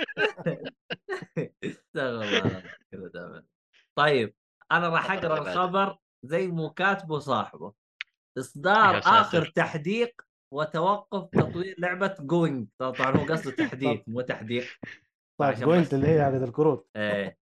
[1.64, 3.44] استغفر الله كذا دائما
[3.98, 4.34] طيب
[4.72, 7.72] أنا راح أقرأ الخبر زي ما كاتبه صاحبه
[8.38, 8.98] إصدار.
[8.98, 10.22] آخر تحديق
[10.55, 14.64] وتوقف تطوير لعبة جوينج طبعا هو قصده تحديث مو تحديق
[15.40, 15.94] طيب بس.
[15.94, 17.38] اللي هي حقت الكروت إيه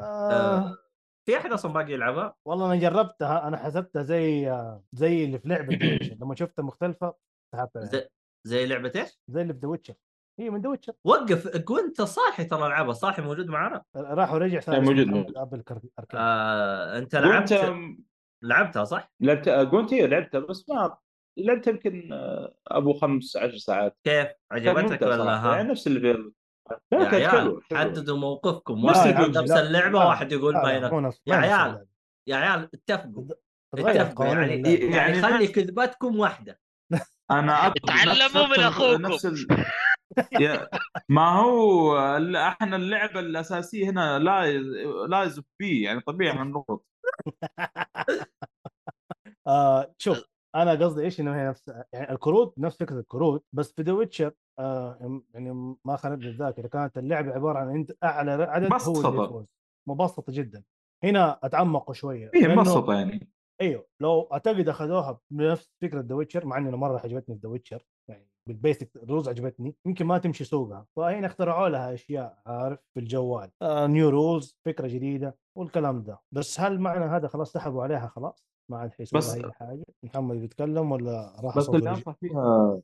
[0.00, 0.78] آه
[1.26, 4.56] في أحد أصلا باقي يلعبها؟ والله أنا جربتها أنا حسبتها زي
[4.92, 5.74] زي اللي في لعبة
[6.20, 7.14] لما شفتها مختلفة
[7.54, 7.92] سحبتها يعني.
[7.92, 8.08] زي,
[8.46, 9.94] زي لعبة إيش؟ زي اللي في The Witcher
[10.40, 14.74] هي من The Witcher وقف كنت صاحي ترى ألعبها صاحي موجود معنا راح ورجع صار
[14.74, 15.36] لا، موجود، موجود.
[16.14, 17.74] آه، أنت لعبت
[18.44, 20.96] لعبتها صح؟ لعبت قلت هي لعبتها بس ما
[21.38, 25.36] لعبتها يمكن آه، أبو خمس عشر ساعات كيف؟ عجبتك ولا.
[25.36, 26.32] ها؟ يعني نفس اللي
[26.92, 27.60] يا عيال.
[27.72, 29.38] حددوا موقفكم نفس واحد.
[29.38, 30.04] نفس اللعبة لا.
[30.04, 31.86] واحد يقول ما ينفع يا عيال.
[32.26, 33.24] يا عيال اتفقوا
[33.74, 34.52] اتفقوا يعني.
[34.52, 36.60] يعني يعني خلي كذبتكم واحدة
[37.30, 39.02] أنا أطلب تعلموا نفس- من أخوكم.
[41.08, 41.98] ما هو
[42.36, 44.66] إحنا اللعبة الأساسية هنا Lies
[45.08, 46.86] Lies يعني طبيعي نضغط
[49.46, 50.24] آه شوف
[50.54, 54.32] أنا قصدي إيش إنه هي نفس يعني الكروت نفس فكرة الكروت بس في The Witcher
[54.58, 59.24] آه يعني ما خانتني الذاكرة كانت اللعبة عبارة عن انت أعلى عدد هو اللي.
[59.24, 59.46] يفوز.
[59.88, 60.64] مبسطة جدا.
[61.04, 63.32] هنا اتعمقوا شوية هي مبسطه يعني.
[63.60, 67.82] أيوه لو أعتقد أخذوها بنفس فكرة The Witcher مع اني مرة عجبتني The Witcher
[68.48, 70.86] بال basic ال rules عجبتني يمكن ما تمشي سوقها.
[70.96, 73.50] فهنا اخترعوا لها أشياء عارف؟ في الجوال.
[73.62, 76.20] آه new rules فكرة جديدة والكلام ده.
[76.32, 79.84] بس هل معنى هذا خلاص سحبوا عليها خلاص؟ ما عاد حيسوي أي حاجة.
[80.04, 82.80] محمد بيتكلم ولا راح بس اللي؟ أنصح فيها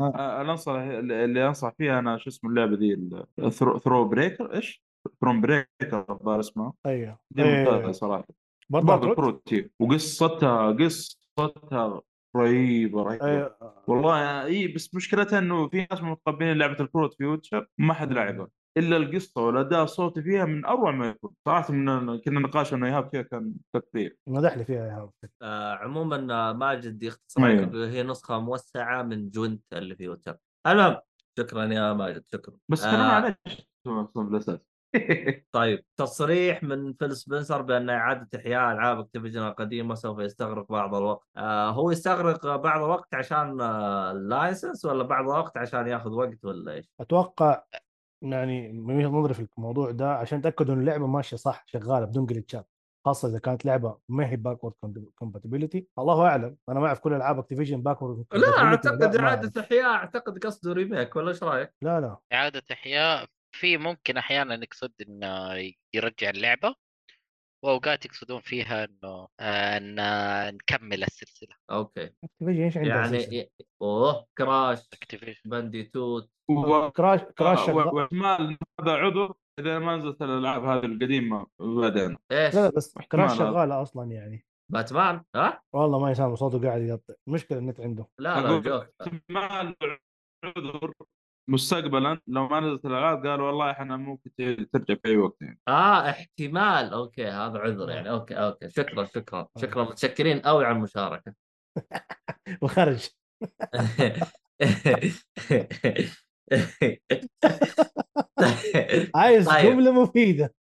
[0.00, 3.10] أنا أنصح اللي أنصح فيها أنا شو اسمه اللعبة دي
[3.50, 4.84] Thronebreaker إيش؟
[5.20, 6.72] Thronebreaker الظاهر اسمها.
[6.86, 7.18] أيوه.
[7.30, 7.58] دي إيه.
[7.58, 8.26] ممتازه صراحة.
[8.70, 12.02] برضه برضه كروت؟ وقصتها قصتها
[12.36, 17.66] رهيبه رهيبه أيوه والله إي بس مشكلتها إنه في ناس متقبلين لعبة الكروت في Witcher
[17.78, 21.30] ما حد لعبها إلا القصة والأداء الصوتي فيها من أروع ما يكون.
[21.44, 25.10] صراحة من كنا نقاش إنه ايهاب فيها كان كثير مدح لي فيها إيهاب
[25.42, 27.88] آه عموما آه، ماجد يختصر أيوه.
[27.88, 30.36] هي نسخة موسعة من Gwent اللي في Witcher
[30.66, 30.96] المهم
[31.38, 32.56] شكرا يا ماجد شكرا.
[32.68, 32.90] بس آه.
[32.90, 33.38] كلام عليه
[34.16, 34.60] بالاساس
[35.52, 41.26] طيب تصريح من فيل سبنسر بأن إعادة إحياء ألعاب Activision القديمه سوف يستغرق بعض الوقت
[41.36, 46.44] آه هو يستغرق بعض الوقت عشان آه ال license ولا بعض الوقت عشان ياخذ وقت
[46.44, 47.62] ولا إيش؟ أتوقع
[48.22, 52.26] يعني من وجهة نظري في الموضوع ده عشان تاكدوا إن اللعبة ماشية صح شغالة بدون
[52.26, 52.68] جلتشات
[53.06, 54.74] خاصة إذا كانت لعبة ما هي backward
[55.14, 60.38] compatibility الله أعلم أنا ما أعرف كل ألعاب Activision backward لا أعتقد إعادة إحياء أعتقد
[60.38, 63.26] قصده remake ولا إيش رأيك؟ لا لا إعادة إحياء
[63.56, 65.54] في ممكن أحيانا يقصد إنه
[65.94, 66.74] يرجع اللعبة
[67.64, 71.56] وأوقات يقصدون فيها إنه آه، إن آه، نكمل السلسلة.
[71.70, 72.10] okay.
[72.24, 73.46] Activision إيش عندها يعني سلسلة؟
[73.82, 80.64] أوه Crash Activision Bandicoot و- Crash Crash شغال؟ واحتمال هذا عذر إذا ما نزلت الألعاب
[80.64, 82.16] هذه القديمة بعدين.
[82.32, 83.38] إيش؟ لا لا بس Crash.
[83.38, 84.46] شغالة أصلا يعني.
[84.72, 88.06] باتمان؟ ها؟ والله ما يسامع صوته قاعد يقطع مشكلة النت عنده.
[88.18, 89.76] لا لا احتمال
[90.44, 90.92] عذر
[91.48, 94.30] مستقبلا لو ما نزلت الالعاب قالوا والله إحنا ممكن
[94.72, 95.60] ترجع في أي وقت يعني.
[95.68, 96.92] آه احتمال.
[96.92, 98.10] okay هذا عذر يعني.
[98.10, 98.70] okay okay.
[98.70, 99.48] شكرا شكرا.
[99.58, 99.84] شكرا.
[99.84, 101.34] متشكرين قوي على المشاركة.
[102.62, 103.08] وخرج.
[109.14, 109.66] عايز طيب.
[109.66, 110.54] جملة مفيدة.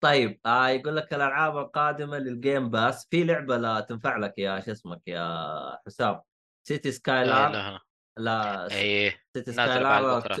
[0.00, 4.60] طيب آه يقول لك الألعاب القادمة لل Game Pass في لعبة لا تنفع لك يا
[4.60, 5.46] شو اسمك يا
[5.86, 6.20] حسام؟
[6.66, 7.89] City Skyline
[8.20, 10.34] لا لا إيه City Skyline بعد بكرة.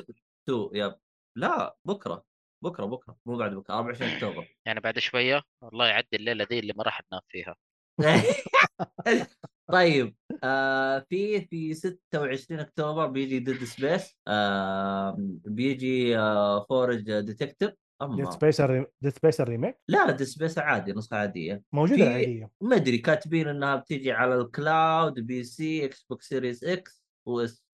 [0.48, 0.94] 2 yep.
[1.36, 2.24] لا بكرة
[2.64, 4.46] بكرة بكرة مو بعد بكرة 24 أكتوبر.
[4.66, 7.56] يعني بعد شوية؟ والله يعدي الليلة دي اللي ما راح ننام فيها.
[9.72, 17.70] طيب آه في في 26 أكتوبر بيجي Dead Space آه بيجي آه Frog Detective
[18.02, 18.60] Dead Space
[19.00, 21.62] Dead Space ال remake؟ لا ديد سبيس عادي نسخة عادية.
[21.72, 22.50] موجودة العادية.
[22.60, 26.99] ما أدري كاتبين إنها بتيجي على ال cloud PC Xbox Series X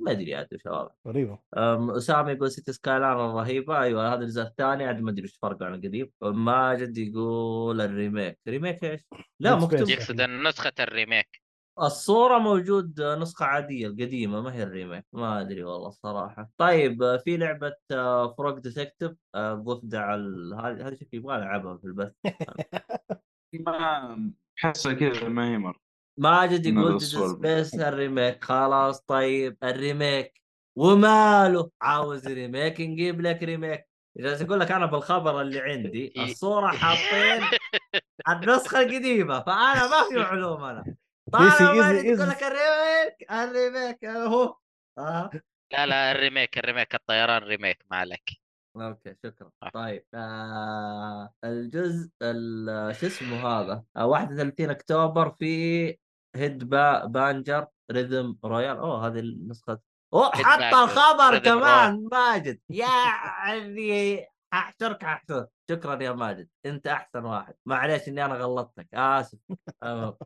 [0.00, 1.38] ما أدري عاد وش هذا غريبة.
[1.56, 3.80] أم، اسامه يقول City Skyline رهيبة.
[3.80, 4.84] أيوه هذا الجزء الثاني.
[4.84, 6.10] عاد ما أدري إيش فرقه عن القديم.
[6.22, 8.38] ماجد يقول ال remake.
[8.48, 9.00] remake إيش؟
[9.40, 9.88] لا مكتوب.
[9.88, 11.46] يقصد نسخة ال remake.
[11.82, 15.04] الصورة موجود نسخة عادية القديمة ما هي ال remake.
[15.12, 17.74] ما أدري والله الصراحة طيب في لعبة
[18.38, 22.12] Frog Detective ضفدع على هذه هذه شكلي يبغى ألعبها في البث.
[23.66, 24.32] ما
[24.64, 25.85] احسها كذا ما هي مرة.
[26.18, 27.00] ماجد يقول.
[27.00, 30.40] Space ال remake خلاص طيب ال remake.
[30.78, 33.86] وماله؟ عاوز remake نجيب لك remake.
[34.16, 37.58] جالس أقول لك أنا بالخبر اللي عندي الصورة حاطين
[38.28, 40.96] النسخة القديمة فأنا ما في علوم أنا.
[41.32, 42.28] طالع ماجد يقول.
[42.28, 44.56] لك ال remake ال remake هو.
[44.98, 45.30] آه.
[45.72, 48.30] لا لا ال remake ال remake الطيران remake ما عليك.
[48.76, 49.50] okay شكرا.
[49.62, 49.68] آه.
[49.68, 55.96] طيب آه الجزء ال- شو اسمه هذا؟ آه 31 أكتوبر في
[56.36, 58.76] Headbangers Rhythm Royale.
[58.76, 59.78] أوه هذه النسخة.
[60.14, 62.60] أوه حط الخبر كمان ماجد.
[62.68, 65.46] يعني أحشرك أحشر.
[65.70, 66.48] شكرا يا ماجد.
[66.66, 67.54] أنت أحسن واحد.
[67.66, 68.88] معليش إني أنا غلطتك.
[68.94, 69.38] آسف.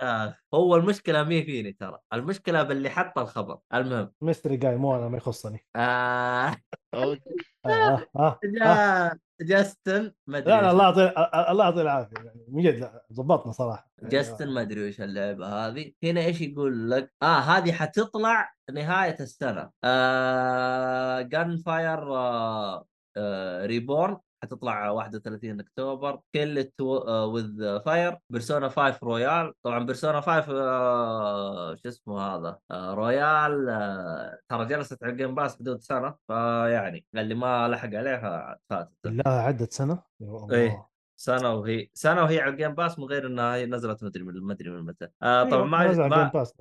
[0.00, 0.36] آه.
[0.54, 1.98] هو المشكلة مي فيني ترى.
[2.12, 3.58] المشكلة باللي حط الخبر.
[3.74, 4.12] المهم.
[4.20, 5.66] ميستري جاي مو أنا ما يخصني.
[5.76, 6.56] آه.
[6.94, 7.18] آه
[7.66, 8.38] آه آه.
[8.62, 9.18] آه.
[9.40, 11.14] جاستن ما أدري لا الله يعطيه
[11.50, 12.16] الله يعطيه العافية.
[12.24, 13.90] يعني من جد ضبطنا صراحة.
[14.02, 15.92] جاستن ما أدري وش اللعبة هذه.
[16.04, 19.70] هنا إيش يقول لك؟ آه هذه حتطلع نهاية السنة.
[19.84, 22.86] آه Gunfire آه
[23.16, 26.20] آه Reborn حتطلع 31 أكتوبر.
[26.34, 33.68] Kill with Fire Persona 5 Royal طبعا Persona 5 آه شو اسمه هذا؟ آه Royal
[33.68, 36.14] آه ترى جلست على ال Game Pass حدود سنة.
[36.28, 38.92] فيعني اللي ما لحق عليها فاتت.
[39.04, 40.02] بالله عدت سنة؟
[40.52, 40.86] إيه.
[41.16, 44.42] سنة وهي سنة وهي على ال Game Pass من غير إنها هي نزلت مدري من
[44.42, 45.08] مدري من متى.
[45.22, 46.54] آه طبعا أيوة، ما ال Game ما Pass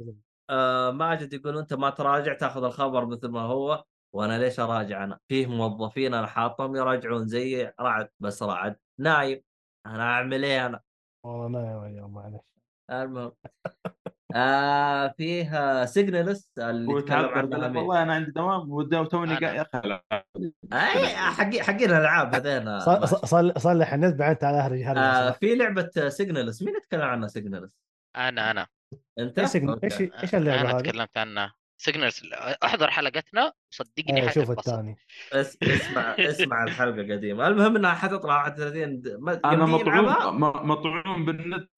[0.50, 3.84] آه ماجد يقول أنت ما تراجع تأخذ الخبر مثل ما هو.
[4.16, 9.42] وأنا ليش أراجع أنا؟ فيه موظفين أنا حاطهم يراجعون زي رعد بس رعد نايم
[9.86, 10.82] أنا أعمل إيه أنا؟
[11.26, 12.42] والله نايم اليوم معلش
[12.92, 13.32] المهم
[14.36, 16.94] آه فيه Signalis اللي
[17.66, 17.78] أمين.
[17.78, 20.02] والله أنا عندي دوام ودام توني أنا- قاعد يا أخي.
[20.74, 22.80] أي حقين حقين الألعاب هذين
[23.60, 25.32] صلح النت بعدين تعال اهرج آه.
[25.32, 27.72] في لعبة Signalis مين يتكلم عنها Signalis؟
[28.16, 28.68] أنا أنا
[29.20, 29.56] أنت؟ إيش.
[30.02, 32.22] إيش اللعبه أنا هذه؟ تكلمت عنها سيجنالز
[32.64, 34.52] أحضر حلقتنا صدقني حاجة شوف.
[34.52, 34.98] الثاني
[35.34, 37.48] اس اسمع اسمع الحلقة القديمة.
[37.48, 40.40] المهم إنها حتطلع 31 د- ما- أنا؟ مطعوم
[40.70, 41.70] مطعوم بالنت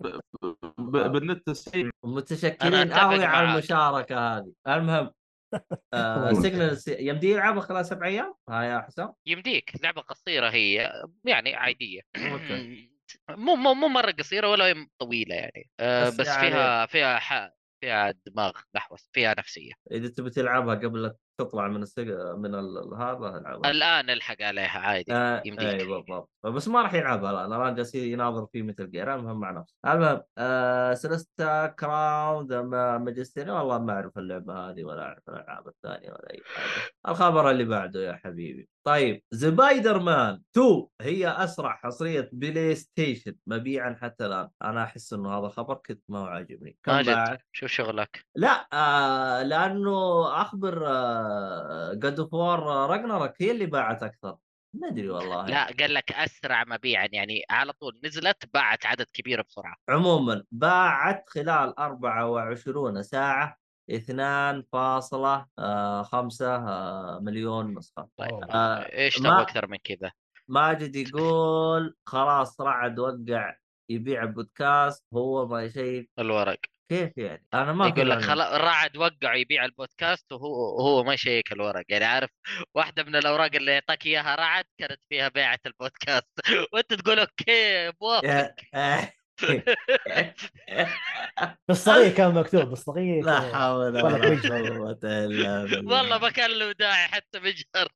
[0.78, 3.52] ب- بالنت السيء متشكرين قوي على.
[3.54, 4.52] المشاركة هذه.
[4.68, 5.12] المهم
[5.94, 9.74] آه سيجنالس يمدي يلعبها خلال سبع أيام؟ ها يا حسام؟ يمديك.
[9.84, 10.92] لعبة قصيرة هي
[11.26, 12.02] يعني عادية.
[13.30, 15.70] مو مو مو مرة قصيرة ولا طويلة يعني.
[15.80, 17.50] آه بس بس, يعني- فيها فيها ح...
[17.82, 19.72] فيها دماغ نحوس فيها نفسية.
[19.92, 22.12] إذا تبي تلعبها قبل لا تطلع من السج...
[22.38, 22.94] من ال...
[22.98, 23.72] هذا العبها.
[23.72, 25.66] الآن الحق عليها عادي آه يمديك.
[25.68, 26.30] اي بالضبط.
[26.44, 29.76] بس ما راح يلعبها الآن الآن جالس يناظر في مثل جير المهم مع نفسه.
[29.88, 32.62] المهم آه سلستا كراون ذا
[32.98, 36.92] ماجستيري والله ما أعرف اللعبة هذه ولا أعرف الألعاب الثانية ولا أي حاجة.
[37.08, 38.70] الخبر اللي بعده يا حبيبي.
[38.84, 44.50] طيب سبايدر مان 2 هي أسرع حصرية بلاي ستيشن مبيعا حتى الآن.
[44.64, 46.78] أنا أحس إنه هذا خبر كنت ما هو عاجبني.
[46.88, 52.60] ماجد؟ شوف شغلك؟ لا آه لأنه أخبر آه جاد اوف وار
[52.90, 54.38] راجنرك هي اللي باعت أكثر.
[54.74, 55.46] ما أدري والله.
[55.46, 59.76] لا قال لك أسرع مبيعا يعني على طول نزلت باعت عدد كبير بسرعة.
[59.90, 63.61] عموما باعت خلال 24 ساعة
[63.92, 68.44] 2.5 آه مليون نسخة طيب.
[68.50, 70.12] آه إيش ما- تبغى أكثر من كذا
[70.48, 73.56] ماجد يقول خلاص رعد وقع
[73.90, 76.60] يبيع بودكاست هو ما شيء الورق
[76.90, 78.22] كيف يعني أنا ما يقول لك.
[78.22, 82.30] خلاص رعد وقع يبيع البودكاست وهو وهو ما يشيك الورق يعني عارف
[82.76, 86.28] واحدة من الأوراق اللي يعطاك إياها رعد كانت فيها بيعة البودكاست
[86.74, 89.14] وأنت تقول أوكي موافق آه.
[91.68, 93.40] بالصغير كان مكتوب بالصغير لا.
[93.40, 94.02] حول ولا.
[94.02, 97.88] قوة إلا بالله والله ما كان له داعي حتى مجهر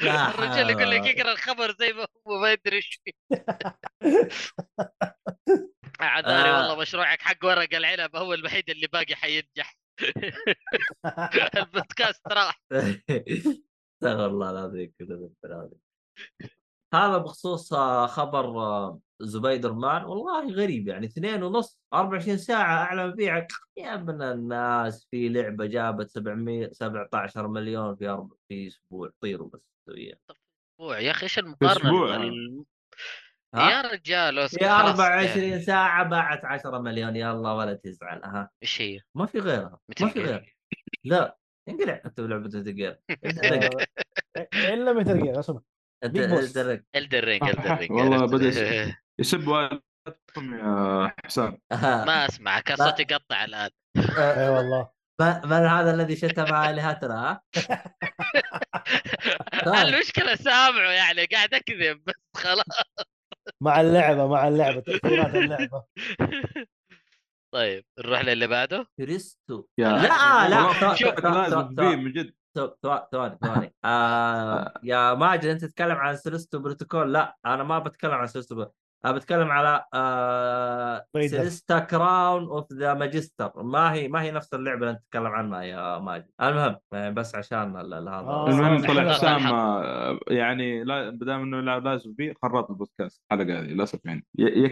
[0.00, 1.06] لا الرجال يقول لك.
[1.06, 3.12] يقرأ الخبر زي ما هو ما يدري إيش فيه
[6.00, 6.56] عذاري آه.
[6.56, 9.76] والله مشروعك حق ورق العنب هو الوحيد اللي باقي حينجح
[11.56, 15.28] البودكاست راح استغفر الله العظيم كذا
[16.94, 17.74] هذا بخصوص
[18.06, 18.46] خبر
[19.20, 25.08] آه، زبايدر مان والله غريب يعني اثنين ونص 24 ساعة أعلى مبيعك يا ابن الناس
[25.10, 30.14] في لعبة جابت 700 17 مليون في أربع في أسبوع طيروا بس سويا
[30.80, 32.16] أسبوع يا أخي إيش المقارنة أسبوع.
[32.16, 32.64] ال-
[33.54, 35.62] ها؟ يا رجال في خلاص 24 يعني.
[35.62, 40.14] ساعة باعت 10 مليون يلا ولا تزعل ها إيش هي؟ ما في غيرها ما في
[40.14, 40.26] جير.
[40.26, 40.46] غيرها
[41.04, 41.38] لا
[41.68, 42.48] انقلع انت بلعبة
[44.54, 45.60] إلا مثل جير اسمع
[46.04, 46.56] انت بيج بوس.
[46.56, 48.34] انت الدر رينج الدر رينج والله عرفت.
[49.20, 49.70] يسب
[51.24, 51.58] حسام.
[52.06, 53.70] ما أسمع كان صوتي يقطع الآن.
[54.18, 54.90] اي والله.
[55.44, 57.42] من هذا الذي شتم آلهتنا ها؟
[59.66, 59.74] طيب.
[59.74, 62.64] المشكلة سامعه يعني قاعد أكذب بس خلاص.
[63.60, 65.84] مع اللعبة مع اللعبة تأثيرات اللعبة.
[67.54, 68.86] طيب نروح للي بعده.
[68.98, 69.66] كريستو.
[69.78, 72.34] لا لا شوف، لازم من جد.
[73.12, 73.74] ثواني ثواني.
[73.84, 78.18] آه، يا ماجد أنت تتكلم عن سيليستو بروتوكول؟ لا أنا ما بتكلم عن.
[78.18, 78.26] أنا
[79.06, 81.04] بتكلم على آه.
[81.16, 85.62] سيليستا كراون اوف ذا ماجستر ما هي ما هي نفس اللعبة اللي أنت تتكلم عنها
[85.62, 87.98] يا ماجد المهم يعني بس عشان هذا
[88.30, 88.86] آه، المهم.
[88.86, 89.46] طلع حسام.
[89.46, 94.64] آه، يعني لا بدام إنه لا- لازم فيه خرط البودكاست الحلقة هذه للاسف يعني ي-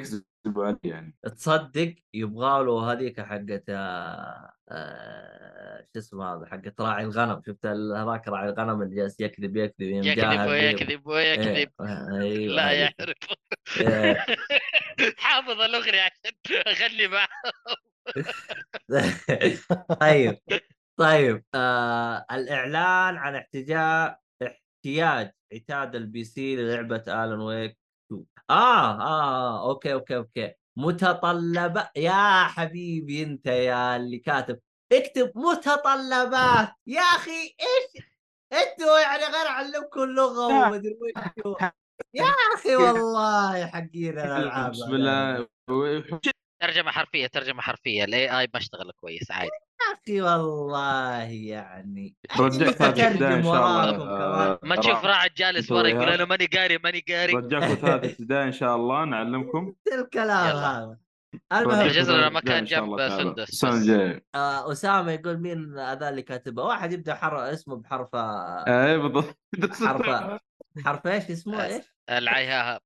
[0.52, 7.04] يكذب علي يعني تصدق يبغى له هذيك حقت آه، آه، شو اسمه هذا حقت راعي
[7.04, 10.48] الغنم شفت هذاك راعي الغنم اللي جالس يكذب يكذب يكذب.
[10.48, 12.94] ويكذب ويكذب إيه، أيوه لا هذيك.
[13.00, 13.16] يعرف
[13.80, 14.26] إيه.
[15.18, 16.32] حافظ الأغنية عشان
[16.66, 17.28] أغني معه
[20.00, 20.38] طيب
[20.98, 27.78] طيب آه الإعلان عن احتجاج احتياج عتاد ال PC للعبة Alan Wake
[28.12, 30.52] 2 آه, آه okay okay okay.
[30.78, 34.58] متطلبات يا حبيبي أنت يا اللي كاتب.
[34.92, 36.68] اكتب متطلبات.
[36.86, 37.30] يا أخي
[37.60, 38.04] إيش؟
[38.52, 41.56] أنتوا يعني غير علمكم اللغة ومدري وشو
[42.14, 42.24] يا
[42.54, 45.46] أخي والله حقين الألعاب بسم الله.
[46.62, 48.04] ترجمة حرفية ترجمة حرفية.
[48.04, 49.50] ال AI ما اشتغل كويس عادي.
[49.94, 54.48] أخي والله يعني رجعت البداية إن شاء وراكم الله كمان.
[54.50, 58.44] آه، ما تشوف راعد جالس ورا يقول أنا ماني قاري ماني قاري رجعكم ثالث ابتدائي
[58.44, 60.56] إن شاء الله نعلمكم الكلام.
[61.52, 61.80] هذا المهم.
[61.80, 63.08] الجزر ثالث كان جنب.
[63.44, 63.64] سندس
[64.34, 69.38] آه أسامة يقول مين هذا اللي كاتبه واحد يبدأ حر اسمه بحرف اي بالضبط
[69.72, 70.38] حرف
[70.84, 72.80] حرف إيش اسمه إيش؟ العيها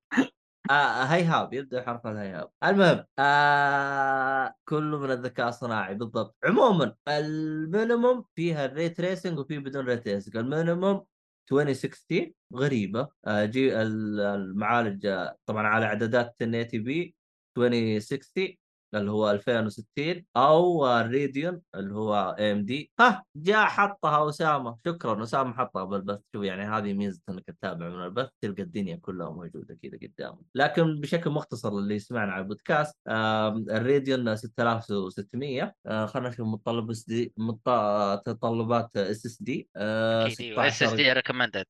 [0.71, 2.51] آه هيهاب يبدأ حرف الهيهاب.
[2.65, 6.37] المهم آه كله من الذكاء الصناعي بالضبط.
[6.45, 11.07] عموما المينيموم فيها الري تريسنج وفي بدون ري تريسنج المينيموم
[11.53, 13.09] 2060 غريبة.
[13.27, 17.17] آه G ال- المعالج آه، طبعا على إعدادات 1080 P
[17.59, 18.57] 2060
[18.95, 24.79] اللي هو 2060 أو ال Radeon اللي هو AMD ها جاء حطها أسامة.
[24.87, 26.21] شكرا أسامة حطها بالبث.
[26.35, 28.29] شوف يعني هذه ميزة إنك تتابع من البث.
[28.41, 30.45] تلقى الدنيا كلها موجودة كذا قدامك.
[30.55, 37.05] لكن بشكل مختصر اللي يسمعنا على البودكاست ال Radeon 6600 آه، خلينا نشوف متطلب اس
[37.05, 41.65] دي متطلبات اس اس دي اس اس دي ريكومندد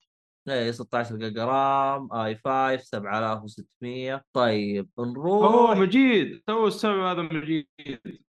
[0.49, 5.77] إيه 16 جيجا RAM i5 7600 طيب أوه نروح.
[5.79, 6.43] مجيد.
[6.47, 7.69] تو السبب هذا مجيد.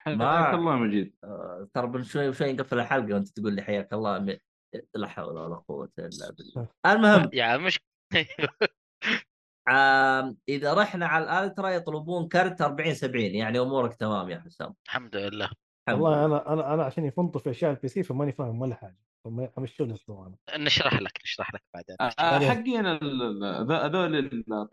[0.08, 1.16] ما- حياك الله مجيد.
[1.24, 4.20] آه، ترى من شوي شوي نقفل الحلقة وأنت تقول لي حياك الله.
[4.20, 4.38] م-
[4.96, 6.68] لا حول ولا قوة إلا بالله.
[6.86, 7.30] المهم.
[7.34, 7.80] يا مش
[9.70, 14.76] آم، إذا رحنا على ال ultra يطلبون كرت 40 70 يعني أمورك تمام يا حسام.
[14.88, 15.50] الحمد لله.
[15.90, 16.38] الحمد والله لله.
[16.38, 18.98] أنا أنا أنا عشان يفنطوا في أشياء ال PC فماني فاهم ولا حاجة.
[19.26, 21.96] هم امشوني الاسطوانه نشرح لك نشرح لك بعدين.
[22.02, 24.16] آه، حقين هذول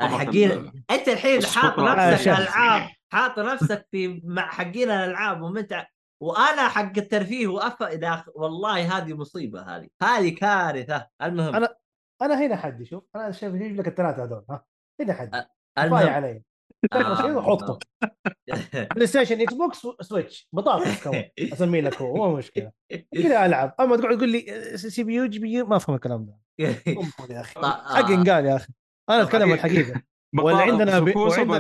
[0.03, 2.39] الحقين ال- أنت الحين حاط آه، نفسك شف.
[2.41, 5.87] العاب حاط نفسك في مع حقين الألعاب ومتع
[6.23, 7.83] وأنا حق الترفيه وأف...
[7.83, 9.89] داخل والله هذه مصيبة هذه.
[10.03, 11.09] هذه كارثة.
[11.23, 11.65] المهم.
[11.65, 11.75] أنا-
[12.23, 13.05] أنا هنا حدي شوف.
[13.17, 14.65] أنا شايف يجيب لك الثلاثة هذول ها.
[15.01, 15.31] هنا حدي.
[15.31, 16.09] كفاية المهم.
[16.09, 16.43] علي.
[16.91, 17.79] تاخذ شيء وحطه
[18.75, 22.73] بلاي ستيشن إكس بوكس سويتش بطاطس كمان اسميه لك هو مو مشكلة.
[23.15, 23.75] كذا ألعب.
[23.81, 26.39] أما تقعد تقول لي سي بي يو جي بي يو ما أفهم الكلام ده.
[27.31, 27.61] يا أخي.
[27.61, 28.03] حق آه.
[28.33, 28.69] قال يا أخي.
[29.11, 30.03] أنا أتكلم الحقيقة.
[30.43, 31.59] ولا عندنا ب- وعندنا-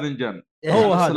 [0.67, 1.13] هو هذا.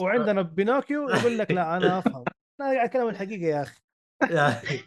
[0.00, 2.24] وعندنا بينوكيو يقول لك لا أنا أفهم.
[2.60, 4.82] لا قاعد اتكلم الحقيقة يا أخي.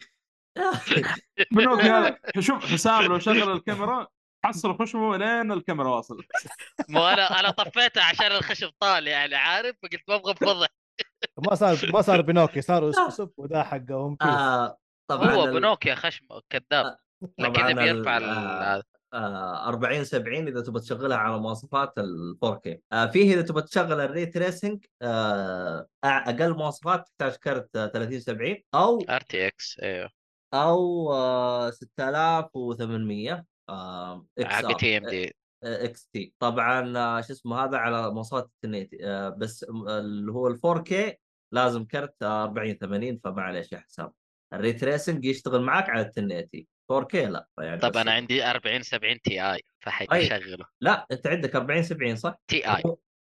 [1.52, 4.08] بينوكيو هذا شوف حسام لو شغل الكاميرا
[4.46, 6.18] حصل خشمه لين الكاميرا واصل
[6.90, 10.68] مو أنا أنا طفيتها عشان الخشب طال يعني عارف؟ فقلت ما أبغى افضح
[11.50, 14.78] ما صار ما صار بينوكيو صار سب وده حقه ون بيس آه،
[15.10, 16.98] طبعا هو بنوكيا خشمه كذاب
[17.40, 18.84] لكن طبعاً إذا بيرفع آه،
[19.14, 24.00] آه، 40 70 إذا تبغى تشغلها على مواصفات ال 4K آه، فيه إذا تبغى تشغل
[24.02, 30.10] الري تريسنج آه، أقل مواصفات تحتاج كرت آه، 30 70 أو ار تي إكس إيوه.
[30.54, 33.46] أو آه، 6800 آه، إكس
[34.44, 35.36] حق تي إم دي.
[35.64, 36.34] إكس تي.
[36.40, 41.16] طبعا آه، شو اسمه هذا على مواصفات التنيتي آه، بس اللي هو ال 4K
[41.52, 44.12] لازم كرت آه، 40 80 فمعليش يا حسام
[44.54, 49.22] ال ray tracing يشتغل معك على التنيتي 4K لا يعني طب أنا عندي 40 70
[49.22, 49.62] تي آي
[50.12, 50.28] أي.
[50.28, 50.66] أشغله.
[50.82, 52.84] لا أنت عندك 40 70 صح؟ Ti.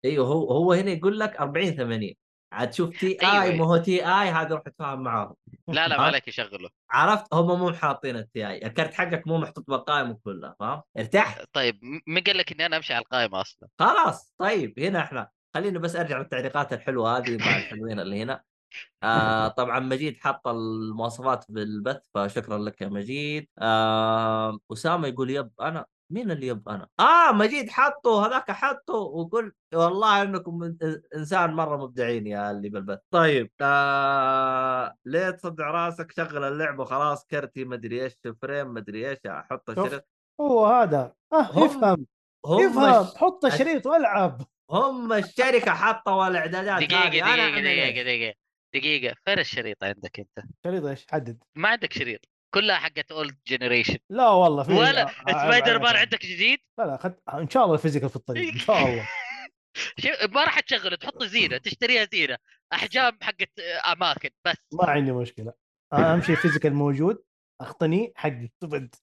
[0.04, 2.14] إيوه هو هو هنا يقول لك 40 80
[2.52, 3.42] عاد تشوف Ti أيوة.
[3.42, 5.34] اي ما هو Ti هذا روح اتفاهم معاهم.
[5.68, 6.68] لا لا؟ ما عليك يشغله.
[6.90, 8.66] عرفت؟ هم مو حاطين ال Ti.
[8.66, 11.44] الكرت حقك مو محطوط بالقائمة كلها فاهم؟ ارتحت.
[11.52, 15.28] طيب م- مين قال لك إني أنا أمشي على القائمة أصلا؟ خلاص طيب هنا إحنا.
[15.54, 18.42] خليني بس أرجع للتعليقات الحلوة هذه مع الحلوين اللي هنا.
[19.02, 23.48] آه طبعا مجيد حط المواصفات بالبث فشكرا لك يا مجيد.
[23.58, 29.52] آه أسامة يقول يب أنا مين اللي يب أنا؟ آه مجيد حطه هذاك حطه وقل
[29.74, 30.76] والله إنكم
[31.14, 32.98] إنسان مرة مبدعين يا اللي بالبث.
[33.10, 38.12] طيب آه ليه تصدع راسك شغل اللعبة خلاص كرتي مدري إيش
[38.42, 39.70] فريم مدري إيش أحط.
[39.70, 40.08] الشريط
[40.40, 42.06] هو هذا آه هم- افهم
[42.46, 48.34] هم افهم الش- حط الشريط والعب هم الشركة حطوا الإعدادات دقيقة دقيقة دقيقة؟ دقيقة
[48.74, 52.20] دقيقة فين الشريط عندك أنت؟ شريط إيش حدد ما عندك شريط
[52.54, 55.96] كلها حقت اولد جنريشن لا والله في ولا آه، آه، سبايدر مان.
[55.96, 57.14] عندك جديد؟ لا لا خد...
[57.34, 59.08] إن شاء الله الفيزيكال في الطريق إن شاء الله.
[60.00, 62.36] شو- ما راح تشغله تحط زينة تشتريها زينة.
[62.72, 63.50] أحجام حقت
[63.92, 64.56] أماكن بس.
[64.72, 65.52] ما عندي مشكلة.
[65.92, 67.22] آه، أهم شيء ال physical موجود
[67.60, 68.50] أقتني حقي.
[68.60, 68.94] تبد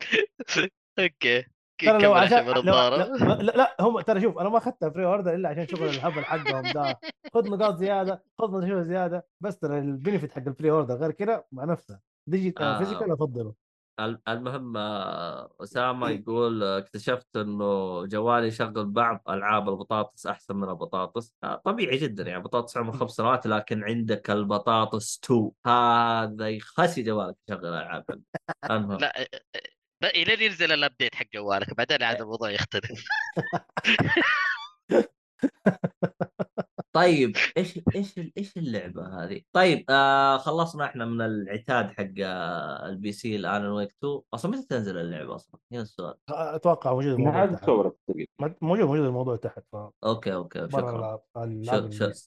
[0.98, 1.44] أوكي.
[1.78, 2.62] ترى لو عشان لو...
[2.62, 3.06] لا,
[3.42, 7.00] لا, لا هم ترى شوف أنا ما أخذتها pre-order إلا عشان شغل الهبل حقهم ده.
[7.34, 9.26] خذ نقاط زيادة خذ نشوف زيادة.
[9.40, 11.98] بس ترى ال benefit حق ال pre-order غير كذا مع نفسه.
[12.26, 12.78] digit آه.
[12.78, 13.54] physical افضله
[14.00, 20.68] الم- المهم آه، أسامة يقول آه، اكتشفت إنه جوالي يشغل بعض ألعاب البطاطس أحسن من
[20.68, 21.34] البطاطس.
[21.44, 27.36] آه، طبيعي جدا يعني بطاطس عمره خمس سنوات لكن عندك البطاطس 2 هذا يخسي جوالك
[27.48, 28.04] يشغل ألعاب.
[28.70, 28.98] المهم.
[28.98, 29.28] لا
[30.04, 33.04] الين ينزل ال update حق جوالك بعدين عاد الموضوع يختلف.
[36.92, 43.12] طيب إيش إيش إيش اللعبة هذه؟ طيب آه خلصنا إحنا من العتاد حق آه ال
[43.12, 46.14] PC الان ويك 2 أصلا متى تنزل اللعبة أصلا؟ هنا السؤال.
[46.30, 47.68] أتوقع موجود الموضوع نهايه تحت.
[48.62, 52.24] موجود موجود الموضوع تحت ف أوكي أوكي برا شكرا.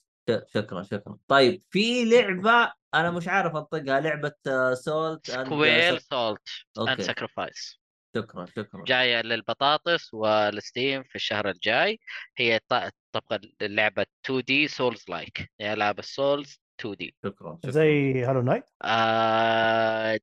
[0.54, 1.18] شكرا شكرا.
[1.28, 4.32] طيب في لعبة أنا مش عارف انطقها لعبة
[4.74, 6.48] Salt square Salt
[6.78, 7.80] and Sacrifice
[8.16, 8.84] شكرا شكرا.
[8.86, 12.00] جاية للبطاطس والستيم في الشهر الجاي.
[12.38, 17.70] هي ط- طبقا لعبه 2D souls-like هي لعبة souls 2D شكرا شكرا.
[17.70, 20.18] زي هالو نايت آه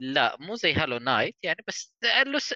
[0.00, 1.94] لا مو زي هالو نايت يعني بس.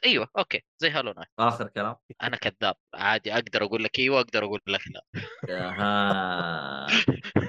[0.05, 1.97] أيوه أوكي زي هالو نايت آخر كلام.
[2.23, 2.75] أنا كذاب.
[3.01, 5.03] عادي أقدر أقول لك أيوه أقدر أقول لك لا.
[5.51, 6.87] أها.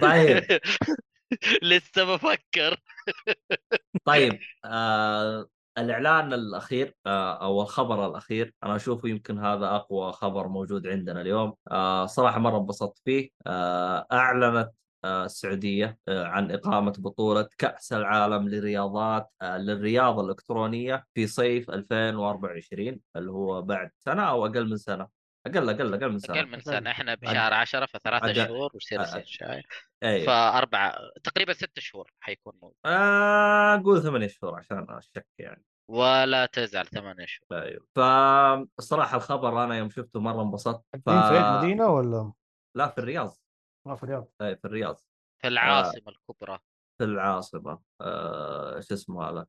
[0.02, 0.44] طيب.
[1.64, 2.78] لسه بفكر.
[4.06, 5.48] طيب آه
[5.78, 11.53] الإعلان الأخير آه أو الخبر الأخير أنا اشوفه يمكن هذا أقوى خبر موجود عندنا اليوم.
[11.72, 13.30] آه صراحة مرة انبسطت فيه.
[13.48, 14.72] آه أعلنت
[15.03, 22.99] آه السعودية آه عن إقامة بطولة كأس العالم للرياضات آه للرياضة الإلكترونية في صيف 2024
[23.15, 25.20] اللي هو بعد سنة أو أقل من سنة.
[25.47, 28.99] أقل أقل أقل من سنه أقل من سنه إحنا بشهر 10 فثلاثة أقل- شهور ويصير
[28.99, 29.63] أ- يصير شاي
[30.03, 30.26] أيوه.
[30.26, 35.63] فاربع تقريبا ست شهور حيكون موجود آه أقول ثمانية شهور عشان أشك يعني.
[35.89, 37.61] ولا تزعل ثمانية شهور.
[37.61, 37.88] أيوه.
[37.95, 40.84] فالصراحه الخبر أنا يوم شفته مرة انبسطت.
[41.05, 41.09] ف...
[41.09, 42.34] في مدينة ولا؟
[42.76, 43.38] لا في الرياض.
[43.88, 44.27] ما في الرياض.
[44.41, 44.95] أي في الرياض.
[45.41, 46.57] في العاصمة الكبرى.
[46.57, 46.70] في
[47.01, 49.45] العاصمة آه شو اسمه هذا؟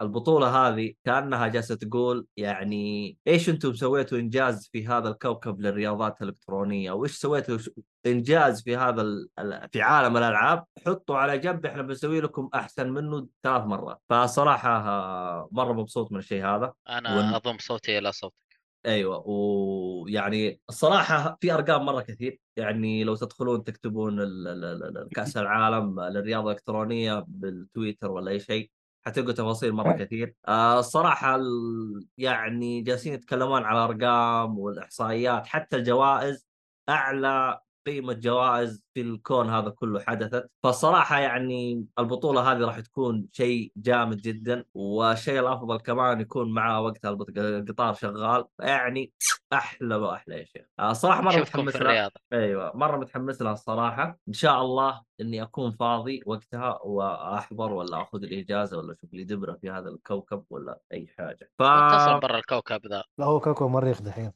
[0.00, 6.92] فالبطوله هذه كأنها جالسة تقول يعني إيش أنتم سويتوا إنجاز في هذا الكوكب للرياضات الإلكترونية؟
[6.92, 7.58] وإيش سويتوا
[8.06, 9.28] إنجاز في هذا ال...
[9.72, 14.00] في عالم الألعاب؟ حطوا على جنب إحنا بنسوي لكم أحسن منه ثلاث مرات.
[14.08, 16.72] فصراحة آه، مرة مبسوط من الشيء هذا.
[16.88, 18.47] أنا ون- أضم صوتي إلى صوتك.
[18.86, 25.08] أيوه ويعني الصراحة في أرقام مرة كثير يعني لو تدخلون تكتبون ال- ال- ال- ال-
[25.14, 28.70] كأس العالم للرياضة الإلكترونية بالتويتر ولا أي شيء
[29.06, 30.34] حتلقوا تفاصيل مرة كثير.
[30.48, 36.48] آه الصراحة ال- يعني جالسين يتكلمون على ارقام والإحصائيات حتى الجوائز
[36.88, 40.50] أعلى قيمة جوائز في الكون هذا كله حدثت.
[40.62, 47.10] فالصراحه يعني البطولة هذه راح تكون شيء جامد جدا والشيء الأفضل كمان يكون مع وقتها
[47.10, 48.44] البط- القطار شغال.
[48.60, 49.12] يعني
[49.52, 50.66] أحلى وأحلى يا شيخ.
[50.80, 52.10] آه، صراحة مرة متحمس في لها.
[52.32, 54.18] أيوه مرة متحمس لها الصراحة.
[54.28, 59.52] إن شاء الله إني أكون فاضي وقتها وأحضر ولا أخذ الإجازة ولا أشوف لي دبرة
[59.52, 61.50] في هذا الكوكب ولا أي حاجة.
[61.58, 63.04] ف وانت أصلا برا الكوكب ذا.
[63.18, 64.32] لا هو كوكب مريخ دحين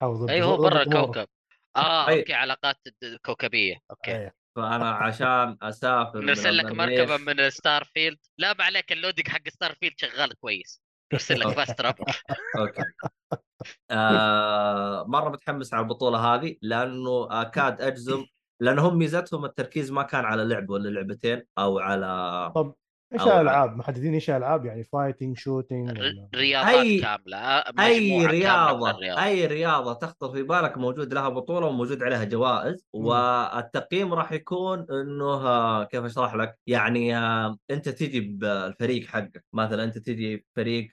[0.00, 0.82] حاول أيوه هو برا.
[0.82, 1.26] الكوكب.
[1.76, 2.18] آه أي.
[2.18, 2.80] أوكي علاقات
[3.24, 4.10] كوكبية أوكي.
[4.10, 4.34] أيه.
[4.56, 9.48] فأنا عشان أسافر نرسل لك مركبة من ستار فيلد لا ما عليك ال loading حق
[9.48, 10.82] ستار فيلد شغال كويس.
[11.12, 11.94] نرسل لك fast trav
[12.58, 12.82] أوكي.
[13.90, 18.26] آه مرة متحمس على البطولة هذه لأنه أكاد أجزم
[18.60, 22.74] لانهم ميزتهم التركيز ما كان على لعبه ولا لعبتين أو على طب
[23.12, 28.26] إيش الالعاب محددين إيش الالعاب يعني fighting shooting ولا؟ رياضات أي- كاملة آه، أي كاملة
[28.30, 33.04] رياضة الرياضة أي رياضة تخطر في بالك موجود لها بطولة وموجود عليها جوائز مم.
[33.06, 39.84] والتقييم راح يكون إنه آه، كيف أشرح لك؟ يعني آه، أنت تجي بالفريق حقك مثلا
[39.84, 40.90] أنت تجي فريق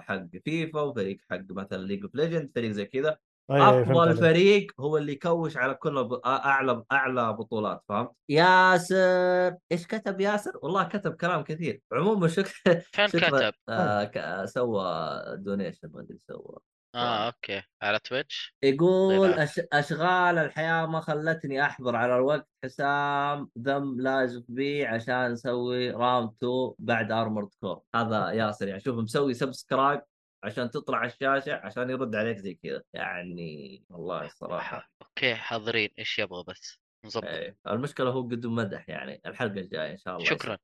[0.00, 3.18] حق فيفا وفريق حق مثلا ليج اوف ليجند فريق زي كذا
[3.50, 4.16] أفضل.
[4.16, 10.52] فريق هو اللي يكوش على كل ب- أعلى أعلى بطولات فهمت؟ ياسر إيش كتب ياسر؟
[10.62, 14.84] والله كتب كلام كثير عموما شكرا فين شكرا كتب؟ آه ك- سوى
[15.36, 16.58] donation ما أدري سوى
[16.94, 19.38] آه أوكي على تويتش يقول طيب.
[19.38, 19.60] أش...
[19.72, 26.72] أشغال الحياة ما خلتني أحضر على الوقت حسام ذم لازم بي عشان نسوي round 2
[26.78, 30.00] بعد ارمورد كور هذا ياسر يعني شوف مسوي subscribe
[30.44, 32.82] عشان تطلع الشاشة عشان يرد عليك زي كذا.
[32.92, 34.90] يعني والله الصراحة.
[35.02, 35.90] أوكي حاضرين.
[35.98, 39.20] إيش يبغى بس؟ نظبط إيه المشكلة هو قدم مدح يعني.
[39.26, 40.58] الحلقة الجاية إن شاء الله شكراً.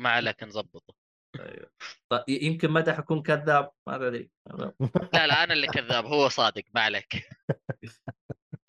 [0.00, 0.94] ما عليك نظبطه.
[1.40, 1.70] أيوه.
[2.08, 4.30] طيب يمكن مدح يكون كذاب؟ ما أدري.
[5.14, 6.06] لا لا أنا اللي كذاب.
[6.06, 6.62] هو صادق.
[6.74, 7.12] ما عليك.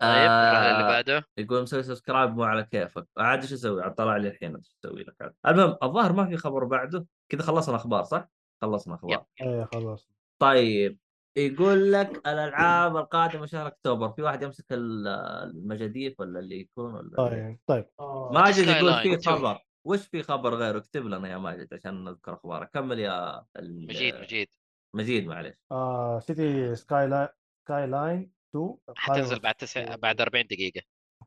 [0.00, 1.28] طيب آه، نروح للي بعده.
[1.38, 3.06] يقول مسوي سبسكرايب مو على كيفك.
[3.18, 6.36] عاد إيش أسوي؟ عاد طلع لي الحين إيش أسوي لك؟ عاد المهم الظاهر ما في
[6.36, 7.06] خبر بعده.
[7.28, 8.28] كذا خلصنا أخبار صح؟
[8.62, 9.24] خلصنا أخبار.
[9.40, 10.08] إيه خلاص.
[10.40, 10.98] طيب
[11.38, 15.08] يقول لك الألعاب القادمة شهر أكتوبر في واحد يمسك ال-
[15.44, 17.86] المجاديف ولا اللي يكون ولا طيب طيب.
[18.32, 19.30] ماجد Skyline يقول في.
[19.30, 19.58] خبر.
[19.86, 22.70] وش في خبر غيره؟ اكتب لنا يا ماجد عشان نذكر أخبارك.
[22.74, 24.48] كمل يا ال- مجيد مجيد.
[24.96, 27.28] مجيد معلش آه سيتي سكايلاين
[27.64, 29.96] سكايلاين 2 حتنزل بعد تسع...
[29.96, 30.82] بعد 40 دقيقة.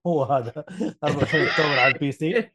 [0.08, 0.64] هو هذا
[1.04, 2.34] 24 اكتوبر على ال PC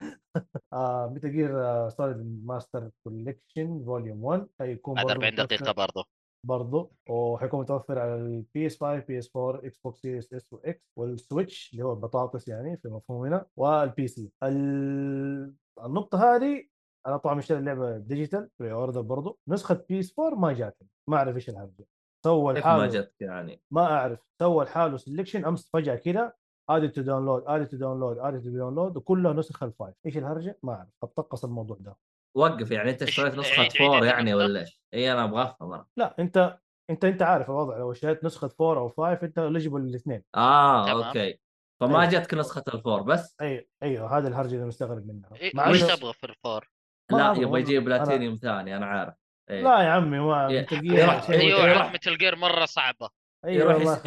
[0.72, 6.04] آه متل جير سوليد ماستر كوليكشن فوليوم 1 حيكون بعد برضو 40 متوفر- دقيقة برضو.
[6.46, 10.82] برضو وحيكون متوفر على البي اس 5 بي اس 4 إكس بوكس سيريس اس واكس
[10.98, 15.54] والسويتش اللي هو البطاطس يعني في مفهومنا وال PC ال-
[15.84, 16.66] النقطة هذه
[17.06, 19.38] أنا طبعا مشتري اللعبة digital pre-order برضو.
[19.48, 21.86] نسخة بي اس 4 ما جاتني ما أعرف إيش الهرجة
[22.26, 24.18] سوى كيف ما الحال جتك يعني؟ ما أعرف.
[24.42, 26.32] سوى لحاله selection أمس فجأة كذا
[26.76, 30.58] ready to download ready to download ready to download وكلها نسخ ال file إيش الهرجة
[30.62, 31.96] ما أعرف اتطقص الموضوع ده
[32.36, 34.34] وقف يعني أنت اشتريت نسخة four أنت يعني.
[34.34, 36.58] ولا إيش؟ اي أنا أبغى أفهم أنا لا أنت
[36.90, 41.02] أنت أنت عارف الوضع لو اشتريت نسخة 4 أو 5 أنت eligible الاثنين آه تمام.
[41.02, 41.40] أوكي
[41.80, 42.10] فما أيوة.
[42.10, 46.12] جاتك نسخة الفور بس اي أيوه هذا الهرجة اللي مستغرب منها إيه، مع وش تبغى
[46.12, 46.70] في الفور؟
[47.12, 47.84] لا يبغى يجيب.
[47.84, 49.14] بلاتينيوم ثاني أنا عارف
[49.50, 49.62] إيه.
[49.62, 53.10] لا يا عمي ما يروح- يروح- أيوه يروح- مثل جير مرة صعبة
[53.44, 53.82] أيوه يروح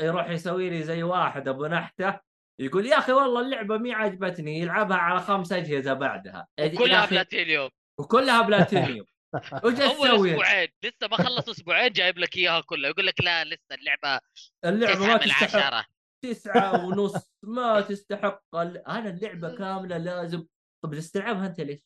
[0.00, 2.20] يروح يسوي لي زي واحد أبو نحتة
[2.60, 6.48] يقول يا أخي والله اللعبة مي عجبتني يلعبها على خمس أجهزة بعدها.
[6.78, 7.70] كلها أخي- بلاتينيوم.
[8.00, 9.06] وكلها بلاتينيوم.
[9.64, 12.90] وش أول؟ أسبوعين لسه ما خلص أسبوعين جايب لك إياها كلها.
[12.90, 14.20] يقول لك لا لسه اللعبة
[14.64, 15.56] اللعبة تسعة ما تستحق.
[15.56, 15.86] عشرة.
[16.24, 18.42] تسعة ونص ما تستحق.
[18.54, 20.46] أنا اللعبة كاملة لازم.
[20.84, 21.80] طب تستلعبها أنت ليش؟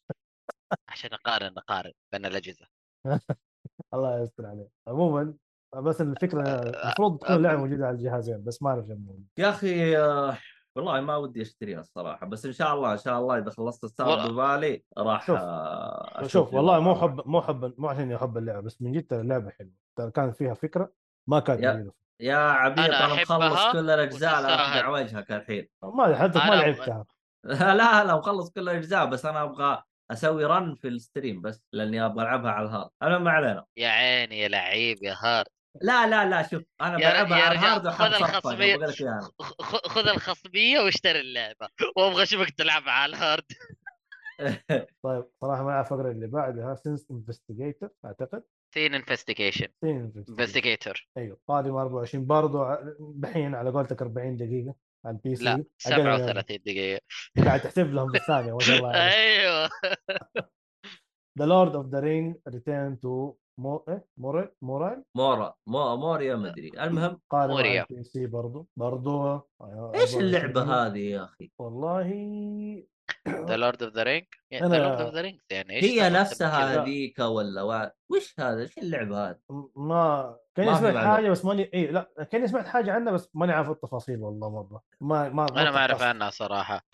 [0.89, 2.67] عشان نقارن نقارن بين الأجهزة.
[3.95, 4.69] الله يستر عليك.
[4.89, 5.35] عموما
[5.81, 8.87] بس الفكرة المفروض تكون اللعبة موجودة على الجهازين بس ما أعرف
[9.39, 9.97] يا أخي
[10.77, 14.09] والله ما ودي أشتريها الصراحة بس إن شاء الله إن شاء الله إذا خلصت السبب
[14.09, 14.29] والله.
[14.57, 15.39] ببالي راح شوف.
[15.41, 16.95] أشوف شوف والله مو.
[16.95, 20.55] حب مو حب مو عشان احب اللعبة بس من جد اللعبة حلوة ترى كانت فيها
[20.55, 20.93] فكرة
[21.27, 24.33] ما كانت يا- موجوده يا عبيط أنا أنا مخلص أحبها كل الأجزاء.
[24.45, 27.07] اخدع وجهك الحين ما حتى ما أنا- لعبتها
[27.75, 32.23] لا لا مخلص كل الأجزاء بس أنا أبغى أسوي رن في الستريم بس لأني أبغى
[32.23, 35.47] ألعبها على الهارد أنا ما علينا يا عيني يا لعيب يا هارد
[35.83, 40.81] لا لا لا شوف أنا بلعبها يا على رجال، الهارد خذ خ- خ- خذ الخصمية
[40.81, 41.69] واشتري اللعبة.
[41.97, 43.45] وأبغى اشوفك تلعبها على الهارد.
[45.05, 46.75] طيب صراحة مع الفقره اللي بعدها.
[46.75, 48.43] سينس انفستيجيتور أعتقد.
[48.75, 52.79] Scene Investigation Scene Investigator أيوه قادم 24 برضه
[53.15, 54.75] دحين على قولتك 40 دقيقة
[55.05, 55.45] على ال PC.
[55.45, 57.01] لا أقل من- 37 دقيقة.
[57.47, 59.13] قاعد تحسب لهم بالثانية ما شاء الله عليك.
[59.15, 59.71] أيوه.
[61.39, 66.71] The Lord of the Rings Return to مو إيه مورال مورال مورا مو موريا مدري
[66.81, 67.87] المهم قادم على موريا.
[67.91, 69.43] ال PC برضه برضه
[69.95, 72.07] إيش اللعبة هذه يا أخي؟ والله
[73.29, 74.25] The Lord of the Rings
[74.55, 77.85] The Lord of the Rings يعني إيش هي نفسها؟ هذيك ولا وا...
[78.11, 79.39] وش هذا؟ إيش اللعبة هذه؟
[79.77, 80.97] ما كاني ما سمعت.
[81.07, 84.83] حاجة بس ماني اي لا كاني سمعت حاجة عنها بس ماني عارف التفاصيل والله مره
[85.01, 86.03] ما ما أنا ما أعرف.
[86.03, 86.85] عنها صراحة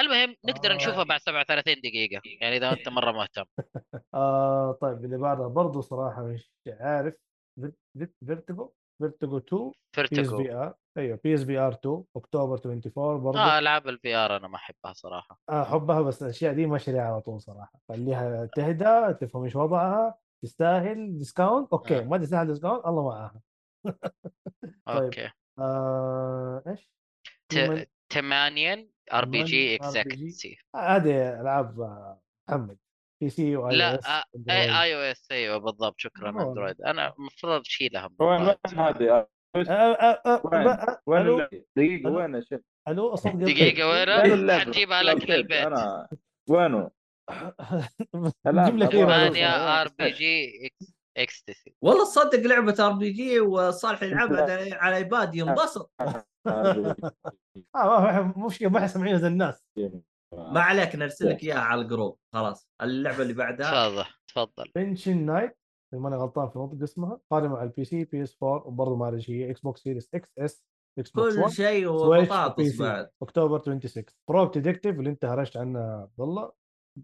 [0.00, 0.74] المهم نقدر آه.
[0.74, 2.22] نشوفها بعد 37 دقيقة.
[2.40, 3.44] يعني إذا أنت مرة مهتم.
[4.14, 7.14] آه طيب اللي بعدها برضه صراحة مش عارف.
[8.26, 13.88] Vertigo Vertigo 2 PS Vertigo VR أيوه PS VR 2 اكتوبر 24 برضه آه ألعاب
[13.88, 15.40] ال VR أنا ما أحبها صراحة.
[15.50, 17.80] أحبها بس الأشياء دي ما أشتريها على طول صراحة.
[17.88, 22.04] خليها تهدى تفهم إيش وضعها تستاهل discount أوكي آه.
[22.04, 23.40] ما تستاهل discount الله معاها.
[24.86, 25.02] طيب.
[25.02, 25.30] okay.
[25.58, 26.90] آه إيش؟
[27.48, 29.74] ت- تمانين RPG.
[29.76, 32.78] اكزاكتسي هذه ألعاب آه، محمد
[33.22, 36.30] PC و i لا OS آه، اي آي أو إس أيوه بالضبط شكرا.
[36.30, 38.56] Android أنا المفروض اشيلها وين وين.
[38.78, 39.26] هذه
[39.56, 39.66] وين؟
[41.06, 43.30] وين ألو اللعبة؟ دقيقة؟ وين يا شيخ؟ ألو قطع.
[43.30, 44.08] دقيقة وين
[44.40, 46.08] وين؟ حنجيبها لك؟ للبيت أنا
[46.48, 46.90] وينه؟
[48.46, 50.70] نجيب لك إيه ار بي جي
[51.18, 55.92] اكستسي والله تصدق لعبة RPG وصالح يلعبها على على iPad ينبسط.
[57.76, 58.34] آه.
[58.36, 59.66] مشكله ما حيسمعين زي الناس.
[60.32, 62.18] ما عليك نرسل لك إياها على ال group.
[62.32, 63.88] خلاص اللعبة اللي بعدها.
[63.88, 64.70] تفضل تفضل.
[64.74, 65.58] Pension Knight
[65.94, 69.24] إذا ماني غلطان في نطق اسمها قادمة على ال PC PS 4 وبرضه ما أدري
[69.28, 70.64] هي Xbox Series X S
[70.98, 72.76] Xbox كل 1 شيء وبطاطس.
[72.76, 73.10] بعد.
[73.22, 76.52] اكتوبر 26 Pro Detective اللي أنت هرجت عنها عبد الله.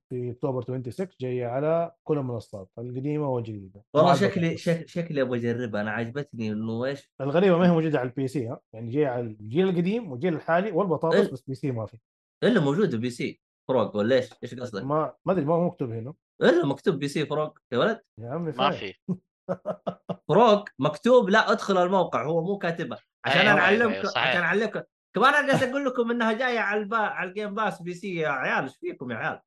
[0.08, 4.56] في أكتوبر 26 جاية على كل المنصات القديمة والجديدة والله شكلي.
[4.56, 8.48] شك شكلي أبغى أجربها أنا عجبتني إنه إيش الغريبة ما هي موجودة على ال PC
[8.48, 11.32] ها يعني جاية على الجيل القديم والجيل الحالي والبطاطس إيه.
[11.32, 11.98] بس PC ما في
[12.44, 16.14] إلا موجودة PC فروق ولا إيش؟ إيش قصدك؟ ما ما أدري ما هو مكتوب هنا
[16.42, 18.70] إلا مكتوب PC فروق يا ولد يا عمي ما.
[18.70, 18.94] في
[20.28, 24.18] فروق مكتوب لا ادخل الموقع هو مو كاتبها عشان أيوة، اعلمكم أيوة،.
[24.18, 24.82] عشان اعلمكم
[25.14, 26.96] كمان أنا جالس أقول لكم إنها جاية على البا...
[26.96, 29.40] على ال Game Pass PC يا عيال إيش فيكم يا عيال؟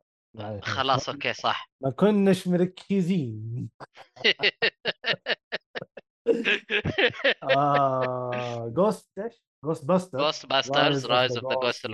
[0.61, 1.69] خلاص okay صح.
[1.81, 3.69] ما كناش مركزين.
[7.43, 11.87] آه Ghost إيش؟ Ghostbuster Ghostbusters Rise of the Ghost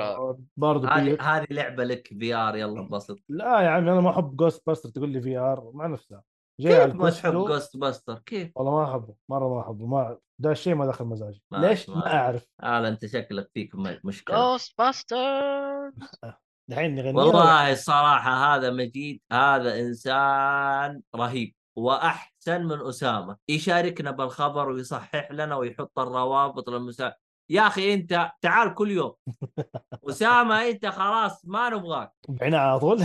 [0.58, 3.20] برضه هذه هذه لعبة لك VR يلا انبسط.
[3.30, 6.24] لا يا عمي أنا ما أحب Ghostbuster تقول لي VR مع نفسها.
[6.62, 9.86] جاي على كيف ما تحب جوست باستر كيف؟ والله ما أحبه مرة ما أحبه.
[9.86, 11.44] ما ده الشيء ما دخل مزاجي.
[11.52, 12.48] ما- ليش؟ ما- ما أعرف.
[12.64, 13.72] آه أنت شكلك فيك
[14.04, 14.36] مشكلة.
[14.36, 15.94] Ghostbusters
[16.68, 23.38] دحين نغني والله الصراحه هذا مجيد هذا إنسان رهيب وأحسن من أسامة.
[23.50, 27.14] يشاركنا بالخبر ويصحح لنا ويحط الروابط للمسا
[27.50, 29.14] يا أخي أنت تعال كل يوم.
[30.10, 32.12] أسامة أنت خلاص ما نبغاك.
[32.30, 32.98] بعنا على طول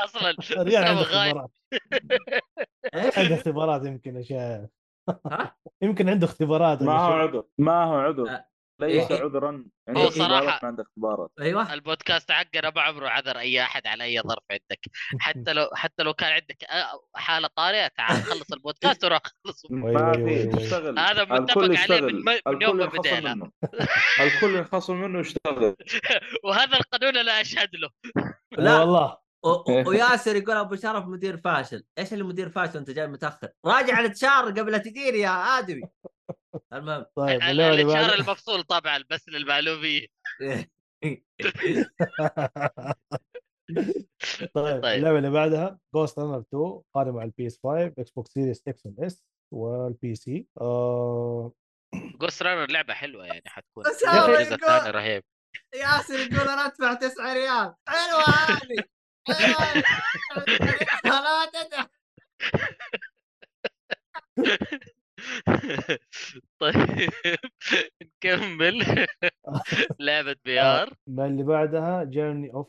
[0.00, 1.48] أصلا ريال عنده؟
[2.94, 3.84] عنده اختبارات.
[3.84, 4.66] يمكن اشياء؟
[5.82, 7.12] يمكن عنده اختبارات ما هو.
[7.12, 8.40] عذر ما هو عذر.
[8.80, 9.22] ليس إيه.
[9.22, 9.64] عذرا.
[9.88, 11.30] عندك هو اختبارات صراحة- ما عندك اختبارات.
[11.40, 11.72] أيوه.
[11.74, 14.80] البودكاست حقنا ما عمره عذر أي أحد على أي ظرف عندك.
[15.20, 19.62] حتى لو حتى لو كان عندك أ- حالة طارئة تعال خلص البودكاست وروح خلص.
[19.70, 20.46] ما في.
[20.46, 23.50] تشتغل هذا متفق عليه من, من يوم ما بدينا
[24.20, 25.76] الكل ينخصم منه يشتغل.
[26.44, 27.90] وهذا القانون أنا أشهد له.
[28.52, 28.78] لا لا.
[28.82, 29.26] والله
[29.86, 34.15] وياسر يقول أبو شرف مدير فاشل، إيش اللي مدير فاشل انت جاي متأخر؟ راجع ال
[34.15, 35.82] HR قبل لا تجيني يا آدمي.
[36.72, 37.06] المهم.
[37.16, 40.06] طيب ال- اللعبة اللي الإشارة بعدها المفصول طبعا بس للمعلومية.
[44.54, 44.84] طيب طيب.
[44.98, 50.14] اللعبة اللي بعدها Ghostrunner 2 قادمة على ال PS 5 Xbox Series X S وال
[50.14, 50.46] PC.
[50.60, 51.52] آه.
[51.94, 55.24] Ghostrunner لعبة حلوة يعني حتكون الجزء يقول- الثاني رهيب.
[55.74, 58.84] ياسر يقول أنا أدفع 9 ريال، حلوة هذه.
[59.28, 59.82] حلوة
[61.04, 61.86] لا تدفع
[66.60, 67.10] طيب
[68.02, 69.06] نكمل.
[70.00, 72.68] لعبة VR ما اللي بعدها Journey of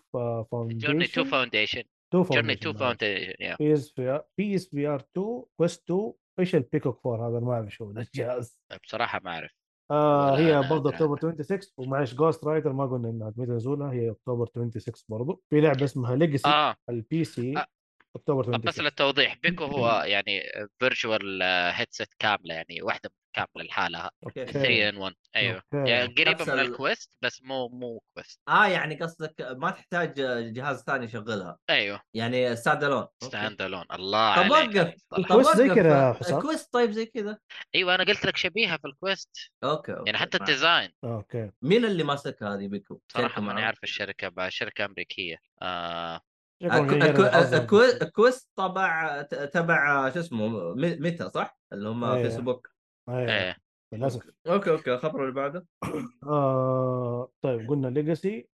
[0.51, 1.83] Foundation Journey to Foundation
[2.13, 3.93] to Journey to Foundation PS
[4.37, 8.61] PS R 2 Quest 2 إيش ال Pico 4 هذا ما أعرف شو ذا الجهاز
[8.83, 9.51] بصراحة ما أعرف.
[9.91, 14.45] آه هي برضه اكتوبر 26 ومعلش Ghost Rider ما قلنا إنها متى نزولها هي اكتوبر
[14.45, 15.41] 26 برضه.
[15.49, 16.75] في لعبة اسمها Legacy آه.
[16.89, 17.65] ال PC آه.
[18.17, 20.41] أكتوبر طب بس 26 للتوضيح Pico هو يعني
[20.79, 21.43] virtual
[21.73, 25.89] headset كاملة يعني واحدة كاملة لحالها okay 3 in 1 أيوه okay.
[25.91, 30.13] يعني قريبة من ال- ال Quest بس مو مو Quest آه يعني قصدك ما تحتاج
[30.53, 33.07] جهاز ثاني يشغلها، أيوه يعني stand alone.
[33.23, 34.75] stand alone الله طب وقف.
[34.75, 35.17] الصراحة.
[35.17, 36.41] ال Quest زي كذا يا حسام.
[36.41, 37.37] Quest طيب زي كذا.
[37.75, 40.03] أيوه أنا قلت لك شبيهة في ال Quest okay, okay.
[40.05, 40.37] يعني حتى.
[40.37, 46.21] الديزاين أوكي مين اللي ماسك هذه Pico؟ صراحة ماني؟ عارف الشركة بقى شركة أمريكية آه
[48.15, 52.23] Quest طبع ت- تبع شو اسمه؟ م- متى صح؟ اللي هم أيوة.
[52.23, 52.69] فيسبوك.
[53.09, 53.55] إيه.
[53.93, 54.29] للأسف.
[54.47, 55.67] okay okay الخبر اللي بعده.
[56.27, 58.49] آه طيب قلنا Legacy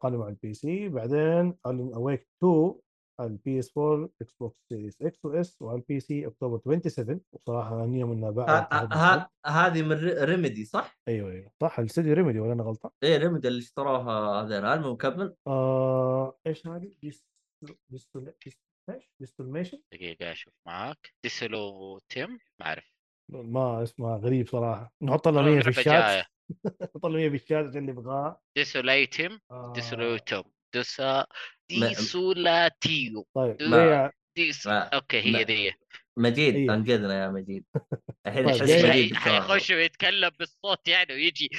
[0.00, 2.74] قادم على ال PC بعدين Awake 2
[3.22, 7.84] على ال PS 4 Xbox Series X و S وعلى ال PC اكتوبر 27 وصراحة
[7.84, 12.14] هنيهم انها ه- بعد ه- ه- هذه من Re- Remedy صح؟ أيوه أيوه صح الاستديو
[12.14, 17.26] Remedy ولا أنا غلطان؟ إيه Remedy اللي اشتروها هذين المهم كمل آه إيش هذه؟ ديس
[17.90, 18.58] ديستول ديس-
[18.90, 22.92] إيش؟ ديستولميشن؟ دقيقة أشوف معاك Desolatium ما أعرف
[23.30, 26.24] ما اسمها غريب صراحة نحط لها والله 100 في الشات.
[26.82, 30.42] نحط لها 100 في الشات اللي يبغاها Desolatium آه Desolatium
[30.74, 31.26] دوسا
[31.70, 35.72] ديسولاتيو طيب جاية ديس ما- أوكي هي ما- ذي
[36.18, 36.74] مجيد إيه.
[36.74, 37.64] انقذنا يا مجيد
[38.26, 39.14] الحين جاي- مجيد.
[39.14, 41.48] حيخش ويتكلم بالصوت يعني ويجي.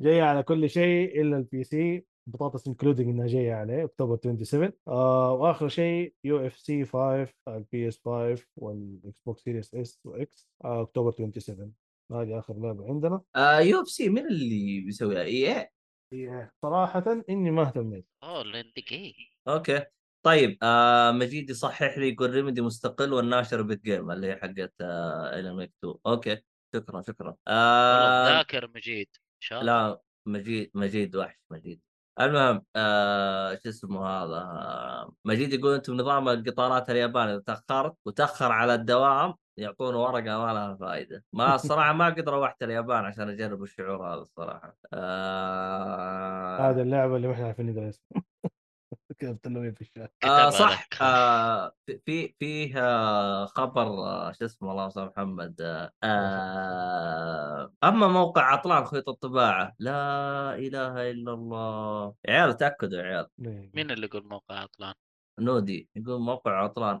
[0.00, 5.32] جاية على كل شيء إلا ال PC بطاطس including إنها جاية عليه اكتوبر 27 آه
[5.32, 11.10] وآخر شيء UFC 5 ال PS 5 وال Xbox Series S و X آه اكتوبر
[11.12, 11.72] 27
[12.12, 13.20] هذه آخر لعبة عندنا.
[13.36, 15.70] آه UFC مين اللي بيسويها؟ EA
[16.12, 18.06] هي صراحة إني ما اهتميت.
[18.22, 19.14] اوه لندقي
[19.48, 19.84] أوكي.
[20.22, 25.52] طيب آه مجيد يصحح لي يقول Remedy مستقل والناشر بيت جيم اللي هي حقت آه
[25.54, 26.42] Wake 2 أوكي.
[26.74, 27.26] شكرا شكرا.
[27.26, 29.08] والله آه ذاكر مجيد
[29.42, 31.80] شاطر لا مجيد مجيد وحش مجيد.
[32.20, 38.52] المهم آه شو اسمه هذا؟ آه مجيد يقول أنتم نظام القطارات اليابان اذا تأخرت وتأخر
[38.52, 43.62] على الدوام يعطونه ورقة ما لها فائده ما الصراحة ما قد روحت اليابان عشان أجرب
[43.62, 44.76] الشعور هذا الصراحة.
[44.94, 46.70] آه.
[46.70, 48.22] هذه اللعبة اللي ما إحنا عارفين ندري اسمها
[49.18, 50.88] كتبت له في الشات آه صح.
[51.02, 58.06] آه في- في فيه آه خبر آه شو اسمه الله يسامح محمد آه آه أما
[58.08, 62.14] موقع عطلان خيط الطباعة لا إله إلا الله.
[62.28, 63.26] يا عيال تأكدوا يا عيال.
[63.74, 64.94] مين اللي يقول موقع عطلان؟
[65.40, 67.00] نودي يقول موقع عطلان.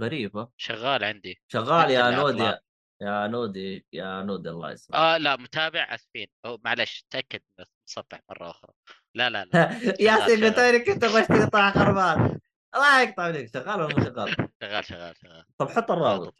[0.00, 0.48] غريبة.
[0.56, 1.40] شغال عندي.
[1.48, 2.54] شغال يا نودي.
[3.02, 8.20] يا نودي يا نودي الله يسلمك آه لا متابع اسفين أو معلش تأكد بس متصفح
[8.30, 8.72] مرة أخرى.
[9.14, 9.68] لا لا لا.
[10.26, 12.40] قلت لي كنت اشتري طاعه خربان.
[12.74, 15.44] الله يقطع عليك شغال ولا مو شغال؟ شغال شغال شغال.
[15.58, 16.34] طب حط الرابط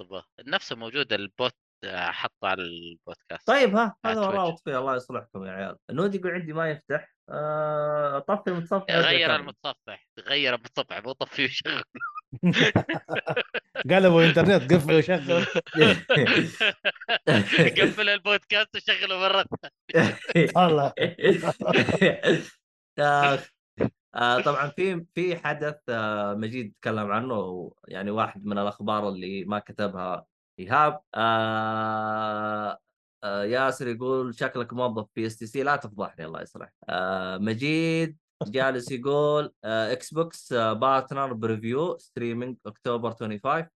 [0.47, 1.55] نفسه موجود ال bot
[1.95, 3.47] حطه على البودكاست.
[3.47, 4.21] طيب ها هذا.
[4.21, 5.77] الرابط فيه الله يصلحكم يا عيال.
[5.91, 7.17] نود يقول عندي ما يفتح.
[7.31, 11.83] آه، طفي المتصفح غير المتصفح غير المتصفح مو طفي وشغل
[13.91, 15.45] قلبوا انترنت قفل وشغل
[17.81, 19.45] قفل البودكاست وشغله مرة
[20.57, 20.93] الله.
[22.99, 23.51] آخ.
[24.15, 29.59] آه، طبعا في في حدث آه، مجيد تكلم عنه يعني واحد من الأخبار اللي ما
[29.59, 30.27] كتبها
[30.59, 32.79] إيهاب آه،
[33.25, 39.53] آه، ياسر يقول شكلك موظف ب STC لا تفضحني الله يصلح آه، مجيد جالس يقول
[39.65, 43.69] آه، Xbox آه، Partner Preview streaming أكتوبر 25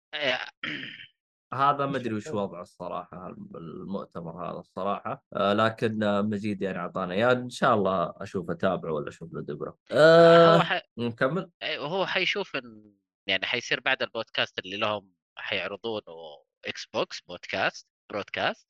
[1.55, 5.25] هذا ما أدري وش وضعه الصراحة المؤتمر هذا الصراحة.
[5.33, 7.33] آه لكن آه، مجيد يعني أعطانا إياه.
[7.33, 9.71] إن شاء الله أشوف أتابعه ولا أشوف له دبرة.
[9.71, 10.83] هو آه ح...
[10.99, 11.51] نكمل.
[11.65, 12.93] هو حيشوف إن
[13.27, 18.69] يعني حيصير بعد البودكاست اللي لهم حيعرضونه Xbox podcast broadcast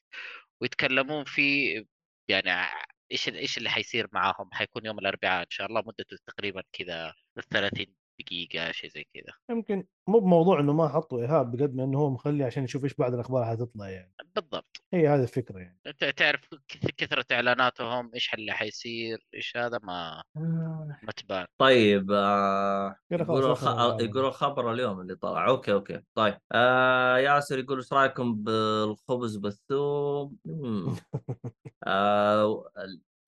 [0.61, 1.87] ويتكلمون فيه
[2.29, 2.51] يعني
[3.13, 7.15] إيش إيش اللي حيصير معاهم؟ حيكون يوم الأربعاء إن شاء الله مدته تقريبا كذا
[7.51, 9.33] 30 دقيقة شيء زي كذا.
[9.51, 12.95] يمكن مو بموضوع إنه ما حطوا ايهاب بقد ما إنه هو مخلي عشان يشوف إيش
[12.95, 14.13] بعد الأخبار حتطلع يعني.
[14.35, 14.83] بالضبط.
[14.95, 15.79] هي هذه الفكرة يعني.
[15.87, 20.23] أنت تعرف كث- كثرة إعلاناتهم إيش اللي حيصير إيش هذا ما
[21.03, 21.47] ما تبان.
[21.59, 23.65] طيب آه يقولوا خ...
[24.01, 25.49] يقولوا خبر اليوم اللي طلع.
[25.49, 26.01] أوكي أوكي.
[26.15, 30.37] طيب آه ياسر يقول إيش رأيكم بالخبز بالثوم.
[31.87, 32.65] آه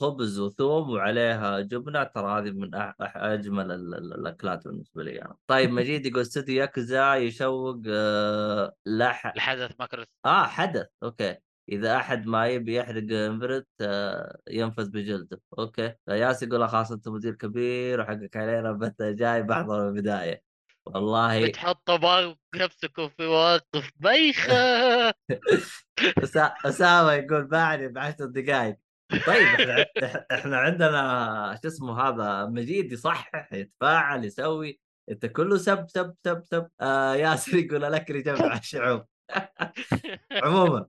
[0.01, 2.95] خبز وثوم وعليها جبنة ترى هذه من أح...
[3.01, 3.17] أح...
[3.17, 3.95] أجمل ال...
[3.95, 4.15] ال...
[4.15, 10.47] الأكلات بالنسبة لي أنا طيب مجيد يقول استوديو ياكوزا يشوق آه لح الحدث ماكروس آه
[10.47, 10.87] حدث.
[11.03, 11.37] أوكي.
[11.69, 15.41] إذا أحد ما يبي يحرق انفرت آه ينفذ بجلده.
[15.59, 15.95] أوكي.
[16.09, 18.73] ياس يقول خلاص أنت مدير كبير وحقك علينا.
[18.81, 20.43] بث جاي بحضر من البداية.
[20.87, 25.11] والله بتحطوا بعض نفسكم في مواقف بايخة
[26.01, 28.77] أسا- أسامة يقول باعني بعشر دقائق
[29.27, 29.87] طيب
[30.33, 34.81] إحنا عندنا شو اسمه هذا مجيد يصحح يتفاعل يسوي.
[35.11, 36.69] أنت كله سب سب سب سب.
[36.81, 39.05] آه ياسر يقول لك جمع الشعوب.
[40.45, 40.87] عموما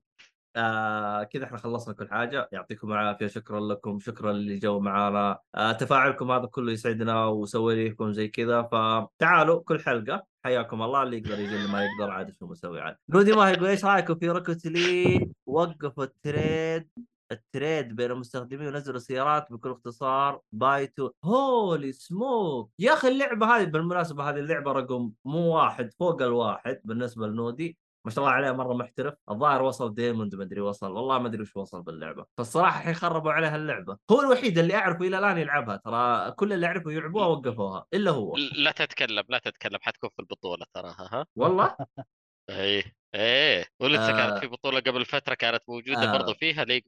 [0.56, 2.49] آه كذا إحنا خلصنا كل حاجة.
[2.52, 5.39] يعطيكم العافية شكرا لكم شكرا اللي جو معانا.
[5.56, 8.61] آه تفاعلكم هذا كله يسعدنا وسوي لكم زي كذا.
[8.61, 10.26] فتعالوا كل حلقة.
[10.45, 11.03] حياكم الله.
[11.03, 12.95] اللي يقدر يجي اللي ما يقدر عاد شو مسوي عاد.
[13.10, 16.90] نودي ما يقول إيش رأيكم في Rocket League وقفوا ال trade
[17.32, 22.72] ال trade بين المستخدمين ونزلوا سيارات بكل اختصار pay to holy smoke!
[22.80, 27.78] يا أخي اللعبة هذه بالمناسبة هذه اللعبة رقم مو واحد فوق الواحد بالنسبة لنودي.
[28.06, 29.14] ما شاء الله عليه مرة محترف.
[29.30, 32.26] الظاهر وصل diamond ما أدري وصل والله ما أدري وش وصل باللعبة.
[32.38, 33.98] فالصراحة الحين خربوا عليها اللعبة.
[34.12, 38.36] هو الوحيد اللي أعرفه إلى الآن يلعبها ترى كل اللي أعرفه يلعبوها وقفوها إلا هو.
[38.58, 41.76] لا تتكلم لا تتكلم حتكون في البطولة تراها ها؟ والله؟
[42.49, 42.84] إيه
[43.15, 44.11] إيه ولسه آه.
[44.11, 46.18] كانت في بطولة قبل فترة كانت موجودة آه.
[46.18, 46.84] برضو فيها league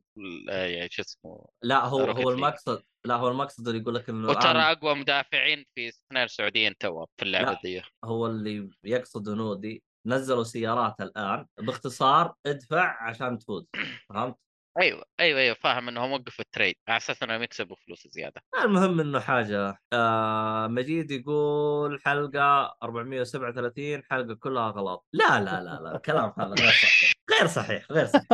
[0.49, 2.29] آه يعني شو اسمه لا هو هو.
[2.29, 7.05] المقصد لا هو المقصد اللي يقول لك إنه وترى أقوى مدافعين في اثنين سعوديين top
[7.17, 7.59] في اللعبة لا.
[7.65, 13.65] ذي هو اللي يقصد نودي نزلوا سيارات الآن باختصار ادفع عشان تفوز
[14.09, 14.35] فهمت؟
[14.79, 18.41] أيوه أيوه أيوه فاهم إنهم وقفوا ال trade على أساس إنهم يكسبوا فلوس زيادة.
[18.63, 25.05] المهم إنه حاجة آه مجيد يقول حلقة 437 حلقة كلها غلط.
[25.13, 28.25] لا لا لا لا الكلام هذا غير صحيح غير صحيح غير صحيح.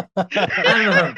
[0.76, 1.16] المهم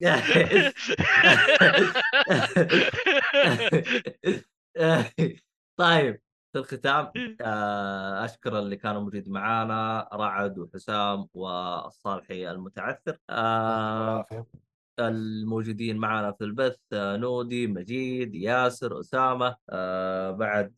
[5.76, 6.20] طيب
[6.56, 7.12] في الختام.
[7.40, 13.18] آه، أشكر اللي كانوا موجودين معانا رعد وحسام والصالحي المتعثر.
[13.30, 14.26] آه،.
[14.98, 19.56] الموجودين معنا في البث آه، نودي مجيد ياسر أسامة
[20.32, 20.72] بعد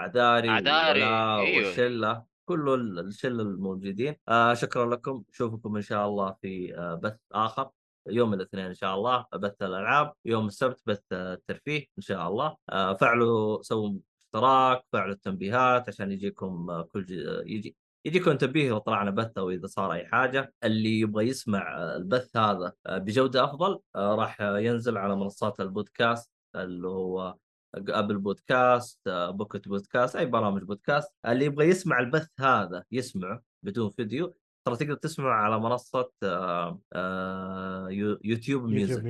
[0.00, 1.66] عذاري عذاري، أيوه.
[1.66, 4.16] والشله كل ال- الشلة الموجودين.
[4.52, 5.24] شكرا لكم.
[5.30, 6.72] نشوفكم إن شاء الله في
[7.02, 7.70] بث آخر.
[8.08, 10.12] يوم الاثنين إن شاء الله بث الألعاب.
[10.24, 12.56] يوم السبت بث الترفيه إن شاء الله.
[12.94, 13.98] فعلوا سووا
[14.40, 17.12] اشتراك فعلوا التنبيهات عشان يجيكم كل ج...
[17.12, 17.76] آه، يجي
[18.06, 20.54] يجيكم تنبيه إذا طلعنا بث أو إذا صار أي حاجة.
[20.64, 27.34] اللي يبغى يسمع البث هذا بجودة أفضل راح ينزل على منصات البودكاست اللي هو
[27.74, 31.12] Apple Podcast Pocket Podcast أي برامج بودكاست.
[31.26, 34.36] اللي يبغى يسمع البث هذا يسمعه بدون فيديو.
[34.66, 39.04] ترى تقدر تسمعه على منصة آه، آه، يو- YouTube Music.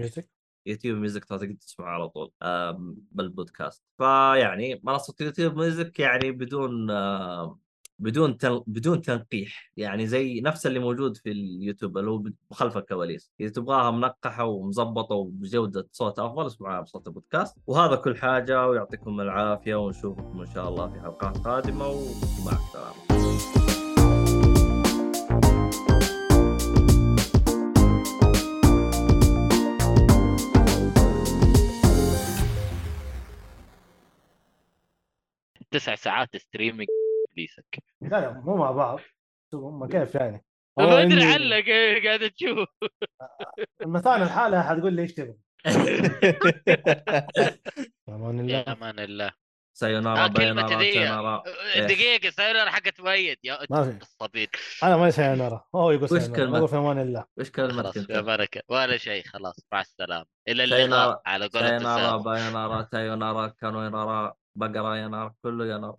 [0.66, 2.30] YouTube Music تقدر تسمعه على طول
[3.12, 3.82] بالبودكاست.
[3.98, 6.86] فيعني منصة YouTube Music يعني بدون
[7.98, 8.62] بدون تن...
[8.66, 9.72] بدون تنقيح.
[9.76, 13.32] يعني زي نفس اللي موجود في اليوتيوب اللي هو خلف الكواليس.
[13.40, 17.56] إذا تبغاها منقحة ومظبطه وبجودة صوت أفضل اسمعوها بصوت البودكاست.
[17.66, 23.05] وهذا كل حاجة ويعطيكم العافية ونشوفكم إن شاء الله في حلقات قادمة ومع السلامة.
[35.70, 36.88] تسع ساعات ستريمينج
[37.30, 39.00] ابليسك لا لا مو مع بعض.
[39.54, 40.44] هم كيف يعني؟
[40.78, 42.68] ما أدري إيه قاعد تشوف.
[43.86, 45.36] مثلا الحالة حتقول لي إيش تبغى
[48.08, 48.52] أمان الله.
[48.52, 49.30] يا أمان الله.
[49.76, 50.92] سايونارا آه، كلمة ذي.
[50.92, 51.42] سايونارا
[51.74, 51.86] إيه.
[51.86, 53.38] دقيقة سايلر حقت مؤيد.
[53.44, 53.98] يا ما في.
[54.02, 54.48] الصبيد.
[54.82, 55.66] أنا ما سينارة.
[55.74, 57.24] هو يقول كلمة؟ أقول في أمان الله.
[57.36, 60.26] وش كلمتك؟ يا بركة ولا شيء خلاص مع السلامة.
[60.48, 61.22] إلى اللقاء.
[61.26, 65.95] على قولة سايونارا السلام بايونارا تايونارا كانوينارا بقرا ينار كله ينار